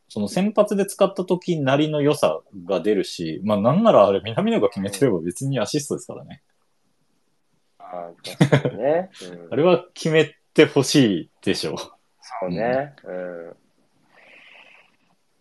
[0.09, 6.43] その先発で使った時なりの良さが出るし、まあなんならあれ南野が決めてれば別にアシストですからね。
[7.79, 9.11] ああ、ね。
[9.23, 11.77] うんあれは決めてほしいでしょう。
[11.79, 11.89] そ
[12.41, 12.95] そうね。
[13.05, 13.57] うん。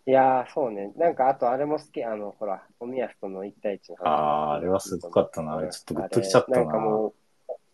[0.06, 0.92] いやー、そうね。
[0.96, 2.02] なんか、あとあれも好き。
[2.02, 4.04] あの、ほら、おみやすとの1対1の話。
[4.04, 7.14] あーあれはすごかったなあれちょっとグッときちゃったななんかもう、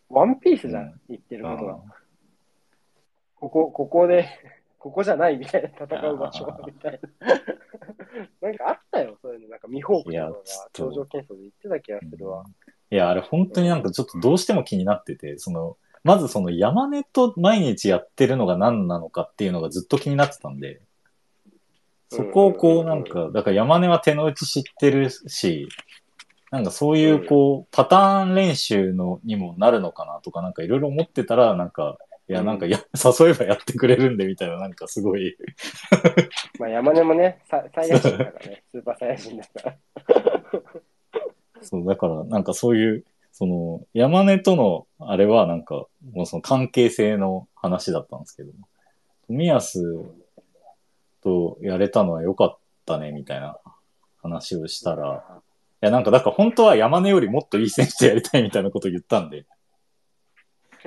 [0.08, 1.78] ワンピースじゃん、言ってることが。
[3.36, 4.26] ここ、ここで、
[4.84, 7.28] ここじゃないみたいな戦う場所みたいな。
[8.42, 9.48] なんかあったよ、そういうの。
[9.48, 10.44] なんか、ミホークと
[10.74, 12.44] 頂上検証で言ってた気がするわ。
[12.90, 20.82] いや、あれ本当になんかちょっとどうしても気になってて、その、まずその山根と毎日やってるのが何なのかっていうのがずっと気になってたんで、
[22.10, 25.66] そこをこうなんか、だから山根は手の内知ってるし、
[26.50, 31.96] なんかそういうこう、パターン練習のにもなるのかなとかなんかいろいろ思ってたら、なんか、
[32.26, 35.36] いやなんかや、 誘えばやってくれるんでみたいな、なんかすごい、
[36.58, 39.76] まあ、山根もね、さサイヤ人だからね、 スーパーサイヤ人だから。
[41.60, 48.52] そう、だからなんかそういう、その、山根とのあれはなんか、もうその関係性の話だったんですけど、
[49.26, 49.82] 富安
[51.22, 53.58] とやれたのは良かったね、みたいな
[54.22, 55.24] 話をしたら、
[55.82, 59.44] いやなんかだから本当は山根よりもっといい選手とやりたいみたいなことを言ったんで、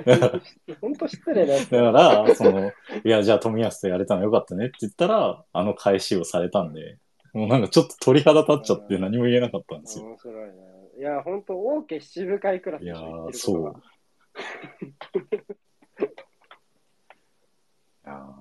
[0.80, 1.70] 本当失礼なやつ。
[1.70, 2.72] だからその、
[3.04, 6.98] いやじゃあ富安とやれたの良かったねって言ったら、あの返しをされたんで、
[7.32, 10.06] もうなんかちょっと鳥肌立っちゃって何も言えなかったんですよ。
[10.06, 10.52] 面白いね。
[10.98, 12.96] いや、本当王家七部会クラスいや
[13.32, 13.82] そう。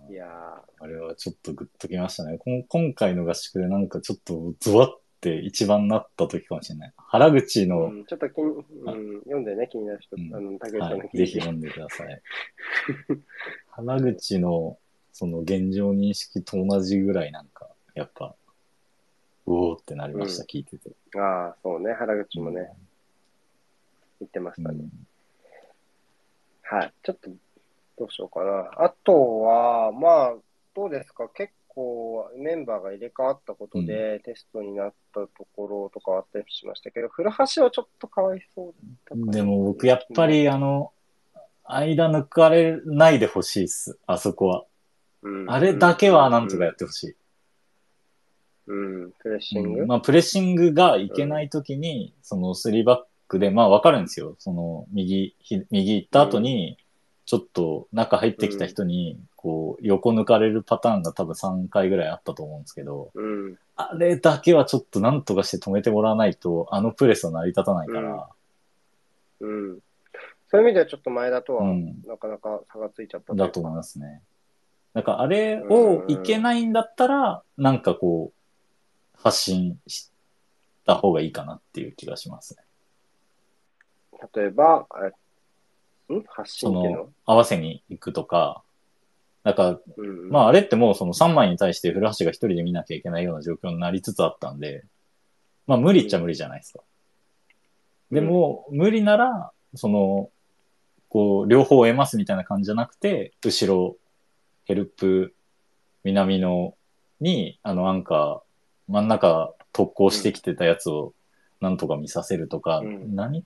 [0.09, 0.25] いや
[0.79, 2.37] あれはちょっとグッときましたね。
[2.37, 6.93] こん今回の合宿でなんかちょっとゾワって一番なった時かもしれない。
[6.97, 8.63] 原口ー、の、うん、ちょっと気に、うん、
[9.21, 12.21] 読んでね、気になる人、うんあの、竹内さんのはい、ぜひ読んでください。
[13.71, 14.77] 原口の
[15.11, 18.35] その現状認識と同じぐらいなんか、やっぱ、
[19.47, 20.91] うおーってなりました、うん聞いてて。
[21.17, 22.71] ああ、そうね、原口もね、
[24.19, 24.79] 言ってましたね。
[24.79, 25.07] うん
[26.69, 26.93] はい。
[27.01, 27.29] ちょっと、
[27.97, 28.69] どうしようかな。
[28.83, 30.35] あとは、まあ、
[30.75, 31.29] どうですか？
[31.29, 40.91] 結構メンバーが入れ替わったことで、テストになったところとかあったりしましたけど、古橋はちょっとかわいそうだでも僕やっぱりあの、
[41.65, 44.65] 間抜かれないでほしいっす、あそこは。
[45.21, 45.51] うん。
[45.51, 47.15] あれだけはなんとかやってほしい。
[48.65, 54.35] うん、うんプレッシング、まあ、プレッシングがいけないときに、その3バックで、まあ、わかるんですよ。
[54.39, 56.79] その、右、ひ右行った後に、
[57.27, 63.57] ちょっと中入ってきた人に、こう、横抜かれるパターンが多分3回ぐらいあったと思うんですけど、うん。
[63.75, 68.29] あれだけはちょっとなんとかして止めてもらわないと、あのプレスは成り立たないから、
[69.41, 69.79] うん。
[70.49, 74.21] そういう意味ではちょっと前田とは、うんなかなか差がついちゃっただと思いますね。
[74.93, 80.11] だからあれをいけないんだったら、なんかこう、発信し
[80.85, 82.63] た方がいいかなっていう気がしますね。
[84.33, 85.11] 例えば、あん
[86.27, 87.03] 発そ信っていうの？
[87.03, 88.63] の、合わせに行くとか、
[89.43, 90.29] なんか、うん。
[90.29, 94.85] まああれってもうその3枚に対して古橋が一人で見なきゃいけないような状況になりつつあったんで、
[95.67, 96.79] まあ無理っちゃ無理じゃないですか。
[98.11, 100.29] でも、無理なら、その、
[101.09, 103.97] こう、両方を得ますみたいな感じじゃなくて、後ろ、
[104.65, 105.35] ヘルプ、
[106.05, 106.75] 南の
[107.19, 111.13] に、あの、アンカー、真ん中特攻してきてたやつを
[111.59, 113.43] なんとか見させるとか、うん何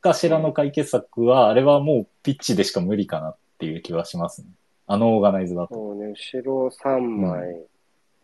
[0.00, 4.48] かしらの解決策は、あれはもうピッチでしか無理かなっていう気はしますね。
[4.86, 5.74] あのオーガナイズだと。
[5.74, 7.64] そうね、後ろ3枚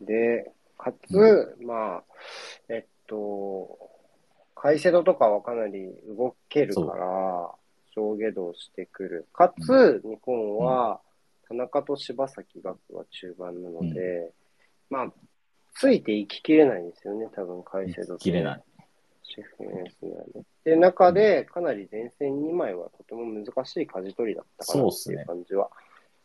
[0.00, 2.04] で、かつ、まあ、
[2.68, 3.78] えっと、
[4.54, 7.50] カイセドとかはかなり動けるから、
[7.94, 9.26] 上下動してくる。
[9.32, 11.00] かつ、日本は、
[11.48, 14.32] 田中と柴崎学は中盤なので、
[14.90, 15.12] まあ、
[15.74, 18.18] ついていききれないんですよね、多分、カイセドと。
[18.18, 18.62] 切れない。
[19.28, 20.42] シェフエースにはね。
[20.64, 25.68] で、中で、かなり前線2枚はとても難しい舵取りだったかなっていう感じは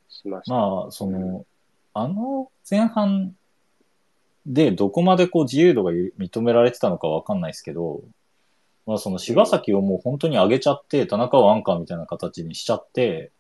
[0.10, 0.56] しました。
[0.56, 1.46] まあ、その、
[1.94, 3.36] あの前半
[4.46, 8.02] でどこまでこう自由度が認められてたのかわかんないですけど、
[8.86, 13.32] まあその柴崎をもう本当に上げちゃって、田中をアンカーみたいな形にしちゃって、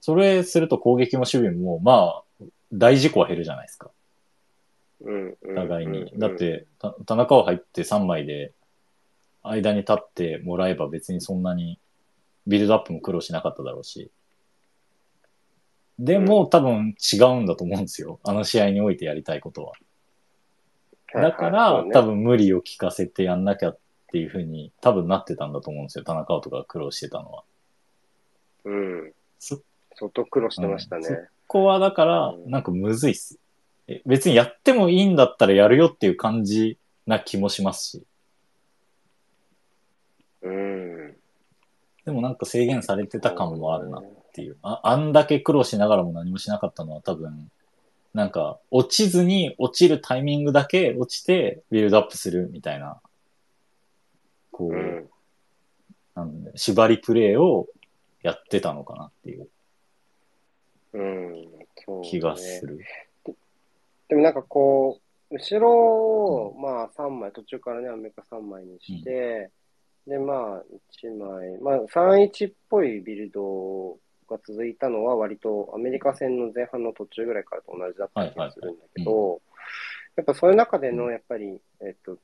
[0.00, 3.90] それすると攻撃も守備も、まあ、大事故は減るじゃないですか。
[5.54, 6.02] 互いに。
[6.12, 8.52] うんだって、た田中を入って3枚で、
[9.44, 11.78] 間に立ってもらえば別にそんなに
[12.46, 14.10] ビルドアップも苦労しなかっただろうし。
[15.98, 18.18] でも、多分違うんだと思うんですよ。
[18.24, 19.74] あの試合においてやりたいことは。
[21.14, 23.78] だから、多分無理を聞かせてやんなきゃっ
[24.10, 26.04] ていうふうに多分なってたんだと思うんですよ。
[26.04, 27.44] 田中とかが苦労してたのは。
[28.64, 29.12] そうん。
[29.38, 29.60] そ
[29.94, 31.08] 相当苦労してましたね。
[31.08, 33.38] うんここはだからう、んなんかむずいっす。
[33.86, 38.06] え別にやってもいいんだったらやるよっていう感じな気もしますし。
[40.44, 41.16] うん。
[42.04, 44.04] でもなんか制限されてた感もあるなっ
[44.34, 44.56] っていう。
[44.62, 47.52] ああんだけ苦労しながらも何もしなかったのは多分、
[48.14, 53.00] なんか、落ちずに落ちるタイミングだけ落ちて、ビルドアップするみたいな、
[54.50, 55.08] こう、うん。
[56.16, 57.68] なんで、縛りプレイを
[58.22, 59.48] やってたのかなっていう
[62.02, 62.80] 気がする。
[64.08, 65.00] でもなんかこ
[65.30, 65.72] う、後ろ
[66.48, 69.50] を、まあ3枚、途中からね、アメリカ3枚にして、
[70.06, 70.64] で、まあ
[71.02, 73.96] 1枚、まあ3-1っぽいビルド
[74.28, 79.40] が続いたのは割とアメリカ戦の前半の途中ぐらいからと同じだった気がするんだけど、
[80.16, 82.18] やっぱそういう中での、やっぱり、えっと、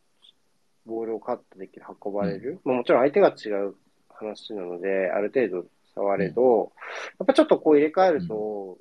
[0.86, 2.60] ボールをカットできる、運ばれる。
[2.64, 3.74] まあもちろん相手が違う
[4.08, 6.72] 話なので、ある程度差はあれど、
[7.18, 8.78] やっぱちょっとこう入れ替えると、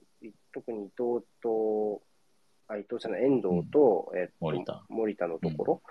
[0.54, 2.02] 特に伊藤と、
[2.68, 4.86] あ、伊藤じゃない、遠藤と、えっと、森田。
[4.90, 5.82] 森田のところ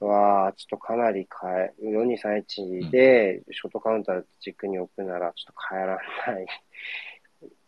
[0.00, 6.46] は、ちょっとかなり変え、4231で、ショートカウンター軸に置くなら、ちょっと変えられない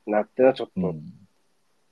[0.07, 1.03] なってのはちょっとうん。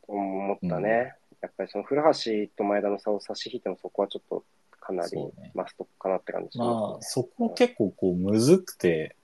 [0.09, 0.83] 思ったうん。
[0.83, 1.15] ね。
[1.43, 4.45] やっぱりその古橋と前田の差を差し引いてもそこはちょっと
[4.81, 5.17] かなり
[5.55, 9.17] マストかなって感じしまあ、ますそこ結構こう、むずくて、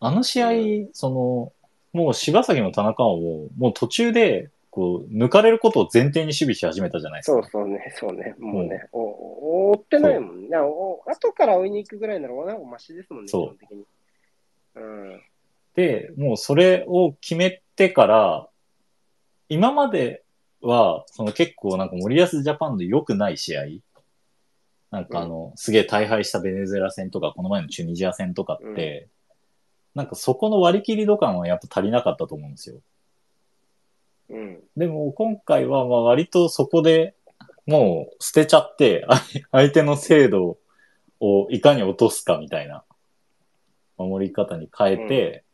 [0.00, 0.50] あの試合、
[0.92, 1.52] その、
[1.92, 7.48] もう柴崎の田中はもう、もう途中で、こう、抜かれることを前提に守備し始めたじゃないですそか。
[7.48, 8.34] うそうね、そうね。
[8.38, 10.58] もうね、おお追ってないもんね。
[10.58, 13.84] お後から追いに行くぐらいなら、なんかマシですもんね、基そう本的に。
[14.74, 15.22] うん。
[15.76, 18.50] で、もうそれを決めてから、
[19.48, 20.24] 今まで
[20.60, 23.64] は、その結構なんか森保ジャパンの良くない試合、
[24.90, 29.08] なんかあの、すげえ大敗したベネズエラ戦とか、この前のチュニジア戦とかって、
[29.94, 32.76] なんかそこの割り切り度感はやっぱ足りなかったと思うんですよ。
[34.28, 34.60] うん。
[34.76, 37.14] でも今回はまあ割とそこで
[37.66, 39.22] もう捨てちゃって、あ
[39.52, 40.58] 相手の精度
[41.20, 42.84] をいかに落とすかみたいな
[43.96, 45.44] 守り方に変えて、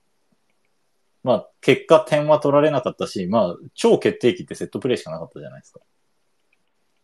[1.22, 5.80] まあ結果点は取られなかったし、まあ超決定機ってセットプレーしかなかったじゃないですか。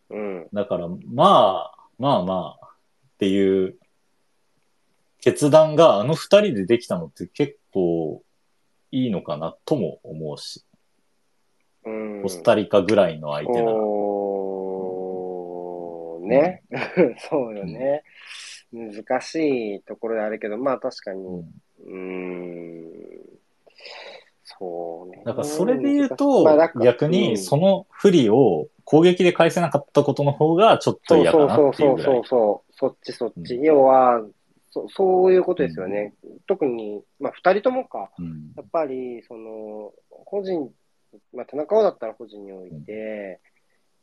[0.09, 0.47] うん。
[0.53, 2.69] だからまあ、まあまあっ
[3.19, 3.77] ていう
[5.21, 8.23] 決断があの二人でできたのって結構
[8.91, 10.63] いいのかなとも思うし、
[11.85, 12.21] うん。
[12.23, 13.73] コスタリカぐらいの相手なら。
[13.73, 16.63] おーね。
[17.29, 18.03] そうよね。
[18.71, 21.25] 難しいところであるけど、まあ確かに、
[21.85, 23.39] うんう。
[24.43, 25.23] そうね。
[25.25, 32.73] だからそれで言うまあとなんか、逆うんにその不利を攻撃で返せなかったことの方がちょっとそう嫌かなそうっていうぐらいそうそう。
[32.77, 33.55] そう、そっちそっち。
[33.55, 34.21] うん要は
[34.71, 36.13] そ、そういうことですよね。
[36.47, 38.11] 特に、まあ二人ともか。
[38.19, 39.93] うんやっぱり、その、
[40.25, 40.69] 個人、
[41.33, 43.39] まあ、田中碧だったら個人において、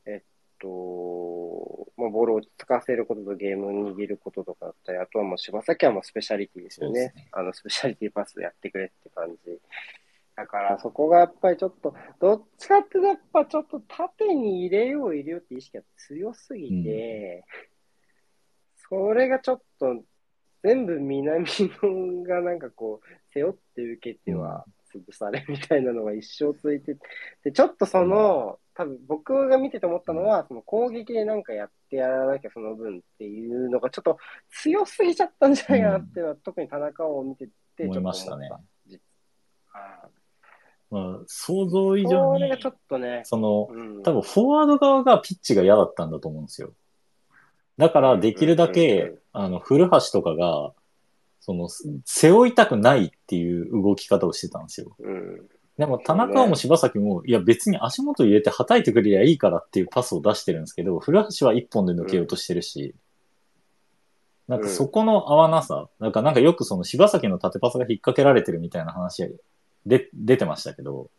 [0.06, 0.22] えっ
[0.60, 7.06] と、まあ、ボールを落ち着かせることとゲームを握ることとかだったり、あとはもう柴崎はもうスペシャリティですよね。
[7.06, 9.58] ねあの、スペシャリティパスやってくれって感じ。
[10.36, 17.44] だから、そこがやっぱりちょっと、どっちかってやっぱちょっと縦に入れよう入れようって意識が強すぎて、
[18.88, 19.96] それがちょっと、
[20.62, 24.66] 全部南野がなんかこう、背負って受けては
[25.00, 26.96] 潰され みたいなのが一生ついて
[27.44, 34.18] で、ちょっとその、多分僕が見てて思ったのは、その攻撃でなんかやってやらなきゃその分っていうのがちょっと
[34.50, 38.00] 強すぎちゃったんじゃないかなっていうのは、特に田中を見てて思い。
[38.00, 38.50] ましたね。
[39.72, 40.08] あ
[40.90, 46.72] まあ、想像ー以上にちょっとね、その、うん、多分フォワード側がピッチが嫌だったんだと思うんですよ。
[47.76, 50.72] だからできるだうんうんけうん、あの、古橋とかが、
[51.46, 51.68] その、
[52.04, 54.96] 背負いたくないっていう動き方をしてたんですよ。
[54.98, 55.48] うん、
[55.78, 62.96] でも、田中も柴崎も、いや別に足元入れて叩いてくれりゃいいからっていうパスを出してるんですけど、古橋は一本で抜けようとしてるし、
[64.48, 69.32] なんかそこの合わなさ、なんかなんかよくその柴崎の縦パスが引っ掛けられてるみたいな話
[69.86, 71.10] で出てましたけど、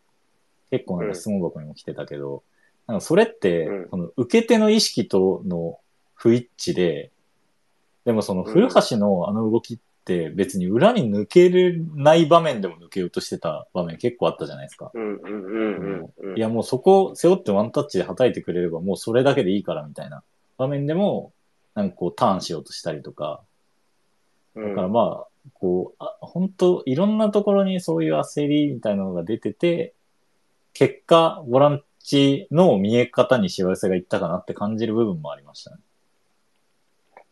[0.70, 2.42] 結構なんか質問箱にも来てたけど、
[2.86, 5.78] なんかそれってうん、その受け手の意識との
[6.12, 7.12] 不一致で、
[8.04, 9.78] でもその古橋のあの動きっ
[10.08, 14.90] て別に裏に抜けれない場面でも抜けようとしてた場面結構あったじゃないですか。
[16.36, 20.22] いやもうそこを背負ってワンタッチで叩いてくれればもうそれだけでいいからみたいな
[20.56, 21.32] 場面でも、
[21.74, 23.42] なんかこうターンしようとしたりとか、
[24.54, 29.94] うん、だからまあ、こう、あ本当いろんなところにそういう焦りみたいなのが出てて、
[30.72, 35.76] 結果、ボランチの見え方に幸せがいったかなって感じる部分もありましたね。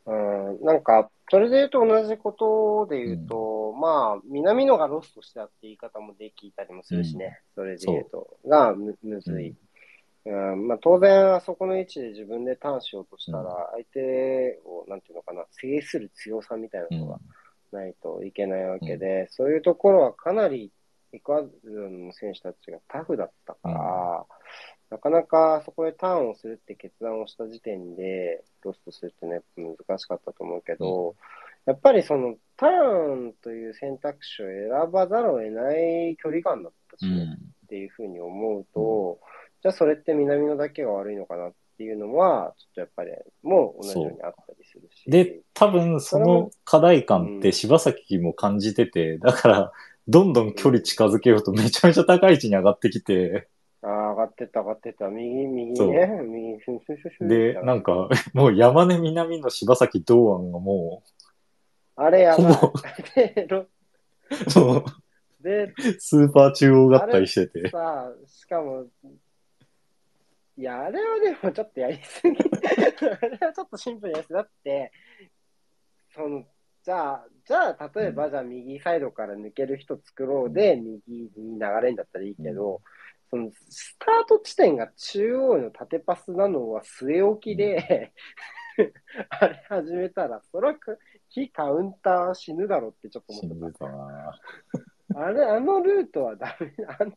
[0.07, 9.55] うん、なんか、それで言うと同じことで言うと、まあ、南野がロストしたって言い方もできたりもするしね、それで言うと、がむむずい。
[10.27, 10.69] うん。
[10.69, 17.19] まあ、当然、あそこの位置で自分でターンしようとしたら、相手を、なんていうのかな、制する強さみたいなのが
[17.73, 20.73] ないといけないわけで、そういうところはかなり
[21.13, 24.27] エクアドルの選手たちがタフだったから、
[24.91, 31.17] なかなかそこでターンをするって決断をした時点で、ロストするってね、やっぱ難しかったと思うけど、
[31.67, 37.33] やっぱりそのターンという選択肢を選ばざるを得ない距離感だったしね、うん。
[37.33, 37.37] っ
[37.69, 39.19] ていうふうに思うと、
[39.63, 43.11] じゃあそれって南野だけが悪いのかなっていうのは、ちょっとやっぱり
[43.43, 45.11] もう同じようにあったりするし。
[45.11, 49.73] で、多分その課題感って柴崎も感じてて、だから、
[50.07, 53.49] どんどん距離近づけようとめちゃめちゃ高い位置に上がってきて、
[53.87, 55.07] ああ、上がってった上がってった。
[55.07, 56.07] 右、右そうね。
[56.25, 61.05] 右、シュンシュンシュンシュンで、なんか、 もう山根南の柴崎堂安がも
[61.95, 62.73] あれやばいほぼ。
[63.15, 68.87] でろう、で、スーパー中央合体してて、さあ、しかも、
[70.59, 72.37] いや、あれはでもちょっとやりすぎ。
[72.43, 74.35] あれはちょっとシンプルにやりすぎ。
[74.35, 74.91] だって、
[76.13, 76.45] その、
[76.83, 82.81] じゃあ、じゃあ、例えば、じゃあ右サイドから抜ける人作ろうで、右に流れんだったらいいけど、
[83.31, 88.13] その、スタート地点が中央の縦パスなのは据え置きで、
[89.31, 90.99] あれ始めたら、そらく、
[91.29, 94.41] 非カウンター死ぬだろってちょっと思ってた死ぬか。
[95.15, 96.73] あれ、あのルートはダメ。
[96.89, 97.13] あの、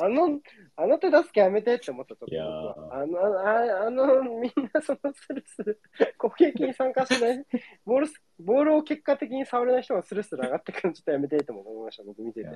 [0.00, 0.40] あの、
[0.76, 2.46] あの手助けやめてって思ったといやー
[2.92, 5.80] あの、ああの、みんなそのスルスル、
[6.16, 7.44] 攻撃に参加しない、
[7.84, 12.48] ボールす、ボールを結果的に触れない人がスルスル上がってくるのちょっとやめてって思いました、僕見てて。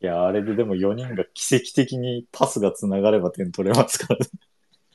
[0.00, 4.26] いやあれででも4人が奇跡的にパスが繋がれば点取れますからね。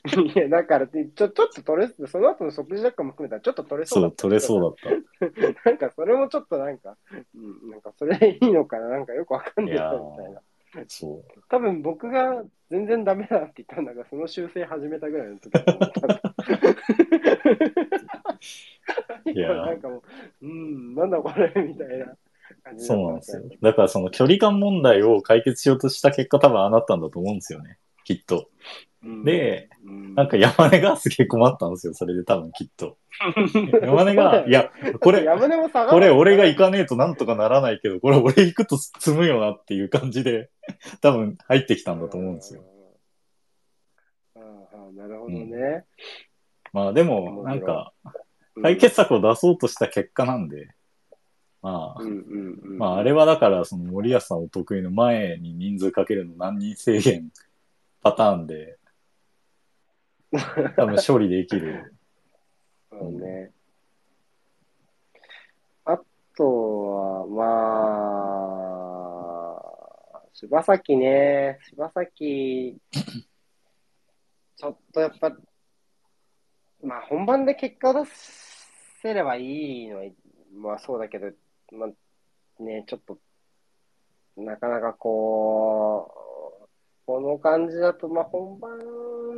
[0.34, 6.96] いや、だから、ちょ、ちょっと取れ、その後の即時ジャッカも含めたらちょっと取れそうだそう、取れそうだっ なんか、それもちょっとなんか、
[7.34, 10.40] うん、なんか、それでいいのかななんかよくわかんないな、みたいな。
[10.74, 10.84] た。
[10.88, 11.40] そう。
[11.48, 16.00] 多分僕が全然ダメだって言ったんだが、その修正始めたぐらいの時だと思った
[19.30, 20.02] いや なんかも
[20.42, 22.16] う、うん、なんだこれみたいな
[22.76, 23.42] そうなんですよ。
[23.62, 27.78] だからその距離感問題を解決しようとした結果多分ああなったんだと思うんですよね。
[28.04, 28.48] きっと。
[29.04, 31.94] うんで、うんなんか山根がすげえ困ったんですよ。
[31.94, 32.96] それで多分きっと。
[33.82, 34.70] 山根が、いや、
[35.00, 40.50] これ、山根も下がるこれ俺が行かねえとなんとかならないけど、これ俺行くと積むよなっていう感じで、
[41.00, 42.62] 多分入ってきたんだと思うんですよ。。
[44.36, 44.40] あ
[44.72, 45.84] あなるほどね。
[46.72, 48.24] まあでも、なんか、うん
[48.62, 50.68] 解決策を出そうとした結果なんで、
[51.60, 52.78] まあう、んうんうん。
[52.78, 57.30] まああれはだから、その森保さんお得意の前に人数かけるの何人制限
[58.02, 58.76] パターンで、
[60.76, 61.94] 多分勝利できる。
[62.90, 63.52] そうね。
[65.84, 65.98] あ
[66.36, 67.44] とは、ま
[70.20, 72.76] あ、柴崎ね、柴崎、
[74.56, 75.36] ちょっとやっぱ、
[76.82, 78.10] まあ本番で結果を出
[79.02, 80.04] せればいいのは、
[80.52, 81.30] まあそうだけど、
[81.72, 83.18] まあね、ちょっと、
[84.36, 86.10] なかなかこ
[86.64, 86.68] う、
[87.06, 88.78] この感じだと、まあ本番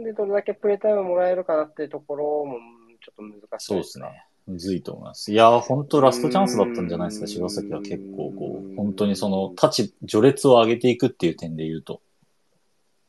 [0.06, 2.56] でどれだけプレータイムもらえるかなっていうところも
[3.04, 3.66] ちょっと難しい。
[3.66, 4.24] そうですね。。
[4.46, 5.32] むずいと思います。
[5.32, 12.00] いや、本当ラストチャンスだったんじゃないですか、柴崎は結構こう、本当にその、立ち、序列を上げていくっていう点で言うと、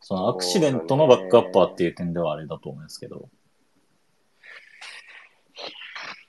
[0.02, 3.30] そのアクシデントのバックアッパーっていう点ではあれだと思うんですけど、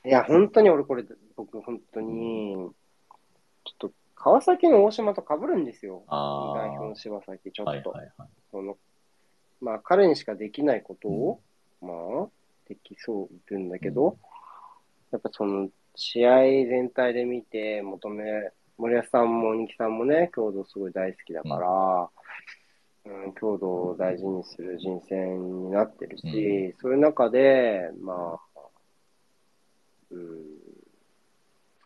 [0.05, 1.03] いや、本当に俺これ、
[1.35, 6.03] 僕本当に、ちょっと川崎の大島と被るんですよ。
[6.07, 7.89] あ代表の柴崎、ちょあ、はいっと。
[7.91, 8.29] はいはい。
[8.51, 8.77] その
[9.61, 11.41] まあ彼にしかできないことを、
[11.81, 11.89] ま
[12.25, 12.27] あ、
[12.67, 14.17] できそうなんだけど、
[15.11, 22.09] やっぱその、試合全体で見て求め、森保さんも人気さんもね、強度すごい大好きだか
[23.05, 28.59] ら、うん、強度を大事にする人選になってるし、そういう中で、まあ、
[30.11, 30.39] うん、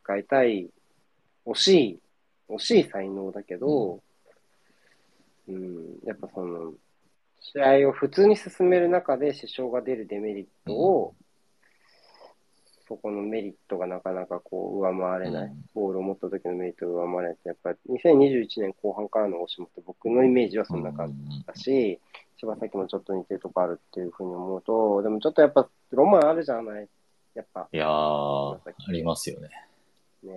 [0.04, 0.70] 使いたい、
[1.46, 2.00] 惜しい、
[2.50, 4.02] 惜しい才能だけど、
[5.48, 6.74] うん、やっぱその、
[7.44, 11.14] 試合を普通に進める中で支障が出るデメリットを、
[12.88, 15.66] そこのメリットがなかなかこう上回れない、うん。
[15.74, 17.34] ボールを持った時のメリットが上回れない。
[17.34, 22.00] って、やっぱり2021年後半からの大島って僕のイメージはそんな感じだし、
[22.38, 26.88] 柴崎もちょっと似てるとこあるっていうふうに思うと、でもちょっとやっぱロマンあるじゃない？
[27.36, 27.68] やっぱ。
[27.72, 29.50] いやー、ありますよね。
[30.24, 30.34] ね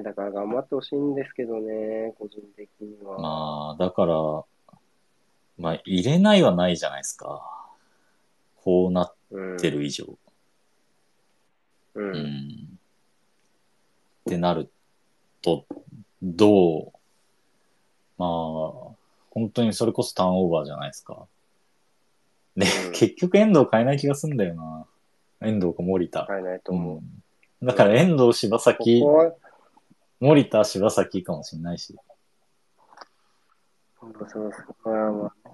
[0.00, 3.18] え、だから頑張ってほしいんですけどね、個人的には。
[3.18, 4.14] まあ、だから、
[5.58, 7.42] まあ、入れないはないじゃないですか。
[8.56, 10.18] こうなっうん、てる以上。
[11.94, 12.14] うん。
[12.14, 12.78] うん。
[14.20, 14.70] ってなる
[15.40, 15.66] と、
[16.22, 16.92] どう、
[18.18, 18.28] まあ、
[19.30, 21.26] 本当にそれこそターンオーバーじゃないですか。
[22.56, 24.86] で、うん結局遠藤変えない気がすんだよな。
[25.40, 26.26] 遠藤か森田。
[26.28, 26.98] 変えないと思う。
[26.98, 27.22] うん
[27.62, 29.04] だから遠藤柴崎
[30.18, 31.94] 森田、柴崎かもしれないし。
[34.02, 34.94] そうそうそう。
[34.94, 35.52] まあまあ、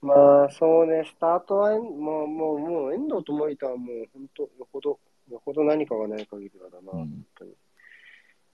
[0.00, 4.98] まあ、そうね、スタートはエン、もう、もう、もう、遠藤と森田はもう、本当よほど、
[5.30, 7.50] よほど何かがない限りはだな、うん本当に。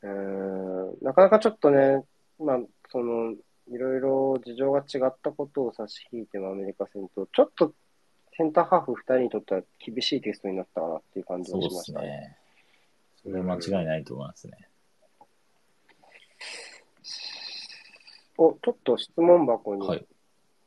[0.03, 2.05] うー、なかなかちょっとね、
[2.39, 2.61] まあ、
[2.91, 3.35] その、
[3.69, 7.73] いろいろ事情が違ったことを差し引いてもアメリカ戦と、ちょっと
[8.37, 12.07] センターハーフ2人にとっては厳しいテストになったかなっていう感じがしましたね。
[12.07, 12.37] ね。
[13.23, 14.70] それは間違いないと思いますね。
[18.41, 20.07] お、ちょっと質問箱にはい。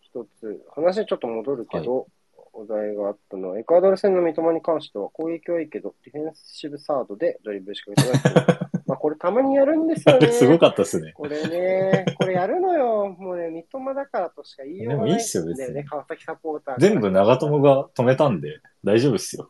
[0.02, 2.08] 一つ、話ちょっと戻るけど、
[2.54, 8.36] お題があったのは、エクアドル戦の三笘に関しては、攻撃はいいけど、ディフェンシブサードでドリブルしかけてないっていう。
[8.86, 10.28] まあ、これたまにやるんですあよね。
[10.28, 11.14] れ すごかったですね。
[11.14, 13.10] これね、これやるのよ。
[13.10, 16.80] もうね、三笘だからとしか言いようがないでもいいっすよんだよね、別に川崎サポーター。
[16.80, 17.62] 全部長友。
[17.62, 19.50] が止めたんで、大丈夫ですよ。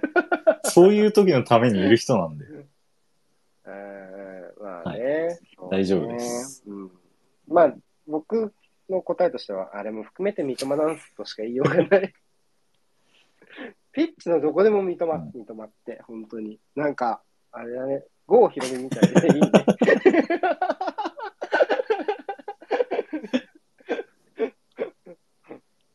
[0.64, 2.44] そういう時のためにいる人なんで。
[2.44, 2.66] うん、
[4.60, 6.64] まあね、そうね大丈夫です。
[6.66, 6.90] うん、
[7.54, 7.74] まあ、
[8.08, 8.52] 僕
[8.90, 12.12] の答えとしては、あれも含めて三笘ダンスとしか言いようがない。
[13.94, 16.58] ピッチのどこでも三笘、うん三笘って、本当に。
[16.74, 17.22] なんか、
[17.52, 19.50] あれだね、郷ひろみみたいでいいね。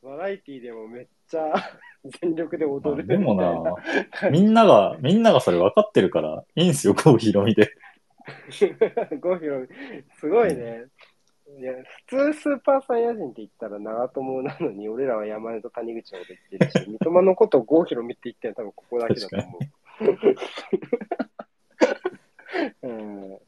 [0.01, 1.53] バラエティーでもめっちゃ
[2.21, 3.75] 全力でま踊るあでもな、
[4.31, 7.75] みんなが、みんながそれ分かってるから、いいんすよ、郷ひろみで。
[9.19, 9.67] ゴヒロミ、
[10.19, 10.85] すごいね。
[11.57, 11.73] いや、
[12.07, 20.17] 普通スーパーサイヤ人って言ったら長友なのに、俺らは山根と谷口のこと言ってるし、 三笘のことをゴヒロミって言ってるのは多分ここだけだと思う。
[22.83, 23.39] うん、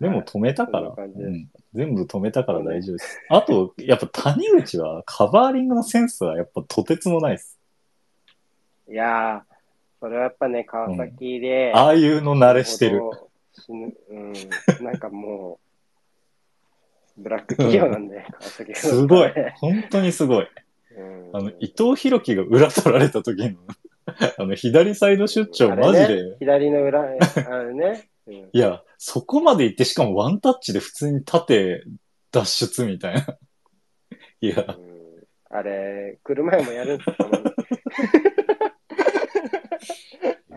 [0.00, 3.18] でも止めたから、そんな感じですうん全部止めたから大丈夫です。
[3.30, 7.58] あと、やっぱ谷口はカバーリングのセンスはやっぱとてつもないです。
[8.90, 9.54] いやー、
[10.00, 13.00] それはやっぱね、川崎で、ああいうの慣れしてる。
[13.54, 13.94] 死ぬ。
[14.10, 14.32] うん、
[14.84, 15.71] なんかもう、
[17.16, 18.24] ブラック企業なんで、
[18.74, 19.32] すごい。
[19.56, 20.48] 本当にすごい。
[20.96, 23.56] うんあの、伊藤博樹が裏取られた時の、
[24.36, 28.08] あの、左サイド出張、マジねで、左の裏、あれね。
[28.26, 31.82] うんいや、そこまで行って、しかもワンタッチで普通に縦
[32.30, 33.38] 脱出みたいな。
[34.40, 34.92] いや、うん
[35.50, 37.44] あれ、車屋もやるんですよ、たまにい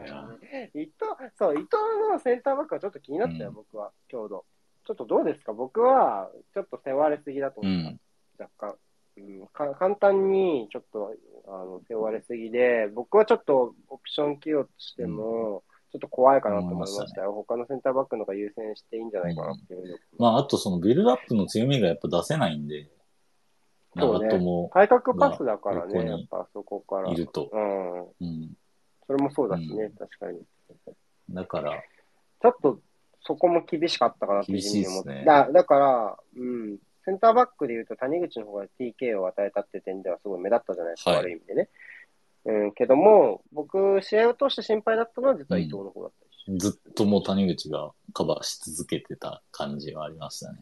[0.08, 0.30] や
[0.74, 0.94] 伊藤、
[1.38, 1.68] そう、伊藤
[2.12, 4.46] のセンターバックはちょっと気になったよ、うん僕は、強度。
[4.86, 5.54] ちょっとどうですか？
[5.54, 8.00] 僕は、ちょっと背負われすぎだとう思っん。
[8.38, 8.76] た、若干。
[9.18, 11.14] うん、か簡単にちょっと
[11.48, 15.64] あの背負われすぎで、僕はちょっとオプション起用としても、
[15.94, 17.32] ちょっと怖いかなと思いましたよ。
[17.32, 22.90] 他のセンターバックの方が優先していいんじゃないかなっていう、まあ、あとそのビルドアップの強みがやっぱ出せないんで、
[23.96, 27.10] 長友対角パスだからね、やっぱそこから。
[27.10, 27.50] いると。
[27.54, 28.02] うん。
[28.02, 28.58] うん。
[29.08, 30.42] それもそうだしね、うん確かに。
[31.30, 31.72] だから、
[32.42, 32.80] ちょっと
[33.26, 35.10] そこも厳しかったかなっていうふうに思って。
[35.10, 41.70] ねだだから、うん、センターバックで言うと谷口の方が TK を与えたって点ではすごい目立ったじゃないですか、はい悪い意味でね。
[42.46, 46.12] うん、けども、僕、試合を通して心配だったのは実は伊藤の方だっ
[46.46, 50.60] たりしずっともう谷口がカバーし続けてた感じはありましたね。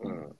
[0.00, 0.36] うん。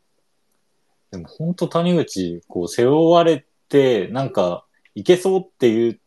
[1.13, 4.65] でも本当谷口、こう背負われて、なんか、
[4.97, 6.01] いけそうっていう、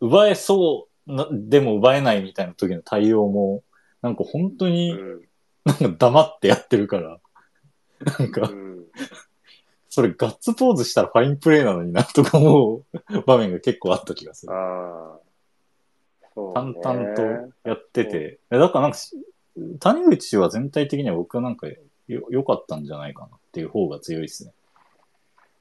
[0.00, 3.62] 奪えそうな、でも奪えないみたいな時の対応も、
[4.02, 5.20] なんか本当うにん。
[5.64, 7.18] なんか黙ってやってるから、
[8.18, 8.84] なんかう、ん。
[9.88, 12.84] それガッツポーズしたらファインプレーなのになとか思う
[13.26, 14.52] 場面が結構あった気がする。
[14.52, 15.18] ああ。
[16.34, 16.80] そう、淡ね。
[16.84, 19.16] 々とやってて、えだからなんかし、
[19.80, 21.76] 谷口は全体的には僕はなんかよ
[22.30, 24.52] 良かったんじゃないかなっていう方が強いですね。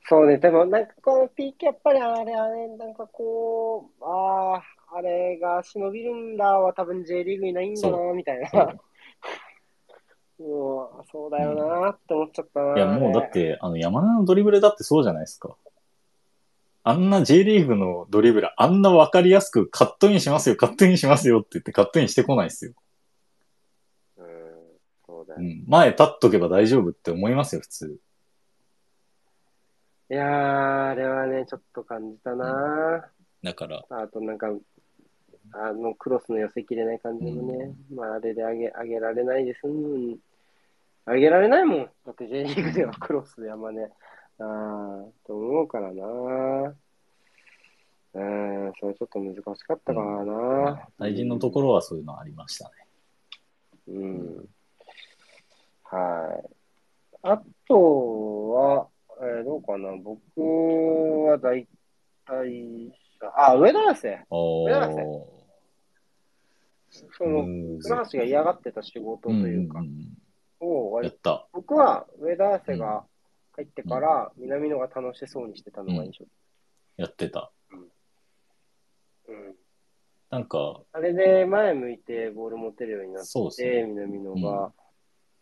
[0.09, 8.49] そうね、でもなんかこの PK やっぱりあれあれ、なんかこう、ああ、あれが忍びるんだは多分 J リーグにないんだな、みたいな。
[10.39, 12.75] もう、そうだよなって思っちゃったな。
[12.75, 13.31] いや、もうだっ。
[13.31, 15.57] て、あの、山田のドリブルだってそうじゃないですか。
[16.83, 22.73] あんな J リーグのドリブル、あんなわかりやすくカットインしますよ、カットインしますよって言ってカットインしてこないですよ。
[24.17, 24.25] うん、
[25.05, 25.41] そうだよ。
[25.41, 25.65] いうん。
[25.67, 27.99] 前立っとけば大丈夫って思いますよ、普通。
[30.09, 33.09] やー、あれはね、ちょっと感じたな、
[33.43, 34.47] だから、あとなんか、
[35.53, 40.17] あのクロスの寄せきれない感じもね、まああれで上げ、上げられないですん。
[41.05, 41.89] 上げられないもん。
[42.05, 43.89] だって J リーグではクロスで山ね。
[44.39, 46.75] ああ、と思うからな。
[48.13, 50.87] うん、それちょっと難しかったからな。
[50.99, 52.71] 大事のところはそういうのありましたね。
[53.87, 54.49] うん。
[55.83, 56.49] はい。
[57.23, 58.87] あとは、
[59.21, 59.95] えーどうかな。
[60.03, 60.19] 僕
[61.25, 61.67] は大
[62.25, 62.93] 体、
[63.35, 64.25] あ、上田綺世。
[64.29, 65.36] お上田ー。
[67.17, 67.45] その、
[67.81, 69.81] 倉橋が嫌がってた仕事というか、
[70.59, 73.05] を割と、僕は上田汗が
[73.53, 76.25] 入ってから、南野が楽しそうにしてたのが印象、
[76.97, 77.51] やってた。
[79.27, 79.55] うん。
[80.29, 84.71] なんか、あれで前向いてボール持てるようになって、そうですね、南野が。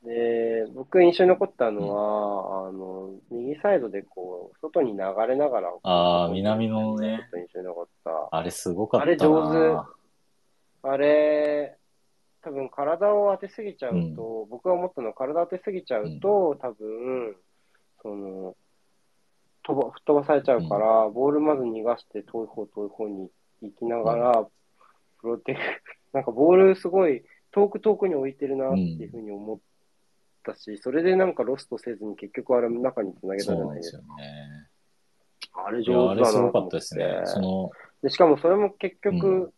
[0.03, 7.27] で、僕印象に残ったのは、あの、右サイドでこう、外に流れながら、ああ、南野のね。
[7.35, 8.29] 印象に残った。
[8.31, 9.51] あれすごかったあれ上
[9.85, 9.94] 手。
[10.87, 11.77] あれ、
[12.41, 17.35] 多分体を当てすぎちゃうと、うん、僕が思ったのは体当てすぎちゃうと、うん、多分、
[18.01, 18.55] その、
[19.63, 23.29] 飛ば、吹っ飛ばされちゃうから、うん、ボールまず逃がして遠い方遠い方に
[23.63, 24.47] 行きながら、
[25.21, 25.59] プロテク、
[26.13, 29.59] なんかボールすごい遠く遠くに置いてるなっていうふうに思っ
[30.43, 34.03] たし、それでなんかロストせずに結局あれ中につなげたじゃないですか。
[34.05, 34.69] そうね。
[35.67, 36.51] あれ上手だなと思って。
[36.51, 37.21] あれすごかったですね。
[37.25, 37.71] その
[38.03, 39.51] でしかもそれも結局、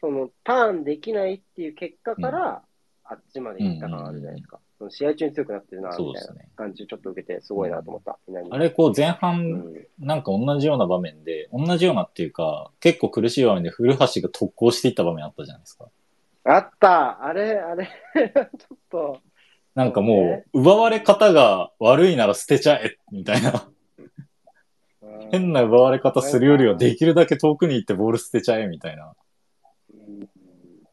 [0.00, 2.62] そのターンできないっていう結果から、
[3.04, 4.60] あっちまで行った感あるじゃないですか。
[4.78, 8.18] その試合中に強くなってるな、みたいな感じちょっと受けて、すごいなと思った。
[8.50, 15.88] あれ、こう前半、なんか同じような場面で、同じようなっていうか、結構苦しい場面で古橋が特攻していった場面あったじゃないですか。
[16.44, 19.20] あったあれ、あれ ちょっと。
[19.74, 23.68] なんかもう、奪われ方が悪いなら捨てちゃえ、みたいな。
[25.30, 29.14] 変な奪われ方するよりはできるだけ遠くに行ってボール捨てちゃえ、みたいな。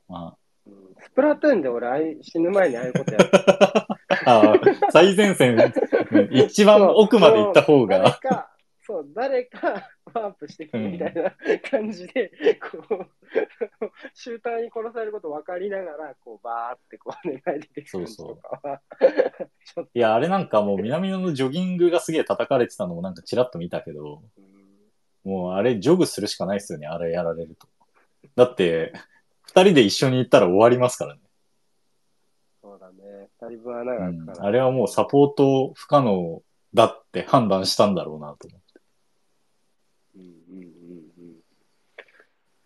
[0.08, 0.38] まあ、
[1.02, 3.30] スプラトゥーンで俺死ぬ前にああいうことやる。
[4.26, 5.58] ああ、最前線、
[6.32, 8.00] 一番奥まで行った方が。
[8.00, 8.52] 誰か、
[8.86, 11.34] そう、誰かワープしてくるみたいな
[11.70, 12.32] 感じで、
[12.72, 18.38] こう、シューターに殺されること分かりながら、こう、バーってこう、願い出てくるとかそう
[19.64, 24.24] そういや、あれなんかもう南野のジョギングがすげえ叩かれてたのもなんかちらっと見たけど、
[25.24, 27.68] もうあれジョグするしかないですよね、あれやられると。
[28.36, 28.94] だって、
[29.58, 31.22] 二人で一緒に行ったら終わりますからね。
[32.62, 33.30] そうだね。
[33.42, 36.44] 二人分穴が開くから、うん、あれはもうサポート不可能
[36.76, 38.80] だって判断したんだろうなと思って。
[40.18, 40.68] うんうんうん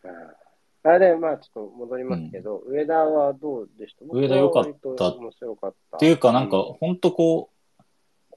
[0.03, 0.91] うん。
[0.91, 4.03] あれ、まあちょっと戻りますけど、うん、上田はどうでした？
[4.09, 4.65] 上田良かっ
[4.97, 5.13] た。
[5.13, 5.97] 面白かった。
[5.97, 7.83] っていうかなんか、ほんとこう、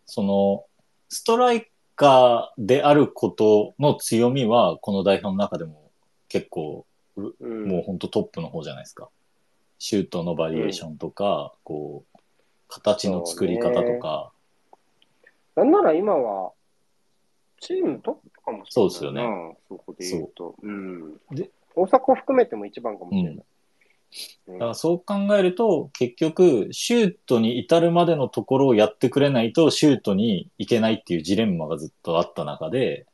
[0.07, 0.65] その、
[1.09, 1.67] ストライ
[1.97, 5.91] カーであることの強みは、この代表の中でも
[6.29, 9.09] 結構うん、もう本当トップの方じゃないですか。
[9.79, 12.19] シュートのバリエーションとか、うん、こう、
[12.69, 14.33] 形の作り方とか。
[15.57, 16.53] なんなら今は、
[17.61, 18.67] チームトップかもしれない。
[18.71, 19.57] そうですよね。
[19.69, 20.55] そこで言うと。
[20.61, 21.17] ううん。
[21.31, 23.45] で、大阪を含めても一番かもしれない。
[24.49, 33.07] うん、だからそう考えると、結局、シュートに至るまでのところをやってくれないと、シュートに行けないっていうジレンマがずっとあった中で、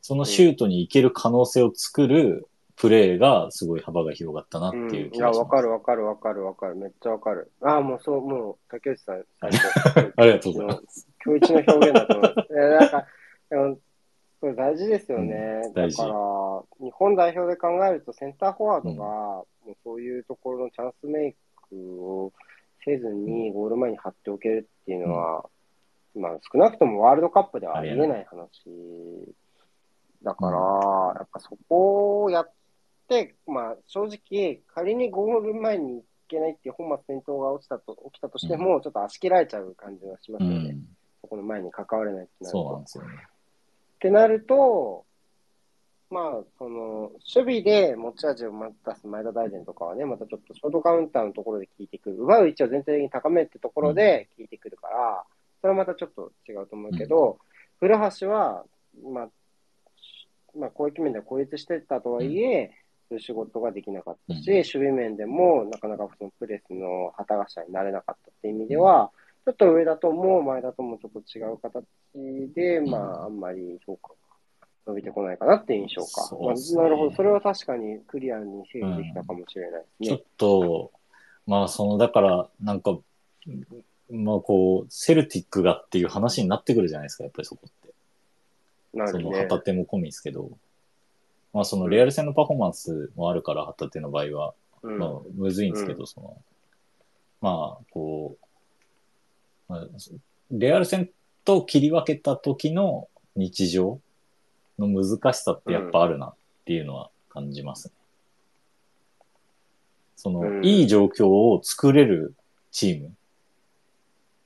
[0.00, 2.46] そのシュートに行ける可能性を作る
[2.76, 5.38] プレーがすごい幅が広がったなっていう気がします。
[5.38, 6.74] うん、いや、わかるわかるわかるわかる。
[6.76, 7.52] めっちゃわかる。
[7.62, 10.12] ああ、もうそう、もう、竹内さん、最初。
[10.16, 11.08] ありがとうございます。
[11.24, 12.48] 今日一の表現だと思います。
[12.50, 13.80] えー、なんか、
[14.40, 15.62] これ大事ですよね。
[15.64, 21.34] うん、だから、日本代表で考えると、センターフォワードが、もうそういうところのチャンスメイ
[21.70, 22.32] クを
[22.84, 25.48] せずに、ゴール前に張っておけるっていうのは、
[26.14, 28.68] うん、まあ、少なくともワールドカップではありえない話
[30.22, 30.58] だから、
[31.18, 32.52] やっぱそこをやっ、
[33.46, 40.56] まあ、正直、仮にゴール前に行けないっていう本末転倒が落ちたと起きたとしても、うん、ちょっと足切られちゃう感じがしますよね。
[40.56, 40.88] うん、
[41.20, 42.62] そこの前に関われないってなると。
[42.62, 43.10] そうなんですよね。
[43.14, 45.04] ってなると、
[46.10, 48.52] まあ、その、守備で持ち味を
[48.86, 52.16] 出す前田大然とかはね、またちょっとショートカウンターのところで効いてくる。
[52.18, 55.24] 奪う位置を全体的に高めってところで効いてくるから、
[55.60, 57.38] それはまたちょっと違うと思うけど、
[57.80, 58.64] うん、古橋は、
[59.02, 59.28] まあ、
[60.56, 62.70] まあ、攻撃面では孤立してたとはいえ、
[63.14, 69.10] そういう仕事ができなかったし、うん、守備面でもなかなかそのプレスの旗頭になれなかったっていう意味では、
[69.44, 71.84] ちょっと上だとも前だともちょっと違う形
[72.54, 74.14] で、まあ、あんまり評価が
[74.86, 76.22] 伸びてこないかなって印象か。
[76.34, 77.12] ねまあ、なるほど。
[77.14, 80.10] それは確かにクリアに整理できたかもしれないですね。
[80.10, 80.92] うん、ちょっと、
[81.46, 82.98] まあ、その、だから、なんか、
[84.10, 87.94] まあ、こう、セルティックがっていう話になってくるじゃないですか、やっぱりそこって。
[88.94, 90.50] なるね、その旗手も込みですけど。
[91.54, 96.36] まあそのレアル戦のパフォーマンスもあるから、旗手の場合は、まあむずいんですけど、その、
[97.40, 98.36] まあこ
[99.68, 99.86] う、まあ、
[100.50, 101.08] レアル戦
[101.44, 104.00] と切り分けた時の日常
[104.78, 107.94] の難しさってやっぱあるなっていうのは感じますね。
[110.16, 112.34] その、いい状況を作れる
[112.72, 113.12] チーム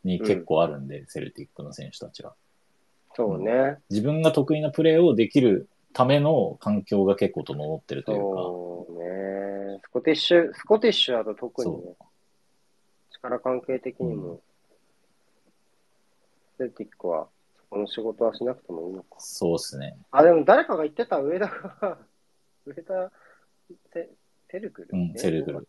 [0.05, 2.35] に結構あるんで、セルティックの選手たちは。
[3.15, 3.79] そうね。
[3.91, 8.23] 自分が得意なプレーをできるための環境が結構整ってるというか。
[8.23, 9.09] そうね。
[9.79, 9.81] ね。
[9.83, 11.83] スコティッシュ、スコティッシュだと特にね
[13.11, 14.41] そ、力関係的にも、
[16.57, 19.17] セルティックは、そこの仕事はしなくてもいいのか。
[19.19, 19.97] そうっすね。
[20.11, 21.99] あ、でも誰かが言ってた、上田が、
[22.67, 23.13] 上田、
[23.93, 24.11] テ
[24.49, 25.69] テルグル、うん、セルグル。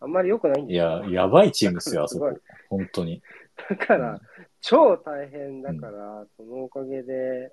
[0.00, 2.32] あんまり良くないんいですよや、やばいチームっすよ、 あそこ。
[2.68, 3.22] 本当に。
[3.68, 4.20] だから、
[4.60, 7.52] 超大変だから、そのおかげで、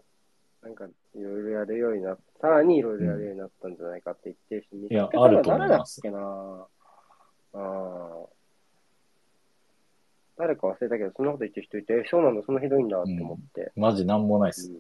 [0.64, 6.68] なんか、いろいろやるようになっさらにいろいろやるようになったんじゃないかって言ってる人、いやあると思います誰だっけな
[7.54, 8.28] あー
[10.38, 13.74] 誰か忘れたけど、そんなこと言ってる人いて、えそうなんだ、そんなひどいんだって思って。
[13.76, 14.72] マジなんもないっす。
[14.72, 14.78] うん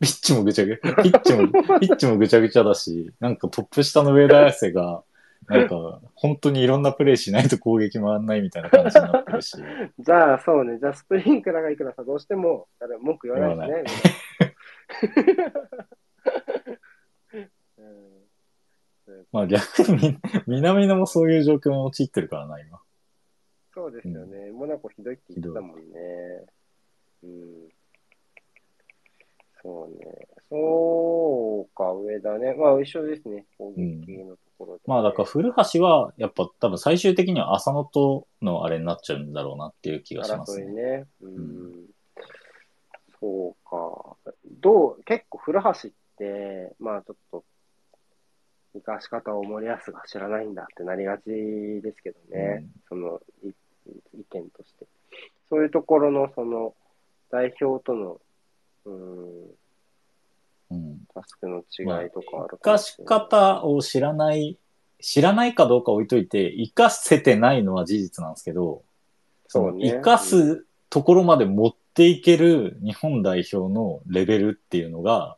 [0.00, 1.48] ピッチもぐちゃぐちゃ、ピッチも、
[1.78, 5.02] ピッチもぐちゃぐちゃだし、なんかトップ下の上田綺世が、
[5.46, 9.58] なんか、本当にいろんなプレイしないと攻撃回んないみたいな感じになってるし。
[9.98, 10.78] じゃあ、そうね。
[10.78, 13.72] じゃあ、スプリンクラーがいくらさ、どうしても、誰も文句言わないし
[14.40, 14.49] ね。
[17.78, 18.20] う ん
[19.32, 22.80] まあ逆にみ南野もそういう状況に陥ってるからな、今。
[23.72, 24.50] そうですよね。
[24.50, 25.82] モナコひどいって言ってたもんね。
[27.22, 27.68] うん。
[29.62, 30.28] そうね。
[30.48, 32.54] そうか、上だね。
[32.54, 33.46] まあ、一緒ですね。
[33.58, 40.72] 攻撃のところで、まあだから古橋は、やっぱ多分最終的には浅野とのあれになっちゃうんだろうなっていう気がしますね。
[40.72, 41.06] ね。
[41.20, 41.86] うん。
[43.20, 44.09] そうか。
[44.44, 45.72] どう、結構古橋っ
[46.18, 47.44] て、まあちょっと、
[48.74, 51.24] 生かし方を森保が知らないんだってなりがち
[51.82, 52.66] ですけどね。
[52.88, 53.48] そのい
[54.14, 54.86] 意見として。
[55.48, 56.74] そういうところの、その、
[57.30, 58.20] 代表との、
[58.84, 59.44] うん、
[60.70, 61.00] うん。
[61.12, 64.56] タスクの違いとかある生かし方を知らない、
[65.00, 68.82] 知らないかどうか置いといて、生かせてないのは事実なんですけど、
[69.48, 75.36] そうね生かすところまで持っていける日本代表のレベルっていうのが、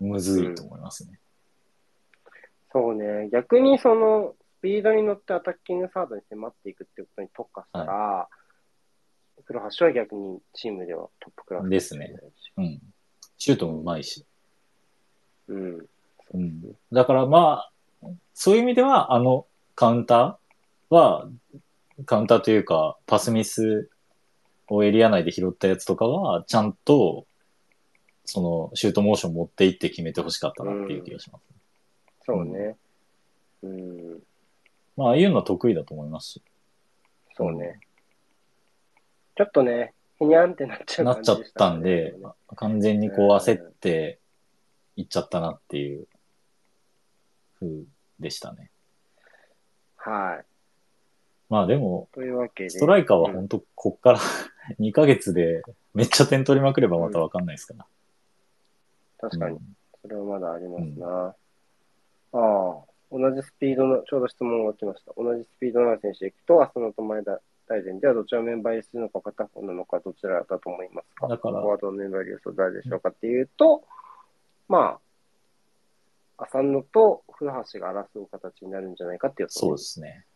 [0.00, 1.18] むずいと思いますね。
[2.70, 3.30] そうね。
[3.32, 8.28] 逆にその、スピードに乗ってアタッキングサードに迫っていくっていうことに特化したら、
[9.44, 12.14] 古橋は逆にチームではトップクラスですね。
[12.58, 12.82] うん。
[13.38, 14.26] シュートもうまいし。
[15.48, 15.86] うん。
[16.34, 16.76] うん。
[16.92, 17.70] だからま
[18.02, 21.30] あ、そういう意味では、あのカウンターは、
[22.04, 23.88] カウンターというか、パスミス
[24.74, 27.26] をエリア内で拾ったやつとかは、ちゃんと、
[28.24, 31.44] その、シュートモーション持っていって決めてほしかったなっていう気がします。
[32.24, 32.76] そうね。
[33.62, 34.22] うん。
[34.96, 36.42] まあ、ああいうのは得意だと思いますし。
[37.36, 37.80] そうね。
[39.34, 42.14] ちょっとね、ひにゃんってなっちゃうなっちゃったんで
[42.54, 44.20] 完全にこう焦って
[44.96, 46.06] いっちゃったなっていう
[47.58, 47.82] 風
[48.20, 48.70] でしたね。
[49.96, 50.44] はい。
[51.48, 52.70] まあでも、というわけで。
[52.70, 54.20] ストライカーは本当こっから
[54.78, 55.62] 2ヶ月で
[55.94, 57.86] めっちゃ点取りまくればまたわかんないですから。
[59.20, 59.60] 確かにう。
[60.02, 61.08] それはまだありますな。
[61.26, 61.34] あ
[62.32, 65.12] あ、同じスピードの、ちょうど質問が来ました。
[65.16, 71.28] 同じスピードのある選手でいくと、浅野と前田大然ではどちらをメンバー入りするのか片方なのかどちらだと思いますか？
[71.28, 73.84] だからフォワードのメンバー入り予想誰でしょうかっていうと、
[74.68, 74.98] ま
[76.38, 80.26] あ、浅野と古橋が争う形になるんじゃないかっていうそうですね。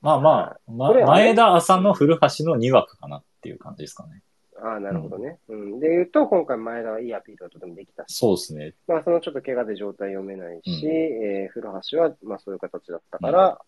[0.00, 4.22] まあまあ、ま前田、浅野、古橋の2枠かなっていう感じですかね。
[4.62, 5.38] ああ、なるほどね。
[5.48, 5.80] うん。
[5.80, 8.74] で言うと、今回前田はいいアピールがとてもできたし、そうですね。
[8.86, 13.60] まあ、そのちょっと怪我で状態読めないし、うんえー古橋は、まあ、そういう形だったから、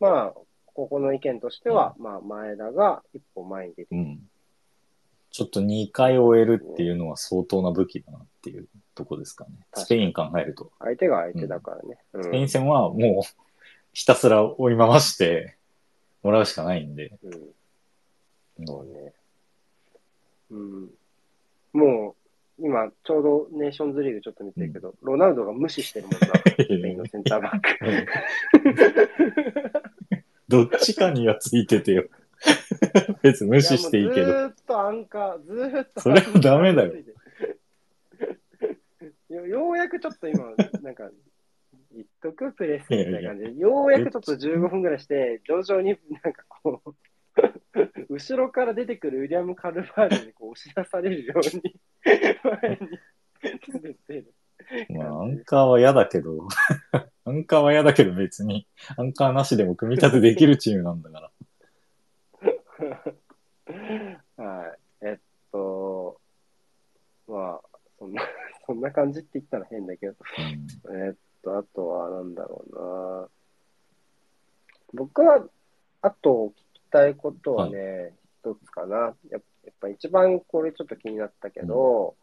[0.00, 0.34] まあ、
[0.74, 4.20] ここの意見としては、まあ、前田が一歩前に出てきうん。
[5.30, 9.50] ちょっと2回終えるっていうのは相当な武器だなっていうとこですかね。
[9.74, 10.70] スペイン考えると。
[10.78, 11.98] 相手が相手だからね。
[12.12, 13.42] うんスペイン戦はもう
[13.92, 15.56] ひたすら追い回して
[16.22, 17.12] もらうしかないんで。
[17.22, 17.28] う
[18.62, 19.12] ん、そうね。
[20.50, 20.90] うん。
[21.72, 22.14] も
[22.58, 27.68] う、今、ちょうどネーションズリーグちょっと見てるけど、ロナウドが無視してるもんな、 スペインのセンターバック。
[30.48, 32.04] どっちかにはついててよ。
[33.22, 34.26] 別に無視していいけど。
[34.26, 36.00] ずーっとアンカー、ずーっと。
[36.02, 36.92] それはダメだよ。
[39.30, 41.10] よようやくちょっと今、なんか、
[41.94, 46.94] 言っとくプレスみたいな感じで、ようやくちょっと15分ぐらいして、徐々になんかこう、
[48.08, 51.62] 後ろから出てくるウィリアム・カルバールにこう押し出されるように、
[52.04, 54.34] 前に出てる。
[54.90, 56.46] まあ、アンカーは嫌だけど、
[57.24, 58.66] アンカーは嫌だけど別に、
[58.96, 61.30] アンカーなしでも組み立てできるチームなんだから。
[64.36, 65.06] はい。
[65.06, 65.18] えっ
[65.50, 66.20] と、
[67.26, 68.22] まあ、そんな、
[68.66, 70.14] そんな感じって言ったら変だけど、
[70.84, 73.28] うんえっと、あとはなんだろうな。
[74.94, 75.44] 僕は、
[76.02, 79.14] あと聞きたいことはね、一つかな。
[79.30, 79.42] やっ
[79.80, 82.16] ぱ一番これちょっと気になったけど、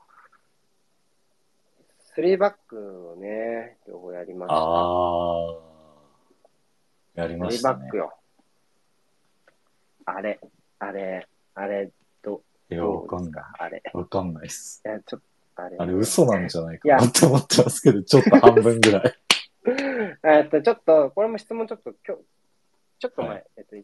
[1.99, 3.77] スリーバックをね、ね。
[3.87, 4.55] 両方やりました。
[4.55, 5.55] ああ。
[7.15, 7.97] やりまリしたねバック。
[7.97, 8.13] よ。
[10.05, 10.39] あれ、
[10.79, 11.91] あれ、あれ、
[12.21, 13.05] どど。
[13.07, 13.51] うですか？
[13.59, 13.81] あれ。
[13.93, 14.81] わかんないっす。
[14.85, 15.25] いや、ちょっと
[15.65, 15.77] あれ。
[15.77, 19.13] あれ嘘なんじゃないかなって思ってますけど、ちょっと半分ぐらい。
[20.23, 22.23] えっと、ちょっと、これも質問ちょっと、今日、
[22.99, 23.83] ちょっと前、はいえっと、1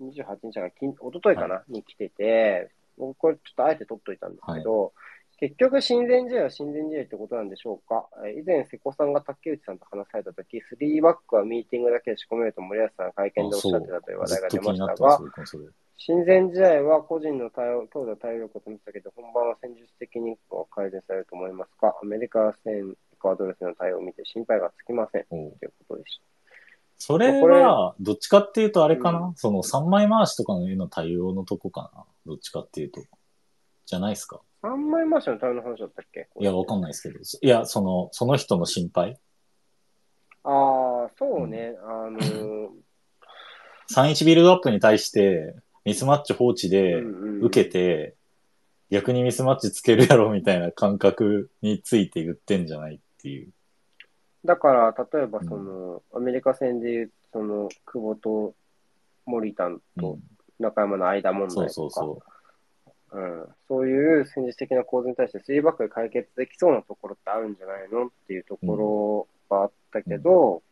[0.00, 4.92] 28日がきん、一昨日かな、に来てて、僕これちょっとあえて取っといたんですけど、
[5.38, 8.08] 結局、親善試合は親善試合ってことなんでしょうか？
[8.24, 15.20] えー以前、瀬古さんが竹内さんと話されたとき、3バックはミーティングだけで仕込めると森保さんが会見でおっしゃってたという話題が出ましたが。
[15.98, 20.36] 親善試合は個人の対応強度対応力を試したけど、本番は戦術的に
[20.70, 21.94] 改善されると思いますか？
[22.02, 25.24] アメリカ戦、エクアドル戦の対応を見て心配がつきません。
[25.24, 26.20] ということでし
[26.98, 29.34] それは、どっちかっていうとあれかな、うん。
[29.36, 32.04] その3枚回しとかの絵の対応のとこかな？
[32.24, 33.02] どっちかっていうと。
[33.84, 34.40] じゃないですか？
[34.62, 34.68] た。
[34.68, 36.28] 3枚回しの対応の話だったっけ？
[36.38, 37.20] いや、わかんないですけど。
[37.42, 39.18] いや、その、その人の心配
[40.44, 41.74] ああ、そうね。
[41.82, 42.68] あのー
[43.94, 45.54] ?31 ビルドアップに対して、
[45.84, 48.14] ミスマッチ放置でうんうんうん受けて、
[48.90, 53.52] 逆にミスマッチつけるやろみたいな感覚について言ってんじゃないっていう。
[54.44, 58.54] だから、例えば、その、アメリカ戦でいう、その、久保と
[59.24, 60.20] 森田うとん、
[60.60, 62.35] 中山の間問題とか、そうそうそう。
[63.16, 68.76] うん、そういう戦術的な構図に対して3バックで解決できそうなところってあるんじゃないのっていうとこ
[69.48, 70.62] ろがあったけど、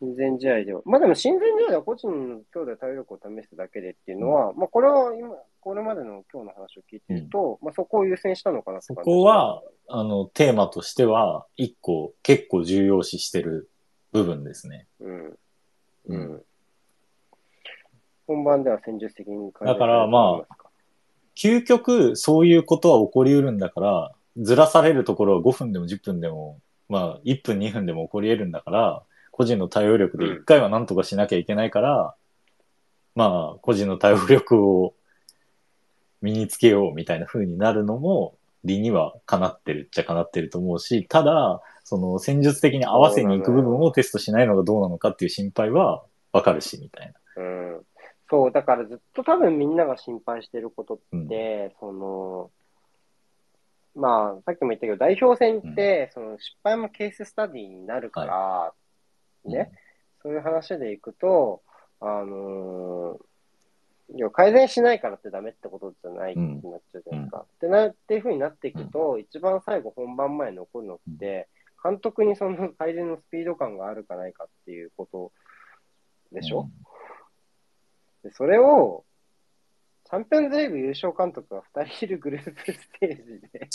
[0.00, 5.28] 親善試合では、まあでも親善試合では個人の強度対応力を試すだけでっていうのは、まあこれは今、
[5.60, 13.68] これまでの今日の話を聞いてると、まあそこを優先したのかなそこは、あの、テーマとしては、一個結構重要視してる
[14.12, 14.86] 部分ですね。
[15.00, 15.38] うん。
[16.06, 16.42] うん。
[18.26, 20.63] 本番では戦術的にだからまあ
[21.36, 32.14] 究極、そういうことは起こりうるんだから、ずらされるところは5分でも10分でも、まあ、1分2分でも起こり得るんだから、個人の対応力で1回は何とかしなきゃいけないから、
[33.14, 34.94] まあ、個人の対応力を
[36.22, 46.02] 身につけようみたいな風になるのも、理にはかなってるっちゃかなってると思うし、ただ、その戦術的に合わせに行く部分をテストしないのがどうなのかっていう心配は
[46.32, 47.42] わかるし、みたいな。
[47.42, 47.80] うん
[48.30, 52.50] そう、だからずっと多分みんなが心配してることって、その、
[53.94, 58.72] まあ、さっきも言ったけど、代表戦って、その失敗もケーススタディになるから、
[59.44, 59.70] ね、
[60.22, 61.62] そういう話でいくと、
[62.00, 63.24] あのー
[64.12, 67.38] いや改善しないからってダメってことじゃないってなっちゃうじゃないですか。
[67.38, 71.48] ってなっていうふうになっていくと、一番最後本番前に残るのって、
[71.82, 75.32] 監督にその改善のスピード感があるかないかっていうこと
[76.32, 76.68] でしょ、
[78.24, 79.04] でそれを、
[80.04, 83.68] チャンピオンズリーグ優勝監督が2人いるグループステージで、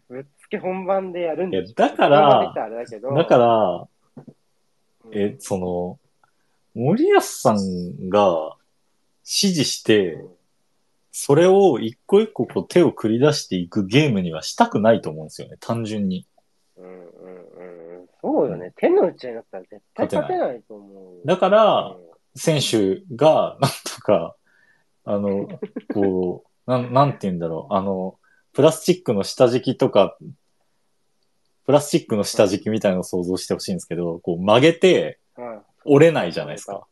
[0.08, 3.88] ぶっつけ本番でやるんでしょいやだからだから、
[5.04, 5.98] うんえ、その、
[6.74, 8.56] 森保さんが
[9.24, 10.24] 指示して、
[11.10, 16.26] それを一個一個こう手を繰り出していくゲームにはしたくないと思うんですよね、単純に。
[16.78, 18.72] うんうんうんうんそうよね。
[18.76, 21.26] 手の内になったら絶対勝てないと思う。
[21.26, 24.36] だからうん選手が、なんとか、
[25.04, 25.48] あの、
[25.92, 28.18] こう、なん、なんて言うんだろう、あの、
[28.52, 30.16] プラスチックの下敷きとか、
[31.64, 36.86] プラスチックの下敷きみたいなのを想像してほしいんですけど、こう曲げてはい折れないじゃないですか。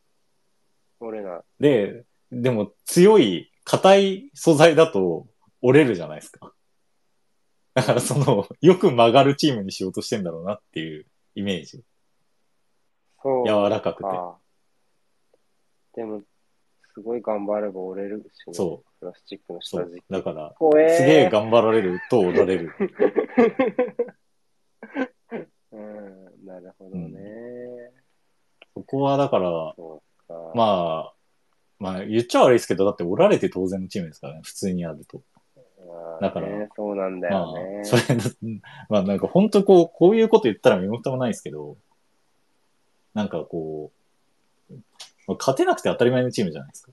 [1.00, 1.40] 折れない。
[1.60, 5.26] で、でも強い、硬い素材だと
[5.62, 6.52] 折れるじゃないですか。
[7.74, 11.82] だからその、よく曲がるチームにしようとしてんだろうなっていうイメージ。
[13.22, 13.46] そう。
[13.46, 14.34] 柔らかくてあ
[15.94, 16.22] でも、
[16.94, 18.54] すごい頑張れば折れるしね。
[18.54, 20.04] そプラスチックの下敷き。。
[20.10, 22.72] だから、怖えーすげえ頑張られると折られる。
[25.72, 27.20] うん、なるほどね。
[28.74, 29.74] そこはだから、
[30.30, 30.52] か。
[30.54, 31.14] まあ、
[31.78, 35.22] まあ言っちゃ悪いですけど、だって折られて当然のチームですからね、普通にやると。
[35.86, 37.80] まあだからね、そうなんだまよね。
[37.80, 38.24] あ、それだ、
[38.88, 41.76] まあなんか本当こう、こういうこと言ったら身も蓋もないですけど、
[43.14, 43.99] なんかこう、まあ
[45.38, 46.92] 勝てなくて当たり前のチームじゃないですか。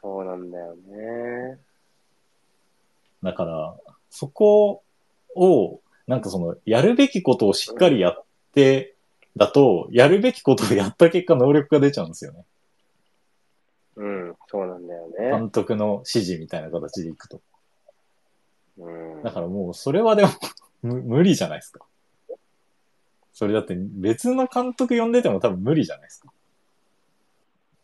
[0.00, 1.58] そうなんだよね。
[3.22, 3.76] だから、
[4.10, 4.82] そこ
[5.36, 8.94] を、なんかその、やるべきことをしっかりやって、
[9.36, 12.44] だと、やるべきことをやった結果、能力が出ちゃうんですよね。
[13.96, 15.30] うん、そうなんだよね。
[15.30, 17.40] 監督の指示みたいな形でいくと。
[18.78, 20.30] うん、だからもう、それはでも
[20.82, 21.84] 無、無理じゃないですか。
[23.32, 26.31] それだって別の監督呼んでても多分無理じゃないですか。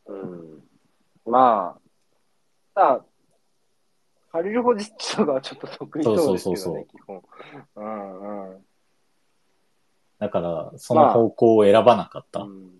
[0.08, 0.62] うん。
[1.26, 1.80] まあ、
[2.74, 3.04] さあ、
[4.30, 7.22] ハリルホジッチとかはちょっと得意そうですけどね、そうそうそう基本。
[7.76, 8.64] うんうん。
[10.18, 12.40] だから、その方向を選ばなかった。
[12.40, 12.78] うん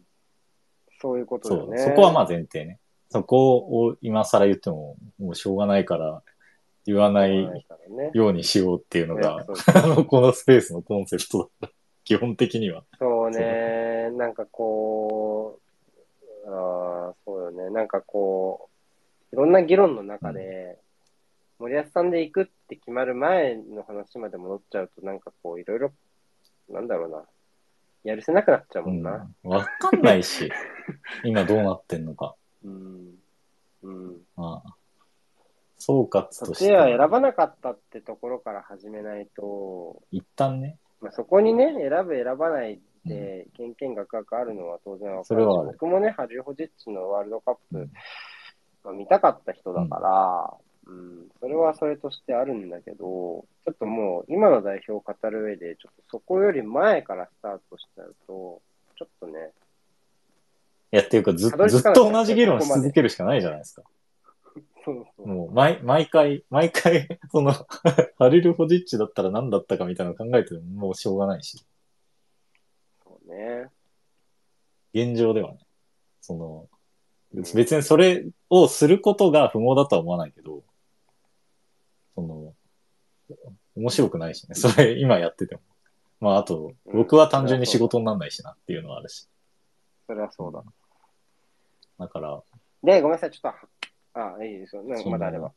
[1.00, 1.78] そういうことだよね。
[1.78, 2.78] そこはまあ前提ね。
[3.10, 6.22] そこを今更言っても、もうしょうがないから、
[6.84, 7.62] 言わなない。
[8.12, 11.74] ようにしようっていうのが、そうそう あの、このスペースのコンセプトだった。
[12.04, 12.84] 基本的には。
[12.98, 15.67] そうね、なんかこう、
[16.48, 18.70] ああ、そうよね、なんかこ
[19.32, 20.78] う、いろんな議論の中で、
[21.58, 25.92] 森保さんで行くって決まる前の話まで戻っちゃうと、なんかこう、いろいろ、
[26.70, 27.24] なんだろうな、
[28.04, 29.28] やるせなくなっちゃうもんな。
[29.44, 30.50] うんわかんないし、
[31.24, 32.36] 今どうなってんのか。
[32.64, 33.18] うん。
[33.82, 34.26] うん。
[34.36, 34.76] まあ、
[35.78, 43.74] 総括としては、は選ばなかったってところから始めないと、一旦ね、まあ、そこにね、選ぶ、選ばないで、けん。
[43.74, 43.94] けん。
[43.94, 45.72] がくがくあるのは当然わかるしそれはある。
[45.72, 47.88] 僕もね、ハリー・ホジッチのワールドカップ、
[48.84, 50.54] まあ、見たかった人だから、
[50.86, 58.62] うん、それはそれとしてあるんだけど、ちょっともう、今の代表を語る上で、ちょっとそこより前からスタートしちゃうと、
[58.96, 59.52] ちょっとね、
[60.90, 63.82] いや、っていうかず、ずっと同じ議論し続けるしかないじゃないですか。
[64.84, 65.28] そうそう。
[65.28, 67.52] もう、毎、毎回、毎回、その、
[68.18, 71.62] ハリル・ホジッチだったら何だったかみたいなの考えてももうしょうがないし、
[73.28, 73.68] ね。
[74.94, 75.58] 現状ではね、
[76.20, 76.68] その、
[77.32, 80.62] 別にそれをすることが不毛だとは思わないけど、
[82.14, 82.54] その、
[83.76, 84.54] 面白くないしね。
[84.54, 85.60] それ今やってても。
[86.20, 89.28] まああと、僕は単純に仕事にならないしなっていうのはあるし。
[90.06, 90.64] それはそうだ。
[91.98, 92.42] だから、
[92.82, 93.54] で、ごめんなさい、ちょっ
[94.12, 94.82] と、あ、いいですよ。
[94.84, 95.52] なんかまだあれば。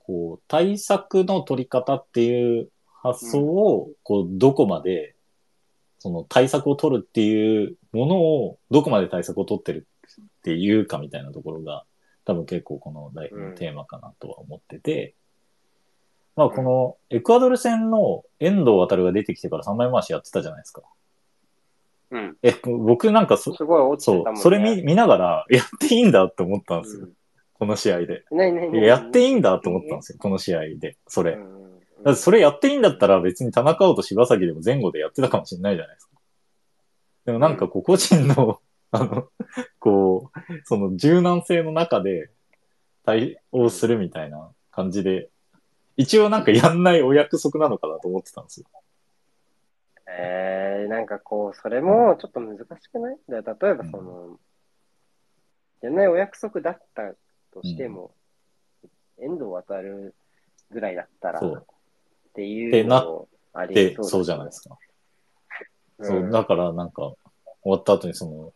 [0.00, 2.70] こう、対策の取り方っていう
[3.02, 5.13] 発想を、こう、どこまで、
[6.04, 9.86] その対策を取るっていうものを、どこまで対策を取ってる
[10.20, 11.84] っていうかみたいなところが、
[12.26, 15.14] 多分結構この大うんテーマかなとは思ってて、
[16.36, 20.82] まあこのエクアドル戦の遠藤航が出てきてから3枚回しやってたじゃないですか。
[22.10, 22.36] うん。
[22.42, 24.42] え、僕なんかそ、すごい落ちてそうたもん、ね。
[24.42, 27.06] それ見見ながら、やっていいんだって思ったんですよ。
[27.06, 27.12] うん
[27.56, 28.24] この試合で。
[28.32, 30.18] ないないややっていいんだって思ったんですよ。
[30.18, 30.98] この試合で。
[31.06, 31.34] それ。
[31.34, 31.53] うんうん
[32.04, 36.12] だってそれやっていいんだったら別に田中碧と柴崎でも前後でやってたかもしれないじゃないですか。
[37.24, 38.60] でもなんかこう個人の、
[38.92, 39.28] あの、
[39.78, 42.30] こう、その柔軟性の中で
[43.04, 45.30] 対応するみたいな感じで、
[45.96, 48.66] 一応なんかやんないお約束なのかなと思ってたんですよ。
[50.06, 53.16] えー、なんかこう、それもちょっと難しくない？
[53.28, 54.38] 例えばその、
[55.80, 57.14] やんないお約束だった
[57.50, 58.14] としても、
[59.18, 60.14] 遠藤渡る
[60.70, 61.66] ぐらいだったら、そう
[62.34, 64.76] っていうのもありで、そうそうじゃないですか。
[65.98, 66.06] うん。
[66.06, 67.12] そう、だからなんか、
[67.62, 68.52] 終わった後にその、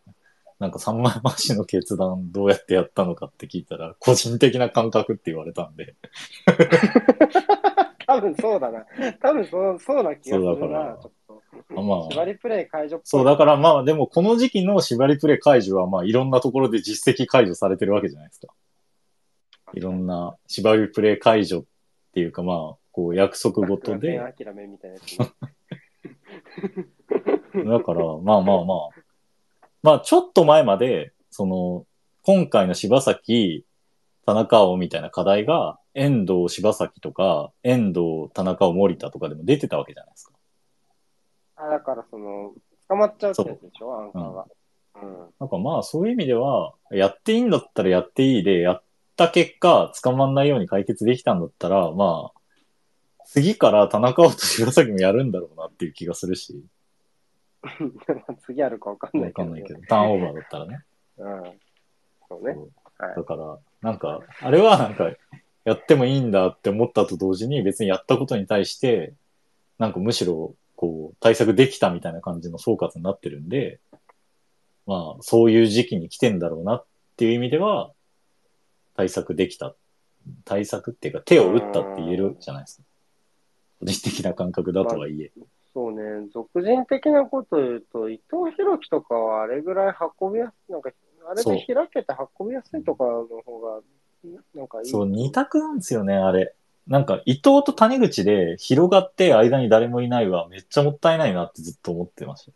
[0.59, 5.95] なんか三枚回しの決断どうやってやったのかって聞いたら、個人的な感覚って言われたんで、
[8.05, 8.85] 多分そうだな。
[9.21, 10.99] 多分そうそうな気がするそうだから。
[11.75, 12.11] な、まあ。
[12.11, 18.47] 縛りプレイ解除そう、だからまあでもこの時期の縛りプレイ解除はまあいろんなところで実績解除されてるわけじゃないですか。
[19.73, 21.63] いろんな縛りプレイ解除っ
[22.13, 25.31] ていうかまあ、こう約束ごとで、諦めみたいなやつね。
[27.65, 28.89] だからまあまあまあ、
[29.81, 31.85] まあちょっと前まで、その、
[32.23, 33.65] 今回の柴崎、
[34.25, 40.33] 田中尾みたいな課題が、遠藤柴崎とか、遠藤田中尾森田とかでも出てたわけじゃないですか。
[41.55, 42.53] あ、だからその、
[42.87, 44.45] 捕まっちゃうってやつでしょ、アンカーが。
[45.01, 45.17] うん。
[45.39, 48.83] なんかまあそういう意味では、やっていいんだったらやっていいで、やっ
[49.15, 52.38] た結果、捕まんないように解決できたんだったら、まあ、
[53.31, 56.63] 次から田中尾と柴崎もやるんだろうなっていう気がするし、
[58.41, 60.83] 次あるかわかんないけど、わかんないけど、ターンオーバーだったらね。
[61.17, 61.43] うん。
[62.27, 62.53] そうね。
[62.55, 65.11] そうはいだから、なんか、あれはなんか、
[65.63, 69.13] やってもいいんだって思ったと同時に、別にやったことに対して、
[69.77, 73.79] なんかむしろ、こう、対策できたみたいな感じの総括になってるんで、
[74.87, 76.85] まあ、そういう時期に来てんだろうなっ
[77.15, 77.91] ていう意味では、
[78.95, 79.75] 対策できた。
[80.45, 82.88] 対策っていうか、手を打ったって言えるじゃないですか。
[83.79, 85.31] 個人的な感覚だとはいえ。
[85.73, 90.89] そうね、俗人的なこと言うと、伊藤博樹とかはあれぐらい運びやすい、なんか、
[91.29, 92.07] あれで開けて
[92.39, 93.79] 運びやすいとかの方が、
[94.55, 94.89] なんかいい。
[94.89, 96.55] そう、二択なんですよね、あれ。
[96.87, 102.51] なんか、伊藤と谷口で広がって間に誰もいないはめっちゃもったいないなってずっと思ってました。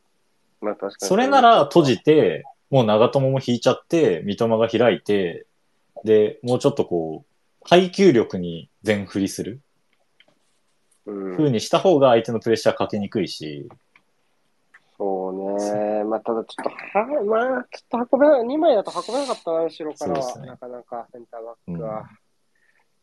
[0.61, 1.07] まあ確かに。
[1.07, 5.45] それなら閉じて、もう長友も引いちゃって、三笘が開いて、
[6.03, 9.61] で、もうちょっとこう、配球力に全振りする
[11.05, 13.67] うん、風にした方が相手のプレッシャーかけにくいし、
[14.97, 16.03] そうね。
[16.03, 20.39] まあ、ただちょっと、は、まあ、ちょっと運べない、2枚だと運べなかったな、後ろからは。
[20.39, 22.09] ねなかなかセンターバックは。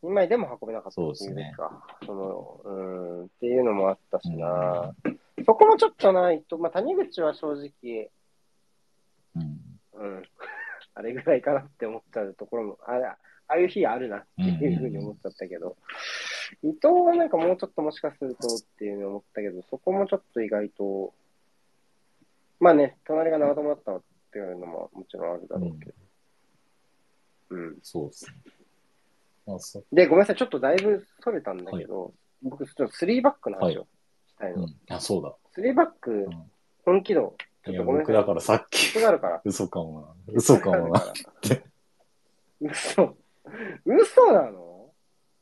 [0.03, 2.71] 2枚でも運べなかったっていうそうですねか、その、う
[3.23, 4.95] ん、っていうのもあったしな。
[5.45, 8.09] そこもちょっとないと、まあ、谷口は正直、
[9.35, 9.59] うん。
[9.93, 10.23] うん、
[10.95, 12.93] あれぐらいかなって思っちゃうところも、あ
[13.51, 15.75] ああいう日あるなっていうふうに思っちゃったけど、
[16.63, 21.13] 伊藤はなんかもうちょっともしかするとっていうふうに思ったけど、そこもちょっと意外と、
[22.59, 24.01] まあね、隣が長友だったっ
[24.31, 25.93] ていうのももちろんあるだろうけど。
[27.49, 27.77] うん。
[27.83, 28.31] そうですね。
[29.45, 33.87] まあ、そで、ごめんなさい、ちょっとだいぶそれたんだけど、僕、ちょっと3バックの話を
[34.27, 34.63] したいの。
[34.63, 34.75] うん。
[34.87, 35.35] あ、そうだ。
[35.61, 36.51] 3バック、うん
[36.83, 38.15] 本気度、ちょいや、っとごめんなさい。
[38.15, 39.41] 僕だからさっき、嘘があるから。
[39.45, 40.33] 嘘かもな。
[40.33, 41.13] 嘘かもな。
[42.61, 43.17] 嘘。
[43.85, 44.91] 嘘なの？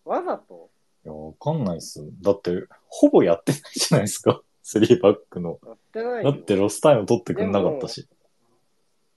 [0.06, 0.70] わざと？
[1.06, 2.02] いや、わかんないっす。
[2.22, 2.52] だって、
[2.88, 4.42] ほぼやってないじゃないですか。
[4.66, 5.60] 3バックの。
[5.66, 6.32] やってないよ。
[6.32, 8.08] だってロスタイム取ってくんなかったし。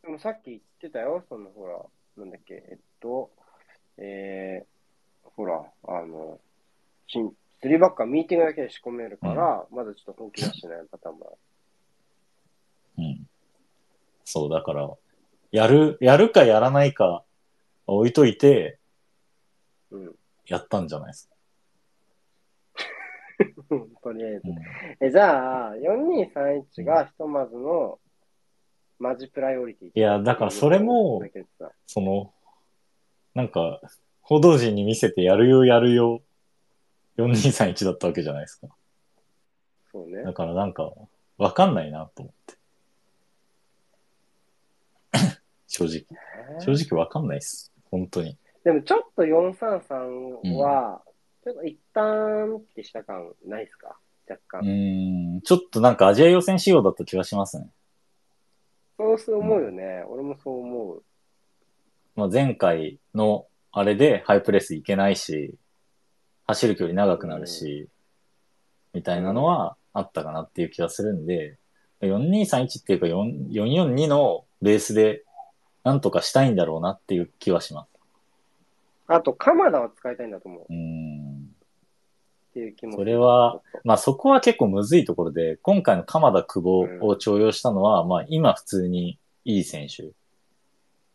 [0.03, 1.79] でもさっき言ってたよ、そのほら、
[2.17, 3.31] なんだっけ、えっと、
[3.99, 6.41] えー、ほら、あの、
[7.07, 13.05] しん3バックはミーティングだけで仕込めるから、まだちょっと本気出してないパターンもある。
[13.05, 13.29] うん。
[14.25, 14.91] そう、だから、
[15.53, 17.25] やる、やるかやらないか
[17.87, 18.79] 置いといて、
[19.91, 20.15] うん。
[20.47, 21.33] やったんじゃないですか。
[24.03, 24.41] とりあえず。
[24.45, 27.99] うんえ、じゃあ、4231がひとまずの
[28.99, 29.91] マジプライオリティ。
[29.95, 32.33] いやだからそれもだけどさその、
[33.35, 33.81] なんか、
[34.21, 36.23] 報道陣に見せてやるよやるよ、
[37.17, 38.69] 4231だったわけじゃないですか。
[39.91, 40.33] そうねだ。
[40.33, 40.93] からなんか、
[41.39, 42.55] わかんないなと思って。
[45.67, 46.07] 正直。
[46.61, 47.72] 正直わかんないっす。
[47.93, 48.36] 本当に。
[48.64, 51.02] でもちょっと433は、
[51.44, 53.97] ちょっと一旦ってした感ないですか？
[54.28, 54.66] 若う干。
[54.66, 57.69] ーん、ちょっとなんかアジア予選仕様だった気がしますね。
[58.97, 60.05] そうそう思うよね。
[60.09, 61.02] 俺もそう思う。
[62.14, 65.55] まあ、前回のあれでハイプレスいけないし、
[66.47, 67.89] 走る距離長くなるし、
[68.93, 71.59] みたいなのはあったかなっていう気がするんで、
[72.02, 75.24] 4231っていうか4 442のベースで
[75.85, 77.89] なんとかしたいんだろうなっていう気はします。
[79.09, 81.49] あと、鎌田を使いたいんだと思うっうーん。
[82.53, 90.11] ていう気もそれは、まあそこは結構むずいところで、今回の鎌田久保を重用したのは、まあ今普通にいい選手。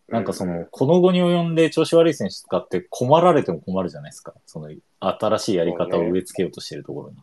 [0.10, 4.34] なんかその、この後に及んで調子悪い選手使って困られても困るじゃないですか。
[4.46, 4.70] その、
[5.00, 7.18] 新しいやり方を植え付けようとしてるところに。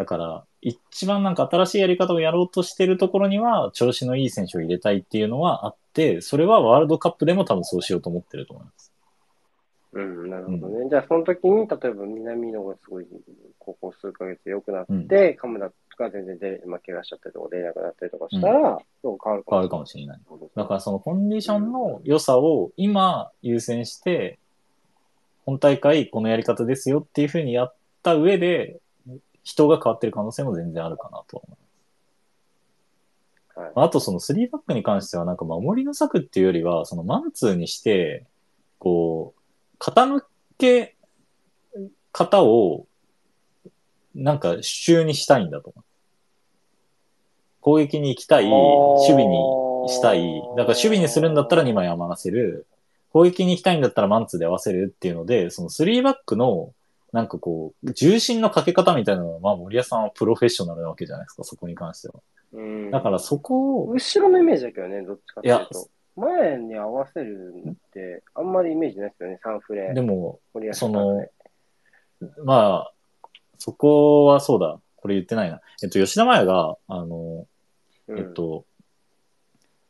[0.00, 8.94] だから、一番なんか新しいやり方をやろうとしてるところには、調子のいい選手を入れたいっていうのはあって、それはワールドカップでも多分そうしようと思ってると思います。
[9.92, 10.88] うん、なるほどね。
[10.88, 13.06] じゃあ、その時に、例えば南野がすごい、
[13.58, 20.18] ここ数ヶ月良くなって、鎌田が全然出、まあ、怪我しちゃったりとか出れなくなったりとかしたら、そう変わる変わるかもしれない。
[20.18, 20.50] れない。
[20.56, 24.38] だからそのコンディションの良さを今優先して、
[25.44, 28.80] 本大会このやり方ですよっていうふうにやった上で、
[29.42, 31.60] 人が変わってる可能性も全然あるかなとは思います。
[33.56, 38.24] はいあとその3バックに関してはなんか守りの策っていうよりは、そのマンツーにして、
[38.78, 40.22] こう、傾
[40.56, 40.96] け
[42.12, 42.86] 方を、
[44.14, 45.84] なんか支柱にしたいんだと思う。
[47.60, 49.38] 攻撃に行きたい、守備に
[49.88, 50.22] したい。
[50.56, 52.66] だから守備にするんだったら2枚余らせる。
[53.12, 56.72] 攻撃に行きたいんだったらマンツーで合わせるっていうので、その3バックの、
[57.12, 62.14] なんかこう、重心のかけ方みたいなのは、まあ森谷さんはプロフェッショナルなわけじゃないですか、そこに関しては。
[62.52, 65.88] うんだからそこを、後ろのイメージだけどね、どっちかっていういやと。
[66.16, 69.94] 前に合わせるのって、あんまりイメージないですよね、サンフレ。
[69.94, 70.40] でも、
[70.72, 71.26] そさんねの、
[72.44, 72.92] まあ、
[73.58, 74.80] そこはそうだ。
[74.96, 75.60] これ言ってないな。
[75.82, 77.46] えっと、吉田麻也が、あの、
[78.08, 78.64] うんえっと、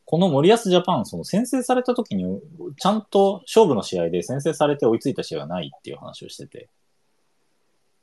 [0.04, 2.40] この森保ジャパン、その先制された時に、
[2.78, 6.68] ちゃんと勝負の試合で先制されて追いついた試合がないっていう話をしてて。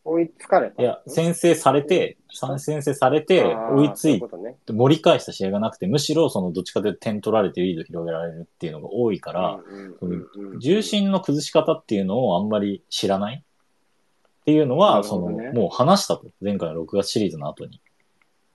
[0.07, 0.81] 追いつかれた。
[0.81, 4.21] いや、先制されて、先制されて、追いつい。
[4.65, 9.59] て、盛り返した試合がなくて、むしろそのどっちかというと点取られてリード広げられるっていうのが多いから、
[10.59, 16.27] 重心の崩し方っていうのをあんまり知らないっていうのは、なるその、もう話したと。
[16.41, 17.81] 前回の6月シリーズの後に。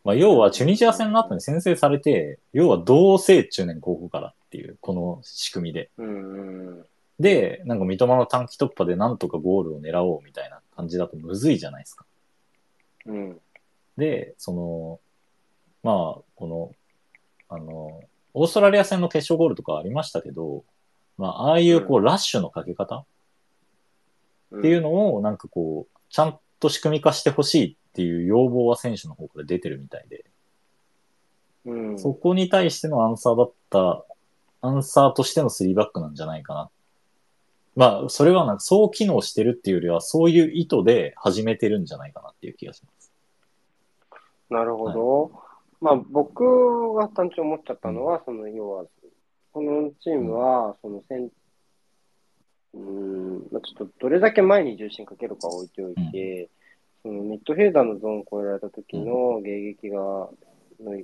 [0.04, 5.90] まあ、要は、チュニジア戦の後に先制されて、要は同性中年高校からっていう、この仕組みで。
[5.98, 6.86] うんうん
[7.20, 12.04] で、なんか三笘の短期突破でなんとかゴールを狙おうみたいな感じだとむずいじゃないですか。
[13.06, 13.40] うん
[13.96, 15.00] で、その、
[15.82, 16.72] まあ、この、
[17.48, 18.00] あの、
[18.34, 20.64] オーストラリア戦の決勝ゴールとかありましたけど、
[21.18, 23.04] まあ、ああいうこう、ラッシュのかけ方
[24.50, 24.58] うん。
[24.60, 30.24] っていうのを、なんかこう、ちゃんと仕組み化してほしいっていう要望は選手の方から出てるみたいで、
[31.66, 34.04] うん、そこに対してのアンサーだった、
[34.62, 36.70] アンサーとしての3バックなんじゃないかな。
[37.74, 43.12] まあ、それはなんかそう機能してるっていうよりは、そういう意図で始めてるんじゃないかなっていう気がします。
[44.50, 45.32] なるほど。
[45.80, 48.84] まあ、僕が単純に思っちゃったのは、その、要は、
[49.52, 51.02] このチームは、その、
[52.74, 56.48] うん、まあ、ちょっとどれだけ前に重心かけるか置いておいて、
[57.02, 61.00] そのミッドフィルダーのゾーンを超えられた時の迎撃が、の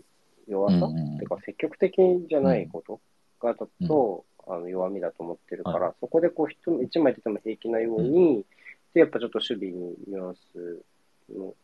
[0.47, 1.97] 弱さ、うんうんっていうか積極的
[2.29, 3.01] じゃないこと
[3.41, 8.45] がちょっと、あの弱みだと思ってるから、はそこでこう一一枚出ても平気なように、
[8.95, 10.83] で、やっぱちょっと守備にニュアンス
[11.37, 11.55] の、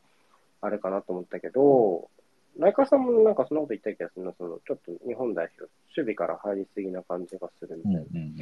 [0.61, 2.09] あれかなと思ったけど、
[2.57, 5.63] 内川さんもなんかそんなこと言った気がするな、その、ちょっと日本代表、
[5.97, 8.37] 守備から入りすぎな感じがするみたいなうんうんうん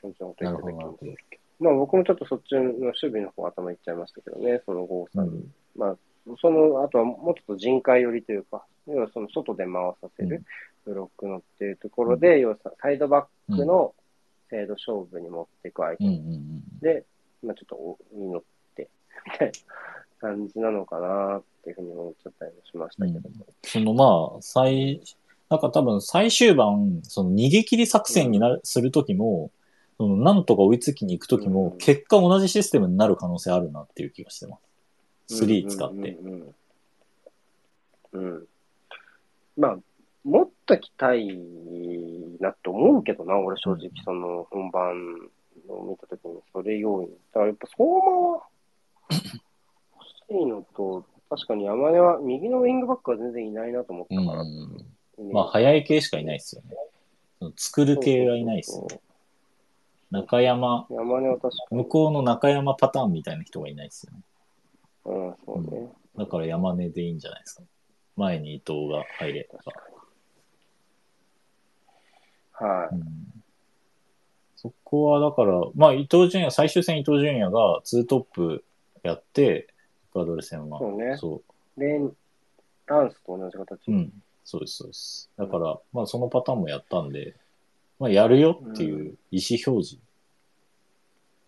[0.00, 1.42] 感じのことな言ってた気がするけど。
[1.58, 5.28] まあ僕もちょっとそっちの守備の方頭いっちゃいましたけどね、その郷さん。
[5.28, 5.48] に。
[5.76, 5.96] まあ、
[6.40, 10.44] その、あとはもうちょっと人海寄りというか、要はその外で回させる
[10.84, 13.94] ブロックのっていうところで、要はサイドバックの
[14.50, 17.04] 精度勝負に持っていく相手うんうんうんで、
[17.42, 18.42] まあちょっとお祈っ
[18.74, 18.88] て、
[19.26, 19.52] みたいな
[20.20, 23.46] 感じなのかなっていうふうに思っちゃったりもしましたけども。
[23.64, 25.00] そのまあ、最、
[25.48, 29.50] なんか多分最終盤、その逃げ切り作戦になる、するときも、
[29.96, 34.58] そのなんとか追いつきに行くときも、うん結果同じシステムになる可能性あるなっていう気がしてま
[35.28, 35.44] す。
[35.44, 36.12] 3使って。
[36.12, 36.54] うんうん
[38.12, 38.24] うん。
[38.24, 38.46] うん。
[39.56, 39.78] まあ、
[40.28, 41.26] 持っときたい
[42.40, 44.92] なと思うけどな、俺正直その本番
[45.68, 47.08] を見たときにそれ要因。
[47.08, 47.98] だからやっぱ相馬
[48.28, 48.42] は
[49.10, 54.42] 欲しいのと、確かに山根は右のウィングバックは全然いないなと思ったから。
[54.42, 54.86] うん
[55.32, 56.76] まあ、早い系しかいないですよね。
[57.40, 59.00] その作る系はいないですよね。
[60.10, 61.78] 中山、山根は確かに。
[61.78, 64.20] 向こうの中山パターンみたいな人がいないですよね。
[65.06, 65.88] うん、そうね。
[66.16, 67.62] だから山根でいいんじゃないですか。
[68.16, 69.58] 前に伊藤が入れば。
[72.60, 72.94] はい。
[72.94, 73.28] うん
[74.60, 78.64] そこはだから、まあ伊藤純也、最終戦伊藤純也が2トップ
[79.04, 79.68] やって、
[80.12, 80.80] ガードル戦は。
[80.80, 81.42] そうねそ
[81.76, 82.12] レン、
[82.86, 83.78] ランスと同じ形。
[83.86, 83.92] う。
[83.92, 84.12] うん。
[84.44, 85.30] そうです、そうです。
[85.38, 87.36] だから、まあそのパターンもやったんで、
[88.00, 89.98] まあやるよっていう意思表示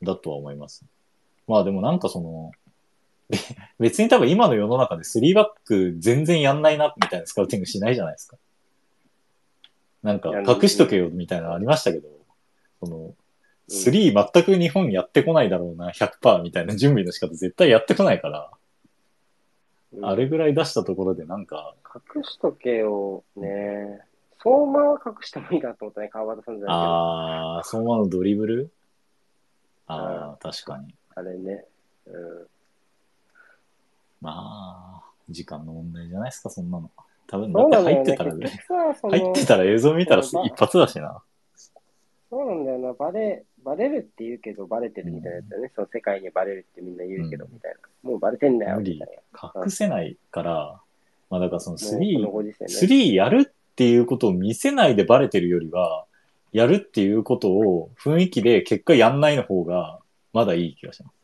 [0.03, 0.85] だとは思います。
[1.49, 2.53] まあでもなんかその、
[3.29, 3.39] べ
[3.81, 8.37] 別に多分今の世の中で3バック全然やんないなみたいなスカウティングしないじゃないですか。
[10.03, 12.09] なんか隠しとけよみたいなのありましたけど、
[12.83, 13.15] その、
[13.69, 18.51] 3全く日本やってこないだろうな、100%みたいな準備の仕方絶対やってこないから、
[19.93, 21.75] うんあれぐらい出したところでなんか、
[22.17, 24.01] 隠しとけよ、ね。
[24.41, 28.71] 相馬は隠してもいいかと思ったね、川端さんじゃないあー、相馬のドリブル？
[29.89, 30.95] あー、確かに。
[31.17, 31.65] あれね。
[32.07, 32.47] うん。
[34.21, 36.89] まあ、時間の問題じゃないですか、そんなの。
[37.31, 37.65] 多分、だ。
[37.65, 41.23] って入ってたら、結局さ、その入ってたら映像見たら一発だしな。
[42.29, 42.93] そうなんだよな。
[42.93, 45.73] バレ、バレるって言うけど、バレてるみたいなやつだよね。
[45.75, 47.79] その世界にバレるってみんな言うけど、うんみたいな。
[48.03, 49.53] もうバレてんだよ、無理みたいな。
[49.65, 50.81] 隠せないから、
[51.29, 52.67] まあだからそのもうこの3、ご時世ね。
[52.67, 56.05] 3やるっていうことを見せないでバレてるよりは、
[56.53, 60.01] やるっていうことを雰囲気で結果やんないの方が、
[60.33, 61.21] まだいい気がします。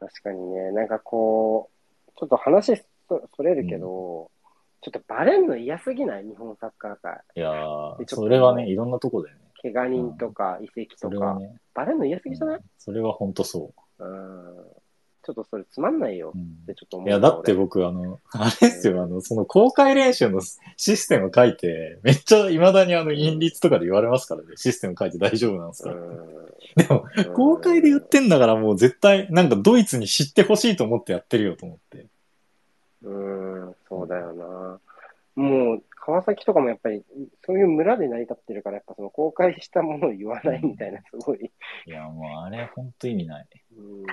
[0.00, 1.70] 確かにね、なんかこ
[2.08, 4.30] う、ちょっと話そそれるけど、
[4.82, 6.24] ちょっとバレんの嫌すぎない？
[6.24, 7.20] 日本サッカー界。
[7.34, 9.42] いやー、それはね、いろんなとこだよね。
[9.60, 11.08] 怪我人とか移籍とか。
[11.08, 14.04] それはね、バレんの嫌すぎじゃない、それは本当そう。
[14.04, 14.06] ん、
[15.22, 16.32] ちょっとそれつまんないよ。
[16.34, 16.38] う。
[16.38, 16.66] うっん。
[16.66, 17.08] てちょっと思う。
[17.08, 20.40] いや、だって僕、あの、 あれですよ、あの、その公開練習の
[20.76, 25.90] システム書いて、めっちゃ未だにあの、陰律とかで言われますからね、システム書いて大丈夫なんですか、
[26.76, 27.34] でも、うん。
[27.34, 32.06] 公開で言ってんだからもう絶対、なんかドイツに知ってほしいと思ってやってるよと思って。
[33.02, 34.80] うん、そうだよな。
[35.36, 37.04] もう、川崎とかもやっぱり、
[37.46, 41.50] そういう村で成り立ってるから、やっぱその公開したものを言わないみたいな、すごい、
[41.86, 43.46] いや、もうあれ、ほんと意味ない。
[43.76, 44.04] うん、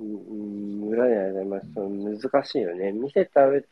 [0.00, 1.72] うん村で成り立ます。
[1.74, 2.92] その難しいよね。
[2.92, 3.64] 見せた上、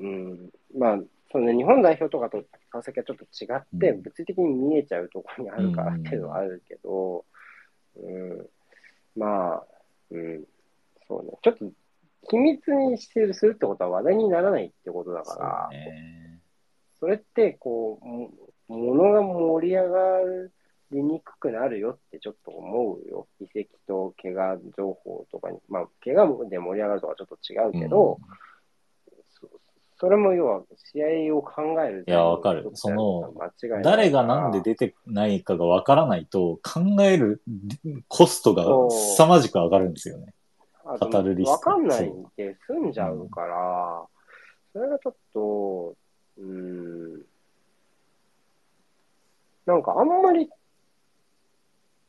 [0.00, 0.98] うん、まあ、
[1.30, 7.24] そのね、日本代表とかと川崎はちょっと違って、うん物理的に見えちゃうところにあるからうんっていうのはあるけど、
[7.96, 8.46] うん、
[9.16, 9.64] まあ、
[10.10, 10.44] うん、
[11.08, 11.32] そうね。
[11.42, 11.64] ちょっと、
[12.30, 15.70] 秘密にしてるするってことは話題にならないってことだから、
[16.98, 18.30] それって、こう、も
[18.68, 19.98] ものが盛り上が
[20.92, 23.26] りにくくなるよってちょっと思うよ。
[23.40, 25.58] 遺跡と怪我情報とかに。
[25.68, 28.18] まあ、怪我で盛り上がるとはちょっと違うけど、
[29.30, 29.48] そ
[29.98, 30.62] それも要は
[30.92, 32.04] 試合を考える。
[32.06, 37.42] いやわかるその間違いない誰がなんで出てないかがわからないと、考える
[38.08, 40.34] コストが凄まじく上がるんですよね。
[40.84, 44.04] あと語るリスクわかんないで済んじゃうから、
[44.72, 45.94] それがちょっと、
[46.38, 47.22] うーん、
[49.66, 50.48] なんかあんまり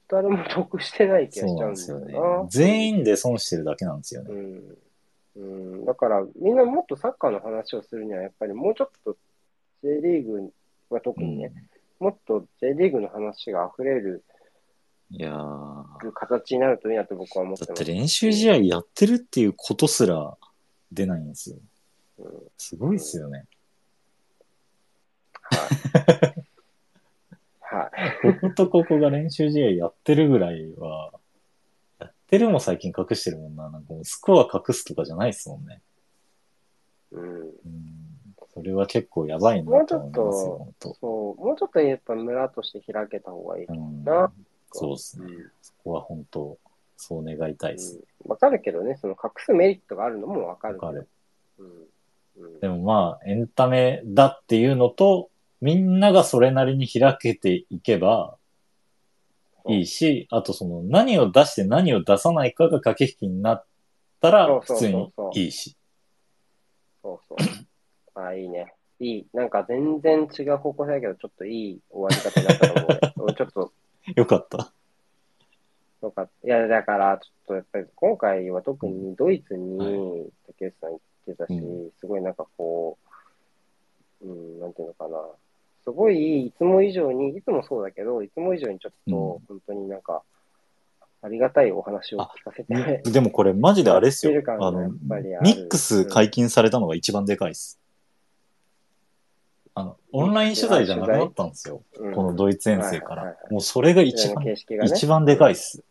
[0.08, 2.14] 誰も得してない気がしちゃうんですよね。
[2.50, 4.32] 全員で損してるだけなんですよね。
[4.32, 4.78] うん。
[5.36, 5.40] う
[5.82, 9.18] ん、だから、みんなもっとサッカーの話をするには、やっぱりもうちょっと
[9.84, 10.54] J リーグ
[10.90, 11.52] は特にね、
[12.00, 14.24] もっと J リーグの話が溢れる
[15.16, 17.66] いやー形になるといいなと僕は思って。
[17.66, 20.36] だって練習試合やってるっていうことすら
[20.92, 21.58] 出ないんですよ。
[21.58, 21.64] うん
[22.58, 23.46] すごいっすよね。
[25.42, 26.44] はい。
[27.62, 27.92] はい。
[28.40, 31.12] こことここが練習試合やってるぐらいは、
[32.00, 33.70] やってるも最近隠してるもんな。
[33.70, 35.82] なんかもうスコア隠すとかじゃないっすもんね。
[37.12, 37.42] うん。
[37.42, 37.54] うん。
[38.54, 43.66] それは結構やばいなと思いますよ、本当そう、もうちょっとやっぱ村として開けた方がいい。
[43.66, 44.32] うんな。
[44.74, 45.26] そうですね。
[45.26, 46.58] うんそこは本当、
[46.98, 47.98] そう願いたいです。
[47.98, 50.76] うんわかるけどね、その隠すメリットがあるのもわかる。
[50.80, 51.08] わかる。
[51.60, 51.68] うん。
[52.38, 55.30] うんでもまあ、エンタメだっていうのと、
[55.62, 58.38] みんながそれなりに開けていけば
[59.68, 63.66] いいし、あとその何を出して何を出さないかが駆け引きになっ
[64.20, 65.78] たら普通にいいし。
[67.02, 67.38] そうそう。
[68.20, 68.74] ああ、いいね。
[69.00, 69.28] いい。
[69.34, 73.72] なんか全然違う方向性だけど、ちょっといい終わり方になったと思う ちょっと
[74.16, 74.72] よかった。
[76.02, 76.48] よかった。
[76.48, 82.98] いや、だから、ちょっとやっぱり今回は特にドイツに竹内さん行ってたし、うすごいなんかこ
[84.22, 85.18] う、うん、なんていうのかな。
[85.84, 90.24] すごい、いつも以上に、いつもそうだけど、いつも以上にちょっと、本当になんか、
[91.22, 97.80] ありがたいお話を聞かせて、でもこれマジであれっすよあのミックス解禁されたのが一番でかいっす。
[100.14, 101.82] オンライン取材じゃなくなったんですよ。
[102.00, 103.52] うんこのドイツ遠征からはいはいはいは。
[103.52, 104.56] もうそれが一の番、ね。
[104.86, 105.84] 一番でかいっす。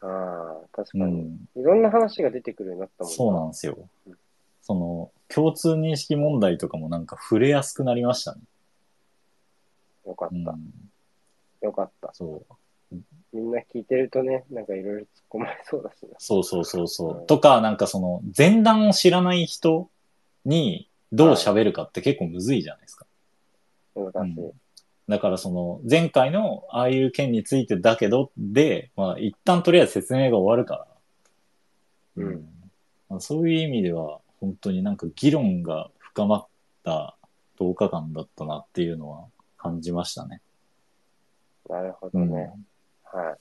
[0.00, 1.48] ああ、確かに、うん。
[1.56, 3.76] いろんな話が出てくるようになったもんそうなんですよ
[4.06, 4.14] うん。
[4.62, 8.42] その、共通認識問題とかもなんか触れやすくなりましたね。
[10.06, 10.72] よかった、うん。
[11.62, 12.10] よかった。
[12.12, 12.54] そう。
[13.32, 16.08] みんな聞いてるとね、なんかいろいろ突っ込まれそうだしな。
[16.18, 17.22] そうそうそうそうう。
[17.22, 19.90] んとか、なんかその、前段を知らない人
[20.44, 23.06] にどう喋るかって結構むずいじゃないですか。
[23.94, 24.40] 難しい。
[24.40, 24.52] うん
[25.08, 30.86] だからその、前回のああいう件についてだけど、で、まあ一旦とりあえず説明が終わるか
[32.16, 32.24] ら。
[32.24, 32.48] うん
[33.08, 36.46] まあそういう意味では、本当になんか議論が深まっ
[36.84, 37.16] た
[37.58, 39.24] 10日間だったなっていうのは
[39.56, 40.42] 感じましたね。
[41.70, 42.52] なるほどね。
[43.04, 43.36] は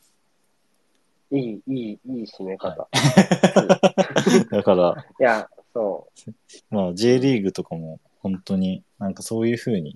[1.32, 1.40] い。
[1.40, 2.88] いい、いい、いい締め方。
[4.52, 6.32] だから、い、や、そ
[6.70, 9.96] まあ J リーグとかも本当になんかそういう風に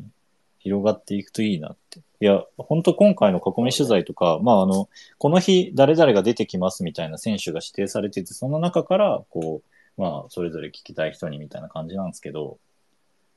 [0.60, 2.00] 広がっていくといいなって。
[2.00, 9.64] いや、本当今回の囲み取材とか、まああの、この日誰々が出てきますみたいな選手が指定されてて、その中からこ
[9.98, 12.60] う、まあそれぞれ聞きたい人にみたいな感じなんですけど、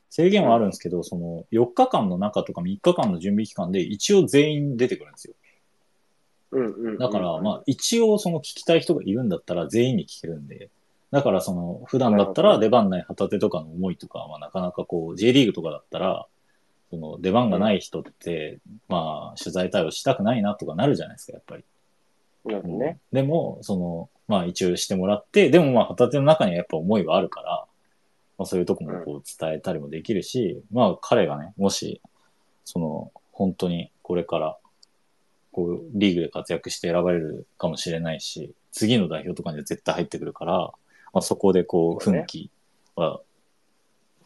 [0.09, 5.33] 制限はあるんですけど、その4日間の中とか3日間の準備期間で一応全員出てくるんですよ。
[6.51, 6.59] う。
[6.59, 6.97] うんうんうん。
[6.97, 10.69] だから、まあ、一応その聞きたい人がいるんだったら全員に聞けるんで、
[11.15, 16.27] だからその、普段だったら出番ない旗手とかの思いとかはなかなかこう、J リーグとかだったら、
[16.89, 18.59] その出番がない人って、
[18.89, 21.63] まあ、取材対応したくないなとかなるじゃないですか、やっぱり。
[22.43, 22.99] なるほどね。
[23.13, 27.65] でも、その、まあ一応してもらって、でもまあ旗手の中にはやっぱ思いはあるから、
[28.37, 32.01] まあそういうとこもこう伝えたりもできるし、まあ彼がね、もし、
[32.65, 34.57] その、本当にこれから、
[35.53, 40.73] こう、リーグで活躍して選ばれるかもしれないし、次の代表とかには絶対入ってくるから、
[41.15, 42.51] まあそこでこう、奮起
[42.95, 43.21] は、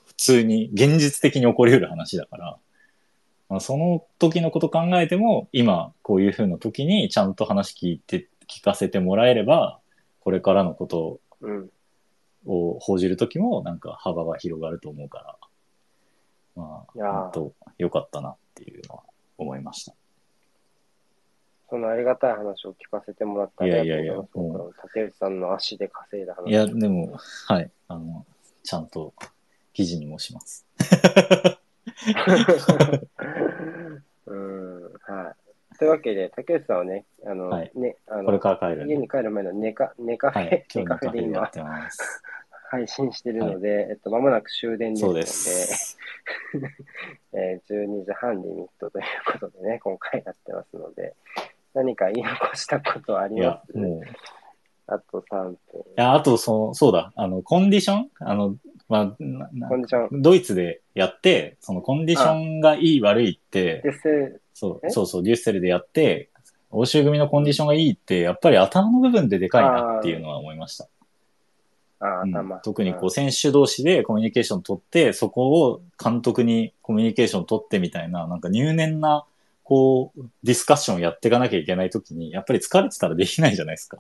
[0.08, 2.58] 普通に現実的に起こり得る話だから、
[3.48, 9.80] まあ、その時のこと考えても、今こういう風な時にちゃんと話聞いて、聞かせてもらえれば、
[10.20, 11.70] これからのことうん。
[12.46, 15.36] を報じる時もなんか幅が広がると思うから、
[16.56, 19.04] まあ、本当良かったなっていうのは
[19.38, 19.94] 思いました。
[21.70, 26.50] そのありがたい話を聞かせてもらってありがとうございやいやいや僕は竹内さんの足で稼いだ話。
[26.50, 27.18] いや、でも、
[27.48, 28.26] はい、あの、
[28.64, 29.14] ちゃんと
[29.74, 30.66] 記事にもします。
[34.26, 35.36] うん、は
[35.76, 35.78] い。
[35.78, 38.88] というわけで、竹内さんはね、あの、はいね、あの、これから帰る。
[38.88, 41.50] 家に帰る前の寝か、寝カフェ、はい、寝カフェで今。
[42.72, 45.98] 配信してるので、えっと、まもなく終電ですので、そうです。
[47.34, 49.06] えー12時半リミットという
[49.40, 51.16] ことでね、今回やってますので、
[51.74, 53.78] 何か言い残したことはありま、す？
[53.78, 54.08] もう、い
[54.88, 55.58] あと3分。
[55.96, 58.10] や、あと、そう、そうだ、あの、コンディション？
[58.20, 58.56] あの、
[58.88, 60.22] まあ、コンディション。
[60.22, 63.84] ドイツでやって、そのコンディションがいい悪いって。
[64.54, 64.90] そうえ？
[64.90, 66.30] そうそう、デュッセルでやって、
[66.72, 70.88] 欧州組のコンディションがいいって、やっぱり頭の部分ででかいなっていうのは思いました。
[72.00, 72.58] あ、うん頭。
[72.58, 79.26] 特にこう選手同士でコミュニケーション取って、そこを監督にコミュニケーション取ってみたいな、なんか入念な、
[79.70, 84.00] こう、ディスカッションをやっていかなきゃいけないときに、やっぱり疲れてたらできないじゃないですか。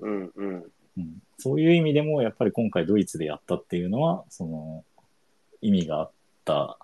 [0.00, 0.64] うんうん。
[0.98, 1.22] うん。
[1.38, 4.84] そういう意味でも、やっぱり今回ドイツでやったっていうのは、その、
[5.60, 6.10] 意味があっ
[6.44, 6.76] た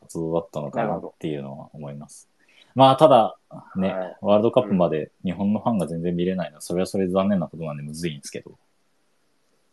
[0.00, 2.30] 活動だったのかなっていうのは思います。
[2.74, 3.36] まあ、ただ、
[3.76, 8.58] ね、はいワールドカップまで日本のファンが全然見れないのは、それはそれで残念なことなんでむずいんですけど、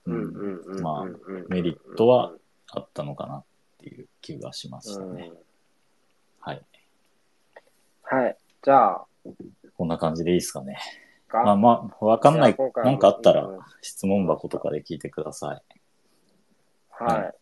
[0.07, 0.81] うん。
[0.81, 2.33] まあうんメリットは、
[2.71, 3.43] あったのかなっ
[3.77, 5.31] ていう気がしましたうんね。
[6.41, 6.61] はい。
[8.05, 8.37] はい。
[8.63, 9.05] じゃあ、
[9.77, 10.77] こんな感じでいいですかね。
[11.27, 15.61] がまあまあ、わかんないなんかあったらうん質問箱とかで聞いてください。
[16.89, 17.33] はい。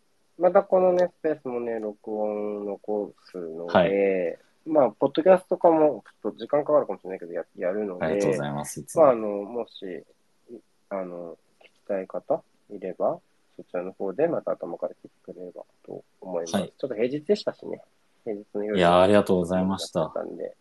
[0.42, 8.86] またこのね、スペースもね、録音残すので、はいまあ、ポッドキャストとかもちょっと時間かかるかもしれないけど、ややるので、ありがとうございます。
[8.96, 9.22] まあ、あも。
[9.22, 10.58] の、もし、い
[10.90, 13.20] あの、聞きたい方いれば、
[13.56, 16.56] そちらの方でまた頭から聞いてくれればと思います。
[16.56, 17.82] はいちょっと平日でしたしね。
[18.24, 20.56] 平日の夜いやーありがとうございましただったんで、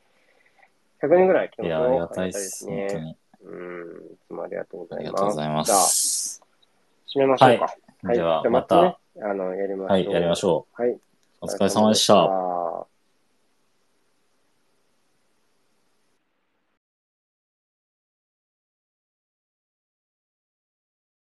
[1.03, 2.67] 100人ぐらい来てますいやー、ありがたいっす。
[2.67, 3.01] 本当ね。
[3.03, 3.17] に。
[3.45, 5.13] うん、いつもありがとうごありざいます。
[5.13, 6.43] がとうございます。
[7.15, 7.77] 締めましょうか。
[8.15, 9.91] では、じゃあまた、ね、あの、やりましょう。
[9.91, 10.83] はい、やりましょう。
[10.83, 10.91] はい。
[10.93, 11.01] う。
[11.41, 12.15] お疲れ様でした。
[12.15, 12.31] た。